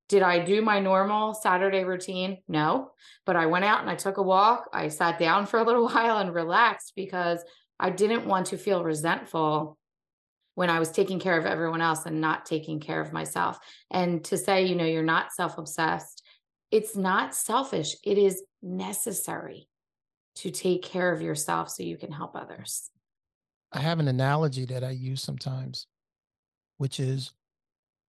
Did 0.10 0.22
I 0.22 0.44
do 0.44 0.62
my 0.62 0.82
normal 0.82 1.34
Saturday 1.34 1.86
routine? 1.86 2.40
No, 2.50 2.92
but 3.26 3.38
I 3.38 3.46
went 3.46 3.64
out 3.64 3.80
and 3.80 3.90
I 3.90 3.96
took 3.96 4.18
a 4.18 4.22
walk. 4.22 4.70
I 4.74 4.90
sat 4.90 5.18
down 5.18 5.46
for 5.46 5.60
a 5.60 5.64
little 5.64 5.88
while 5.94 6.18
and 6.18 6.34
relaxed 6.34 6.92
because 6.94 7.42
I 7.80 7.90
didn't 7.90 8.28
want 8.28 8.48
to 8.48 8.58
feel 8.58 8.84
resentful 8.84 9.78
when 10.56 10.70
I 10.70 10.80
was 10.80 10.92
taking 10.92 11.20
care 11.20 11.38
of 11.38 11.46
everyone 11.46 11.82
else 11.82 12.06
and 12.06 12.20
not 12.20 12.46
taking 12.46 12.82
care 12.82 13.00
of 13.00 13.14
myself. 13.14 13.60
And 13.90 14.26
to 14.26 14.38
say, 14.38 14.66
you 14.66 14.76
know, 14.76 14.86
you're 14.86 15.04
not 15.04 15.32
self 15.32 15.58
obsessed, 15.58 16.22
it's 16.70 16.98
not 16.98 17.34
selfish, 17.34 17.96
it 18.04 18.18
is 18.18 18.44
necessary 18.62 19.70
to 20.38 20.52
take 20.52 20.84
care 20.84 21.12
of 21.12 21.22
yourself 21.22 21.70
so 21.70 21.84
you 21.84 21.98
can 21.98 22.12
help 22.12 22.36
others. 22.36 22.92
I 23.72 23.80
have 23.80 24.00
an 24.00 24.08
analogy 24.08 24.66
that 24.66 24.84
I 24.84 24.92
use 24.92 25.22
sometimes, 25.22 25.88
which 26.78 27.00
is 27.00 27.32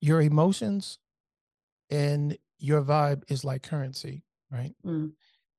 your 0.00 0.20
emotions 0.20 0.98
and 1.90 2.36
your 2.58 2.82
vibe 2.82 3.22
is 3.28 3.44
like 3.44 3.62
currency, 3.62 4.22
right? 4.50 4.74
Mm. 4.84 5.12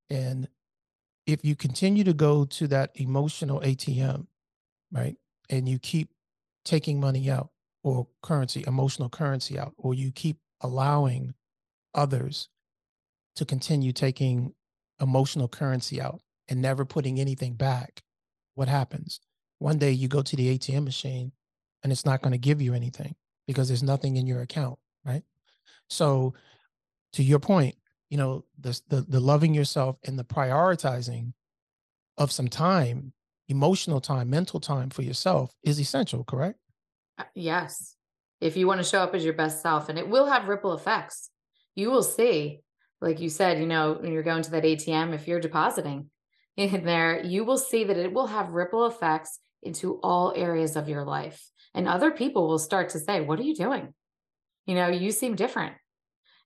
And 0.09 0.47
if 1.25 1.43
you 1.43 1.55
continue 1.55 2.03
to 2.03 2.13
go 2.13 2.45
to 2.45 2.67
that 2.67 2.91
emotional 2.95 3.59
ATM, 3.61 4.27
right, 4.91 5.15
and 5.49 5.67
you 5.67 5.79
keep 5.79 6.09
taking 6.65 6.99
money 6.99 7.29
out 7.29 7.49
or 7.83 8.07
currency, 8.21 8.63
emotional 8.67 9.09
currency 9.09 9.57
out, 9.57 9.73
or 9.77 9.93
you 9.93 10.11
keep 10.11 10.37
allowing 10.61 11.33
others 11.93 12.49
to 13.35 13.45
continue 13.45 13.91
taking 13.91 14.53
emotional 14.99 15.47
currency 15.47 16.01
out 16.01 16.21
and 16.49 16.61
never 16.61 16.83
putting 16.83 17.19
anything 17.19 17.53
back, 17.53 18.01
what 18.55 18.67
happens? 18.67 19.19
One 19.59 19.77
day 19.77 19.91
you 19.91 20.07
go 20.07 20.21
to 20.21 20.35
the 20.35 20.57
ATM 20.57 20.83
machine 20.83 21.31
and 21.83 21.91
it's 21.91 22.05
not 22.05 22.21
going 22.21 22.31
to 22.31 22.37
give 22.37 22.61
you 22.61 22.73
anything 22.73 23.15
because 23.47 23.67
there's 23.67 23.83
nothing 23.83 24.17
in 24.17 24.27
your 24.27 24.41
account, 24.41 24.79
right? 25.05 25.23
So, 25.89 26.33
to 27.13 27.23
your 27.23 27.39
point, 27.39 27.75
you 28.09 28.17
know, 28.17 28.45
the, 28.59 28.79
the, 28.89 29.01
the 29.01 29.19
loving 29.19 29.53
yourself 29.53 29.97
and 30.03 30.17
the 30.17 30.23
prioritizing 30.23 31.33
of 32.17 32.31
some 32.31 32.47
time, 32.47 33.13
emotional 33.47 34.01
time, 34.01 34.29
mental 34.29 34.59
time 34.59 34.89
for 34.89 35.01
yourself 35.01 35.55
is 35.63 35.79
essential, 35.79 36.23
correct? 36.23 36.59
Uh, 37.17 37.23
Yes. 37.33 37.95
If 38.41 38.55
you 38.55 38.67
want 38.67 38.79
to 38.79 38.87
show 38.87 39.01
up 39.01 39.13
as 39.15 39.25
your 39.25 39.33
best 39.33 39.61
self, 39.61 39.89
and 39.89 39.99
it 39.99 40.07
will 40.07 40.25
have 40.27 40.47
ripple 40.47 40.73
effects. 40.73 41.29
You 41.75 41.91
will 41.91 42.03
see, 42.03 42.61
like 43.01 43.19
you 43.19 43.29
said, 43.29 43.59
you 43.59 43.65
know, 43.65 43.97
when 43.99 44.13
you're 44.13 44.23
going 44.23 44.43
to 44.43 44.51
that 44.51 44.63
ATM, 44.63 45.13
if 45.13 45.27
you're 45.27 45.41
depositing 45.41 46.09
in 46.59 46.83
there, 46.83 47.23
you 47.23 47.43
will 47.43 47.57
see 47.57 47.83
that 47.83 47.97
it 47.97 48.13
will 48.13 48.27
have 48.27 48.51
ripple 48.51 48.85
effects 48.85 49.39
into 49.63 49.99
all 50.01 50.33
areas 50.35 50.75
of 50.75 50.89
your 50.89 51.03
life. 51.03 51.49
And 51.73 51.87
other 51.87 52.11
people 52.11 52.47
will 52.47 52.59
start 52.59 52.89
to 52.89 52.99
say, 52.99 53.21
What 53.21 53.39
are 53.39 53.43
you 53.43 53.55
doing? 53.55 53.93
you 54.69 54.75
know, 54.75 54.87
you 54.87 55.11
seem 55.11 55.35
different. 55.35 55.73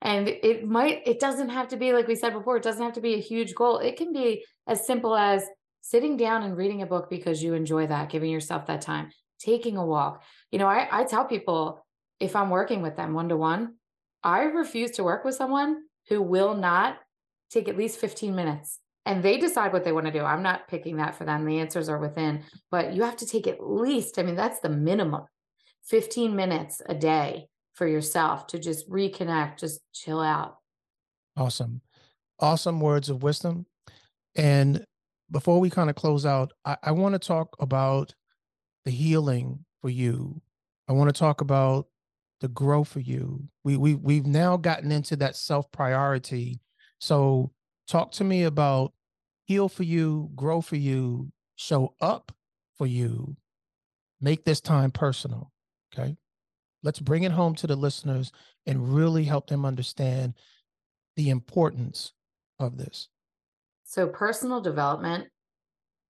And 0.02 0.30
it 0.30 0.66
might, 0.66 1.02
it 1.06 1.20
doesn't 1.20 1.50
have 1.50 1.68
to 1.70 1.78
be, 1.78 1.92
like 1.92 2.08
we 2.08 2.16
said 2.16 2.32
before, 2.32 2.56
it 2.56 2.64
doesn't 2.64 2.82
have 2.82 2.94
to 2.94 3.02
be 3.02 3.16
a 3.16 3.20
huge 3.20 3.54
goal. 3.54 3.80
It 3.80 3.98
can 3.98 4.14
be 4.14 4.46
as 4.66 4.88
simple 4.88 5.14
as 5.14 5.46
sitting 5.82 6.16
down 6.16 6.44
and 6.44 6.56
reading 6.56 6.82
a 6.82 6.86
book 6.86 7.10
because 7.10 7.44
you 7.44 7.54
enjoy 7.54 7.88
that, 7.88 8.10
giving 8.10 8.32
yourself 8.32 8.68
that 8.68 8.80
time, 8.80 9.10
taking 9.40 9.76
a 9.76 9.86
walk. 9.86 10.24
You 10.52 10.60
know, 10.60 10.68
I, 10.68 10.88
I 10.90 11.04
tell 11.04 11.26
people 11.26 11.86
if 12.22 12.34
I'm 12.34 12.50
working 12.50 12.82
with 12.82 12.96
them 12.96 13.14
one 13.14 13.28
to 13.28 13.36
one, 13.36 13.76
I 14.24 14.44
refuse 14.44 14.92
to 14.92 15.04
work 15.04 15.26
with 15.26 15.36
someone 15.36 15.84
who 16.08 16.22
will 16.22 16.56
not 16.56 17.00
take 17.50 17.68
at 17.68 17.78
least 17.78 18.00
15 18.00 18.34
minutes 18.34 18.80
and 19.06 19.22
they 19.22 19.38
decide 19.38 19.74
what 19.74 19.84
they 19.84 19.92
want 19.92 20.06
to 20.06 20.12
do. 20.12 20.24
I'm 20.24 20.44
not 20.44 20.68
picking 20.68 20.98
that 20.98 21.16
for 21.16 21.26
them. 21.26 21.46
The 21.46 21.60
answers 21.60 21.90
are 21.90 22.00
within, 22.00 22.44
but 22.72 22.94
you 22.94 23.04
have 23.04 23.18
to 23.18 23.26
take 23.26 23.48
at 23.48 23.58
least, 23.60 24.18
I 24.18 24.24
mean, 24.24 24.36
that's 24.36 24.60
the 24.60 24.70
minimum 24.70 25.26
15 25.86 26.36
minutes 26.36 26.82
a 26.88 26.96
day 26.96 27.48
for 27.74 27.88
yourself 27.88 28.48
to 28.48 28.60
just 28.60 28.90
reconnect, 28.90 29.60
just 29.60 29.82
chill 29.94 30.22
out. 30.22 30.58
Awesome. 31.36 31.82
Awesome 32.40 32.80
words 32.80 33.10
of 33.10 33.24
wisdom. 33.24 33.66
And 34.36 34.86
before 35.32 35.60
we 35.60 35.70
kind 35.70 35.90
of 35.90 35.96
close 35.96 36.26
out, 36.26 36.54
I, 36.64 36.78
I 36.84 36.92
want 36.92 37.14
to 37.14 37.20
talk 37.20 37.56
about 37.60 38.14
the 38.86 38.92
healing 38.92 39.66
for 39.82 39.90
you. 39.90 40.42
I 40.88 40.94
want 40.94 41.14
to 41.14 41.20
talk 41.20 41.42
about 41.42 41.88
the 42.42 42.48
growth 42.48 42.90
for 42.90 43.00
you. 43.00 43.48
We 43.64 43.78
we 43.78 43.96
we've 43.96 44.26
now 44.26 44.58
gotten 44.58 44.92
into 44.92 45.16
that 45.18 45.36
self 45.36 45.72
priority. 45.72 46.60
So 47.00 47.52
talk 47.88 48.12
to 48.14 48.24
me 48.24 48.44
about 48.44 48.94
heal 49.46 49.70
for 49.70 49.84
you, 49.84 50.30
grow 50.36 50.62
for 50.62 50.76
you, 50.76 51.32
show 51.56 51.94
up 52.02 52.32
for 52.78 52.88
you. 52.88 53.36
Make 54.22 54.46
this 54.46 54.62
time 54.62 54.92
personal. 54.92 55.52
Okay. 55.94 56.16
Let's 56.82 57.00
bring 57.00 57.24
it 57.24 57.32
home 57.32 57.56
to 57.56 57.68
the 57.68 57.76
listeners 57.76 58.32
and 58.66 58.94
really 58.94 59.24
help 59.24 59.48
them 59.48 59.66
understand 59.66 60.34
the 61.16 61.30
importance 61.30 62.14
of 62.60 62.78
this. 62.78 63.10
So, 63.86 64.08
personal 64.08 64.62
development 64.62 65.28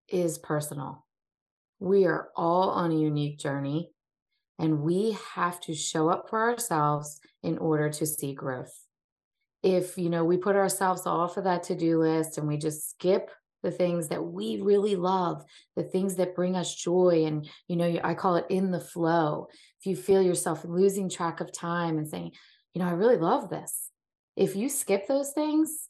is 0.08 0.38
personal. 0.38 1.06
We 1.80 2.06
are 2.06 2.30
all 2.36 2.70
on 2.70 2.92
a 2.92 2.98
unique 2.98 3.40
journey, 3.40 3.92
and 4.58 4.82
we 4.82 5.18
have 5.34 5.60
to 5.62 5.76
show 5.76 6.10
up 6.10 6.30
for 6.30 6.50
ourselves 6.50 7.20
in 7.42 7.58
order 7.58 7.90
to 7.90 8.06
see 8.06 8.34
growth. 8.34 8.83
If 9.64 9.98
you 9.98 10.10
know 10.10 10.26
we 10.26 10.38
put 10.38 10.56
ourselves 10.56 11.08
off 11.08 11.38
of 11.38 11.46
that 11.46 11.64
to-do 11.64 12.00
list 12.00 12.38
and 12.38 12.48
we 12.48 12.58
just 12.58 12.92
skip 12.92 13.32
the 13.64 13.72
things 13.72 14.10
that 14.10 14.24
we 14.24 14.62
really 14.62 14.96
love, 14.96 15.44
the 15.76 15.84
things 15.84 16.16
that 16.16 16.36
bring 16.36 16.56
us 16.56 16.76
joy. 16.76 17.24
And, 17.26 17.50
you 17.68 17.78
know, 17.78 18.00
I 18.04 18.14
call 18.14 18.36
it 18.36 18.46
in 18.50 18.72
the 18.72 18.80
flow. 18.80 19.48
If 19.80 19.86
you 19.86 19.96
feel 19.96 20.22
yourself 20.22 20.66
losing 20.66 21.10
track 21.10 21.40
of 21.40 21.52
time 21.52 21.98
and 21.98 22.08
saying, 22.08 22.34
you 22.74 22.82
know, 22.82 22.88
I 22.88 22.92
really 22.92 23.18
love 23.18 23.50
this. 23.50 23.90
If 24.36 24.56
you 24.56 24.68
skip 24.68 25.08
those 25.08 25.32
things, 25.32 25.88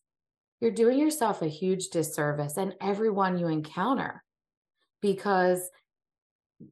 you're 0.62 0.72
doing 0.72 1.00
yourself 1.00 1.42
a 1.42 1.48
huge 1.48 1.90
disservice 1.90 2.58
and 2.58 2.76
everyone 2.80 3.38
you 3.38 3.48
encounter 3.48 4.24
because 5.02 5.70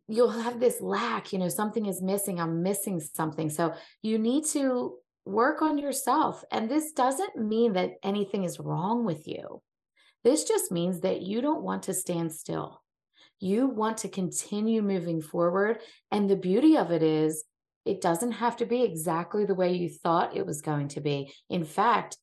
you'll 0.07 0.29
have 0.29 0.59
this 0.59 0.79
lack, 0.79 1.33
you 1.33 1.39
know, 1.39 1.49
something 1.49 1.85
is 1.85 2.01
missing, 2.01 2.39
I'm 2.39 2.63
missing 2.63 2.99
something. 2.99 3.49
So 3.49 3.73
you 4.01 4.19
need 4.19 4.45
to 4.47 4.97
work 5.25 5.61
on 5.61 5.77
yourself. 5.77 6.43
And 6.51 6.69
this 6.69 6.91
doesn't 6.91 7.37
mean 7.37 7.73
that 7.73 7.93
anything 8.03 8.43
is 8.43 8.59
wrong 8.59 9.05
with 9.05 9.27
you. 9.27 9.61
This 10.23 10.43
just 10.43 10.71
means 10.71 11.01
that 11.01 11.21
you 11.21 11.41
don't 11.41 11.63
want 11.63 11.83
to 11.83 11.93
stand 11.93 12.31
still. 12.31 12.81
You 13.39 13.67
want 13.67 13.97
to 13.99 14.09
continue 14.09 14.81
moving 14.81 15.21
forward. 15.21 15.79
And 16.11 16.29
the 16.29 16.35
beauty 16.35 16.77
of 16.77 16.91
it 16.91 17.01
is, 17.01 17.43
it 17.85 18.01
doesn't 18.01 18.33
have 18.33 18.57
to 18.57 18.65
be 18.65 18.83
exactly 18.83 19.45
the 19.45 19.55
way 19.55 19.73
you 19.73 19.89
thought 19.89 20.37
it 20.37 20.45
was 20.45 20.61
going 20.61 20.89
to 20.89 21.01
be. 21.01 21.33
In 21.49 21.63
fact, 21.63 22.17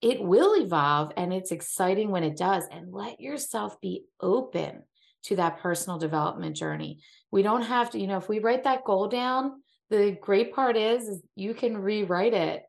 it 0.00 0.22
will 0.22 0.60
evolve 0.60 1.12
and 1.16 1.32
it's 1.32 1.52
exciting 1.52 2.10
when 2.10 2.24
it 2.24 2.36
does. 2.36 2.64
And 2.72 2.92
let 2.92 3.20
yourself 3.20 3.78
be 3.80 4.04
open 4.20 4.82
to 5.24 5.36
that 5.36 5.60
personal 5.60 5.98
development 5.98 6.56
journey. 6.56 7.00
We 7.30 7.42
don't 7.42 7.62
have 7.62 7.90
to, 7.90 7.98
you 7.98 8.06
know, 8.06 8.16
if 8.16 8.28
we 8.28 8.40
write 8.40 8.64
that 8.64 8.84
goal 8.84 9.08
down, 9.08 9.62
the 9.92 10.18
great 10.20 10.52
part 10.52 10.76
is, 10.76 11.06
is 11.06 11.22
you 11.36 11.54
can 11.54 11.78
rewrite 11.78 12.34
it 12.34 12.64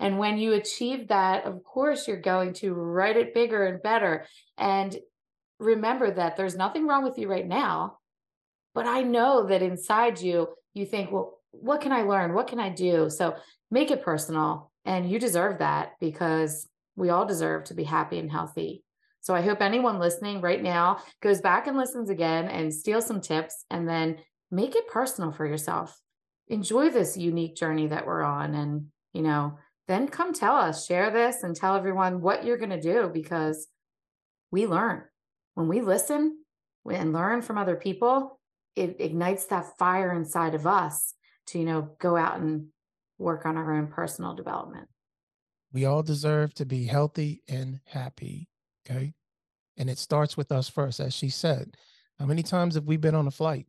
and 0.00 0.18
when 0.18 0.38
you 0.38 0.52
achieve 0.52 1.08
that, 1.08 1.44
of 1.44 1.64
course, 1.64 2.06
you're 2.06 2.20
going 2.20 2.52
to 2.54 2.72
write 2.72 3.16
it 3.16 3.34
bigger 3.34 3.66
and 3.66 3.82
better. 3.82 4.26
And 4.56 4.96
remember 5.58 6.10
that 6.10 6.36
there's 6.36 6.56
nothing 6.56 6.86
wrong 6.86 7.02
with 7.02 7.18
you 7.18 7.28
right 7.28 7.46
now. 7.46 7.98
But 8.74 8.86
I 8.86 9.02
know 9.02 9.46
that 9.46 9.62
inside 9.62 10.20
you, 10.20 10.48
you 10.72 10.86
think, 10.86 11.10
well, 11.10 11.38
what 11.50 11.80
can 11.80 11.92
I 11.92 12.02
learn? 12.02 12.34
What 12.34 12.46
can 12.46 12.60
I 12.60 12.68
do? 12.68 13.10
So 13.10 13.34
make 13.70 13.90
it 13.90 14.04
personal. 14.04 14.70
And 14.84 15.10
you 15.10 15.18
deserve 15.18 15.58
that 15.58 15.92
because 15.98 16.68
we 16.94 17.10
all 17.10 17.26
deserve 17.26 17.64
to 17.64 17.74
be 17.74 17.84
happy 17.84 18.18
and 18.18 18.30
healthy. 18.30 18.84
So 19.20 19.34
I 19.34 19.42
hope 19.42 19.60
anyone 19.60 19.98
listening 19.98 20.40
right 20.40 20.62
now 20.62 20.98
goes 21.20 21.40
back 21.40 21.66
and 21.66 21.76
listens 21.76 22.08
again 22.08 22.46
and 22.46 22.72
steal 22.72 23.02
some 23.02 23.20
tips 23.20 23.64
and 23.68 23.88
then 23.88 24.18
make 24.50 24.76
it 24.76 24.88
personal 24.88 25.32
for 25.32 25.44
yourself. 25.44 26.00
Enjoy 26.48 26.90
this 26.90 27.16
unique 27.16 27.56
journey 27.56 27.86
that 27.88 28.06
we're 28.06 28.22
on 28.22 28.54
and, 28.54 28.86
you 29.12 29.22
know, 29.22 29.58
then 29.86 30.08
come 30.08 30.32
tell 30.32 30.54
us, 30.54 30.86
share 30.86 31.10
this 31.10 31.42
and 31.42 31.56
tell 31.56 31.76
everyone 31.76 32.20
what 32.20 32.44
you're 32.44 32.58
going 32.58 32.70
to 32.70 32.80
do 32.80 33.10
because 33.12 33.66
we 34.50 34.66
learn. 34.66 35.02
When 35.54 35.68
we 35.68 35.80
listen 35.80 36.38
and 36.88 37.12
learn 37.12 37.42
from 37.42 37.58
other 37.58 37.76
people, 37.76 38.38
it 38.76 38.96
ignites 39.00 39.46
that 39.46 39.76
fire 39.78 40.12
inside 40.12 40.54
of 40.54 40.66
us 40.66 41.14
to, 41.48 41.58
you 41.58 41.64
know, 41.64 41.96
go 41.98 42.16
out 42.16 42.38
and 42.38 42.66
work 43.18 43.44
on 43.44 43.56
our 43.56 43.74
own 43.74 43.88
personal 43.88 44.34
development. 44.34 44.88
We 45.72 45.84
all 45.84 46.02
deserve 46.02 46.54
to 46.54 46.64
be 46.64 46.84
healthy 46.84 47.42
and 47.48 47.80
happy. 47.84 48.48
Okay. 48.88 49.14
And 49.76 49.90
it 49.90 49.98
starts 49.98 50.36
with 50.36 50.52
us 50.52 50.68
first. 50.68 51.00
As 51.00 51.12
she 51.12 51.28
said, 51.28 51.76
how 52.18 52.26
many 52.26 52.42
times 52.42 52.74
have 52.74 52.84
we 52.84 52.96
been 52.96 53.14
on 53.14 53.26
a 53.26 53.32
flight 53.32 53.66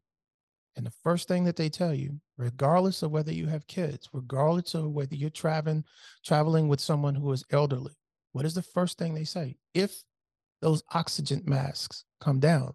and 0.76 0.86
the 0.86 0.94
first 1.04 1.28
thing 1.28 1.44
that 1.44 1.56
they 1.56 1.70
tell 1.70 1.94
you, 1.94 2.20
regardless 2.38 3.04
of 3.04 3.12
whether 3.12 3.34
you 3.34 3.48
have 3.48 3.68
kids, 3.68 4.08
regardless 4.14 4.74
of 4.74 4.92
whether 4.92 5.16
you're 5.16 5.30
traveling 5.30 5.84
traveling 6.26 6.68
with 6.68 6.80
someone 6.80 7.16
who 7.16 7.32
is 7.32 7.44
elderly, 7.52 7.98
what 8.32 8.46
is 8.46 8.54
the 8.54 8.62
first 8.62 8.98
thing 8.98 9.14
they 9.14 9.26
say? 9.26 9.58
If 9.74 10.04
those 10.62 10.84
oxygen 10.94 11.44
masks 11.46 12.06
come 12.22 12.40
down, 12.40 12.74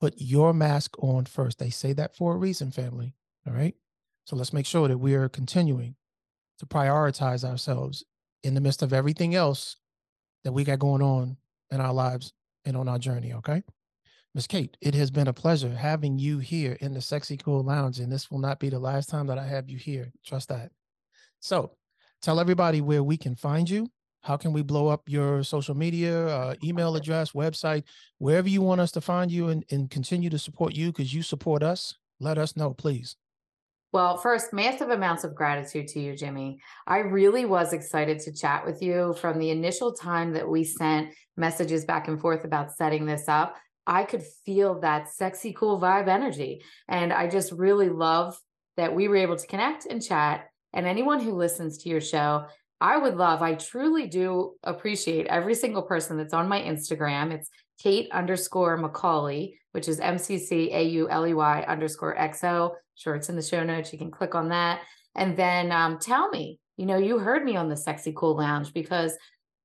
put 0.00 0.14
your 0.16 0.52
mask 0.52 0.96
on 0.98 1.26
first. 1.26 1.58
They 1.58 1.70
say 1.70 1.92
that 1.94 2.16
for 2.16 2.34
a 2.34 2.38
reason, 2.38 2.70
family. 2.70 3.14
All 3.46 3.52
right. 3.52 3.74
So 4.24 4.36
let's 4.36 4.52
make 4.52 4.66
sure 4.66 4.88
that 4.88 4.98
we 4.98 5.14
are 5.14 5.28
continuing 5.28 5.94
to 6.58 6.66
prioritize 6.66 7.48
ourselves 7.48 8.04
in 8.42 8.54
the 8.54 8.60
midst 8.60 8.82
of 8.82 8.92
everything 8.92 9.34
else 9.34 9.76
that 10.44 10.52
we 10.52 10.64
got 10.64 10.78
going 10.78 11.02
on 11.02 11.36
in 11.70 11.80
our 11.80 11.92
lives 11.92 12.32
and 12.64 12.76
on 12.76 12.88
our 12.88 12.98
journey. 12.98 13.32
Okay. 13.34 13.62
Miss 14.34 14.46
Kate, 14.46 14.76
it 14.80 14.94
has 14.94 15.10
been 15.10 15.28
a 15.28 15.32
pleasure 15.32 15.70
having 15.70 16.18
you 16.18 16.38
here 16.38 16.76
in 16.80 16.92
the 16.92 17.00
Sexy 17.00 17.36
Cool 17.36 17.62
Lounge, 17.62 17.98
and 17.98 18.12
this 18.12 18.30
will 18.30 18.38
not 18.38 18.60
be 18.60 18.68
the 18.68 18.78
last 18.78 19.08
time 19.08 19.26
that 19.26 19.38
I 19.38 19.46
have 19.46 19.68
you 19.70 19.78
here. 19.78 20.12
Trust 20.24 20.48
that. 20.50 20.70
So, 21.40 21.72
tell 22.20 22.38
everybody 22.38 22.80
where 22.80 23.02
we 23.02 23.16
can 23.16 23.34
find 23.34 23.68
you. 23.68 23.88
How 24.20 24.36
can 24.36 24.52
we 24.52 24.62
blow 24.62 24.88
up 24.88 25.08
your 25.08 25.42
social 25.42 25.74
media, 25.74 26.26
uh, 26.28 26.54
email 26.62 26.94
address, 26.96 27.32
website, 27.32 27.84
wherever 28.18 28.48
you 28.48 28.60
want 28.60 28.80
us 28.80 28.92
to 28.92 29.00
find 29.00 29.30
you 29.30 29.48
and, 29.48 29.64
and 29.70 29.90
continue 29.90 30.28
to 30.30 30.38
support 30.38 30.74
you 30.74 30.88
because 30.88 31.14
you 31.14 31.22
support 31.22 31.62
us? 31.62 31.94
Let 32.20 32.36
us 32.36 32.56
know, 32.56 32.74
please. 32.74 33.16
Well, 33.90 34.18
first, 34.18 34.52
massive 34.52 34.90
amounts 34.90 35.24
of 35.24 35.34
gratitude 35.34 35.88
to 35.88 36.00
you, 36.00 36.14
Jimmy. 36.14 36.60
I 36.86 36.98
really 36.98 37.46
was 37.46 37.72
excited 37.72 38.18
to 38.20 38.32
chat 38.34 38.66
with 38.66 38.82
you 38.82 39.14
from 39.18 39.38
the 39.38 39.48
initial 39.48 39.94
time 39.94 40.34
that 40.34 40.46
we 40.46 40.62
sent 40.62 41.14
messages 41.38 41.86
back 41.86 42.06
and 42.06 42.20
forth 42.20 42.44
about 42.44 42.76
setting 42.76 43.06
this 43.06 43.28
up. 43.28 43.56
I 43.88 44.04
could 44.04 44.22
feel 44.44 44.80
that 44.80 45.08
sexy, 45.08 45.54
cool 45.54 45.80
vibe 45.80 46.08
energy. 46.08 46.62
And 46.88 47.10
I 47.10 47.26
just 47.26 47.50
really 47.52 47.88
love 47.88 48.38
that 48.76 48.94
we 48.94 49.08
were 49.08 49.16
able 49.16 49.36
to 49.36 49.46
connect 49.46 49.86
and 49.86 50.02
chat. 50.02 50.50
And 50.74 50.86
anyone 50.86 51.20
who 51.20 51.32
listens 51.32 51.78
to 51.78 51.88
your 51.88 52.02
show, 52.02 52.44
I 52.82 52.98
would 52.98 53.16
love, 53.16 53.40
I 53.40 53.54
truly 53.54 54.06
do 54.06 54.54
appreciate 54.62 55.26
every 55.26 55.54
single 55.54 55.82
person 55.82 56.18
that's 56.18 56.34
on 56.34 56.48
my 56.48 56.60
Instagram. 56.60 57.32
It's 57.32 57.48
Kate 57.82 58.10
underscore 58.12 58.78
McCauley, 58.78 59.54
which 59.72 59.88
is 59.88 60.00
M 60.00 60.18
C 60.18 60.36
C 60.38 60.70
A 60.72 60.82
U 60.82 61.08
L 61.08 61.26
E 61.26 61.32
Y 61.32 61.64
underscore 61.66 62.14
XO. 62.14 62.74
Sure, 62.94 63.14
it's 63.14 63.30
in 63.30 63.36
the 63.36 63.42
show 63.42 63.64
notes. 63.64 63.92
You 63.92 63.98
can 63.98 64.10
click 64.10 64.34
on 64.34 64.50
that. 64.50 64.82
And 65.16 65.34
then 65.36 65.72
um, 65.72 65.98
tell 65.98 66.28
me, 66.28 66.60
you 66.76 66.84
know, 66.84 66.98
you 66.98 67.18
heard 67.18 67.42
me 67.42 67.56
on 67.56 67.68
the 67.68 67.76
Sexy 67.76 68.12
Cool 68.14 68.36
Lounge 68.36 68.72
because 68.74 69.16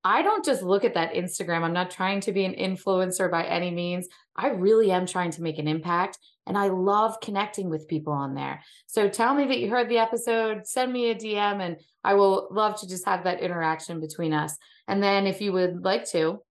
I 0.04 0.22
don't 0.22 0.44
just 0.44 0.62
look 0.62 0.84
at 0.84 0.96
that 0.96 1.14
Instagram. 1.14 1.62
I'm 1.62 1.74
not 1.74 1.92
trying 1.92 2.20
to 2.22 2.34
be 2.34 2.46
an 2.46 2.56
influencer 2.56 3.32
by 3.32 3.46
any 3.46 3.72
means. 3.72 4.08
I 4.36 4.50
really 4.50 4.92
am 4.92 5.06
trying 5.06 5.32
to 5.32 5.42
make 5.42 5.60
an 5.60 5.68
impact. 5.68 6.18
And 6.46 6.58
I 6.58 6.68
love 6.68 7.22
connecting 7.22 7.70
with 7.70 7.88
people 7.88 8.12
on 8.12 8.36
there. 8.36 8.62
So 8.88 9.08
tell 9.08 9.34
me 9.34 9.46
that 9.46 9.60
you 9.60 9.70
heard 9.70 9.88
the 9.88 10.00
episode, 10.00 10.68
send 10.68 10.92
me 10.92 11.10
a 11.10 11.16
DM, 11.16 11.62
and 11.62 11.78
I 12.04 12.16
will 12.16 12.50
love 12.52 12.78
to 12.82 12.88
just 12.88 13.06
have 13.06 13.24
that 13.24 13.40
interaction 13.40 14.02
between 14.02 14.34
us. 14.34 14.58
And 14.88 15.02
then 15.02 15.26
if 15.26 15.40
you 15.40 15.54
would 15.54 15.86
like 15.86 16.04
to, 16.12 16.42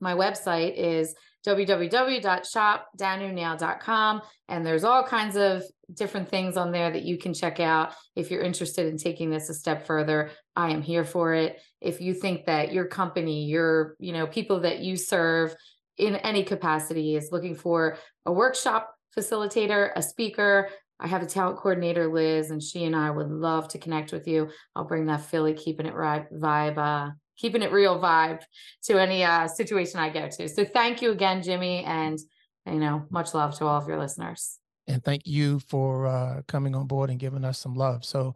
my 0.00 0.14
website 0.14 0.76
is 0.76 1.16
www.shopdanunow.com 1.46 4.22
and 4.48 4.66
there's 4.66 4.84
all 4.84 5.02
kinds 5.02 5.36
of 5.36 5.62
different 5.94 6.28
things 6.28 6.58
on 6.58 6.70
there 6.70 6.90
that 6.90 7.02
you 7.02 7.16
can 7.16 7.32
check 7.32 7.60
out 7.60 7.94
if 8.14 8.30
you're 8.30 8.42
interested 8.42 8.86
in 8.86 8.98
taking 8.98 9.30
this 9.30 9.48
a 9.48 9.54
step 9.54 9.86
further 9.86 10.30
i 10.54 10.70
am 10.70 10.82
here 10.82 11.04
for 11.04 11.32
it 11.32 11.58
if 11.80 12.00
you 12.00 12.14
think 12.14 12.46
that 12.46 12.72
your 12.72 12.86
company 12.86 13.44
your 13.44 13.96
you 13.98 14.12
know 14.12 14.26
people 14.26 14.60
that 14.60 14.80
you 14.80 14.96
serve 14.96 15.54
in 15.96 16.16
any 16.16 16.42
capacity 16.42 17.16
is 17.16 17.30
looking 17.32 17.54
for 17.54 17.96
a 18.26 18.32
workshop 18.32 18.94
facilitator 19.16 19.90
a 19.96 20.02
speaker 20.02 20.68
I 21.02 21.06
have 21.06 21.22
a 21.22 21.26
talent 21.26 21.56
coordinator, 21.56 22.12
Liz, 22.12 22.50
and 22.50 22.62
she 22.62 22.84
and 22.84 22.94
I 22.94 23.10
would 23.10 23.30
love 23.30 23.68
to 23.68 23.78
connect 23.78 24.12
with 24.12 24.28
you. 24.28 24.50
I'll 24.76 24.84
bring 24.84 25.06
that 25.06 25.22
Philly 25.22 25.54
keeping 25.54 25.86
it 25.86 25.94
right 25.94 26.30
vibe, 26.30 26.76
uh, 26.76 27.12
keeping 27.38 27.62
it 27.62 27.72
real 27.72 27.98
vibe 27.98 28.42
to 28.84 28.98
any 28.98 29.24
uh, 29.24 29.48
situation 29.48 29.98
I 29.98 30.10
go 30.10 30.28
to. 30.28 30.48
So 30.48 30.64
thank 30.64 31.00
you 31.00 31.10
again, 31.10 31.42
Jimmy, 31.42 31.84
and 31.84 32.18
you 32.66 32.74
know, 32.74 33.06
much 33.10 33.32
love 33.32 33.56
to 33.58 33.64
all 33.64 33.80
of 33.80 33.88
your 33.88 33.98
listeners. 33.98 34.58
And 34.86 35.02
thank 35.02 35.22
you 35.24 35.60
for 35.60 36.06
uh, 36.06 36.42
coming 36.46 36.74
on 36.74 36.86
board 36.86 37.10
and 37.10 37.18
giving 37.18 37.44
us 37.44 37.58
some 37.58 37.74
love. 37.74 38.04
So 38.04 38.34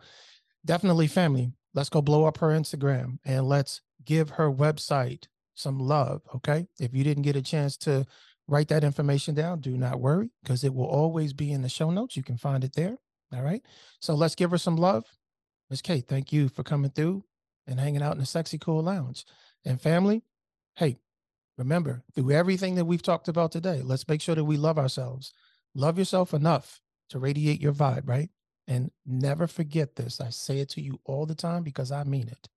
definitely, 0.64 1.07
family, 1.07 1.53
let's 1.74 1.88
go 1.88 2.00
blow 2.00 2.24
up 2.24 2.38
her 2.38 2.48
Instagram 2.48 3.18
and 3.24 3.48
let's 3.48 3.80
give 4.04 4.30
her 4.30 4.50
website 4.50 5.26
some 5.54 5.78
love. 5.78 6.22
Okay, 6.34 6.66
if 6.80 6.94
you 6.94 7.04
didn't 7.04 7.22
get 7.22 7.36
a 7.36 7.42
chance 7.42 7.76
to 7.78 8.06
write 8.46 8.68
that 8.68 8.84
information 8.84 9.34
down. 9.34 9.60
Do 9.60 9.76
not 9.76 10.00
worry 10.00 10.30
because 10.42 10.64
it 10.64 10.74
will 10.74 10.86
always 10.86 11.32
be 11.32 11.52
in 11.52 11.62
the 11.62 11.68
show 11.68 11.90
notes. 11.90 12.16
You 12.16 12.22
can 12.22 12.36
find 12.36 12.64
it 12.64 12.74
there. 12.74 12.96
All 13.32 13.42
right. 13.42 13.62
So 14.00 14.14
let's 14.14 14.34
give 14.34 14.50
her 14.50 14.58
some 14.58 14.76
love. 14.76 15.04
Ms. 15.70 15.82
Kate, 15.82 16.06
thank 16.06 16.32
you 16.32 16.48
for 16.48 16.62
coming 16.62 16.90
through 16.90 17.24
and 17.66 17.80
hanging 17.80 18.02
out 18.02 18.12
in 18.12 18.18
the 18.18 18.26
Sexy 18.26 18.58
Cool 18.58 18.82
Lounge. 18.82 19.24
And 19.64 19.80
family, 19.80 20.22
hey, 20.76 20.98
remember, 21.56 22.02
through 22.14 22.32
everything 22.32 22.74
that 22.74 22.84
we've 22.84 23.02
talked 23.02 23.28
about 23.28 23.50
today, 23.50 23.80
let's 23.82 24.06
make 24.06 24.20
sure 24.20 24.34
that 24.34 24.44
we 24.44 24.56
love 24.56 24.78
ourselves. 24.78 25.32
Love 25.74 25.98
yourself 25.98 26.34
enough 26.34 26.80
to 27.08 27.18
radiate 27.18 27.60
your 27.60 27.72
vibe, 27.72 28.06
right? 28.06 28.28
And 28.66 28.90
never 29.04 29.46
forget 29.46 29.96
this. 29.96 30.20
I 30.20 30.30
say 30.30 30.58
it 30.58 30.70
to 30.70 30.80
you 30.80 31.00
all 31.04 31.26
the 31.26 31.34
time 31.34 31.62
because 31.62 31.92
I 31.92 32.04
mean 32.04 32.28
it. 32.28 32.48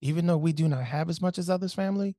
Even 0.00 0.26
though 0.26 0.38
we 0.38 0.52
do 0.52 0.68
not 0.68 0.84
have 0.84 1.10
as 1.10 1.20
much 1.20 1.38
as 1.38 1.50
others, 1.50 1.74
family, 1.74 2.16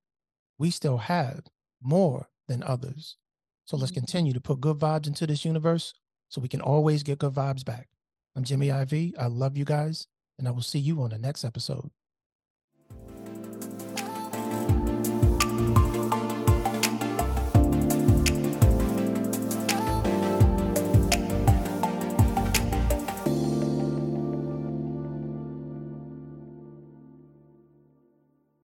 we 0.57 0.69
still 0.69 0.97
have 0.97 1.45
more 1.82 2.29
than 2.47 2.61
others. 2.63 3.17
So 3.65 3.77
let's 3.77 3.91
mm-hmm. 3.91 4.01
continue 4.01 4.34
to 4.34 4.41
put 4.41 4.61
good 4.61 4.77
vibes 4.77 5.07
into 5.07 5.25
this 5.25 5.45
universe 5.45 5.93
so 6.29 6.41
we 6.41 6.47
can 6.47 6.61
always 6.61 7.03
get 7.03 7.19
good 7.19 7.34
vibes 7.34 7.65
back. 7.65 7.88
I'm 8.36 8.43
Jimmy 8.43 8.69
IV. 8.69 9.13
I 9.17 9.27
love 9.27 9.57
you 9.57 9.65
guys, 9.65 10.07
and 10.38 10.47
I 10.47 10.51
will 10.51 10.61
see 10.61 10.79
you 10.79 11.01
on 11.01 11.09
the 11.09 11.17
next 11.17 11.43
episode. 11.43 11.89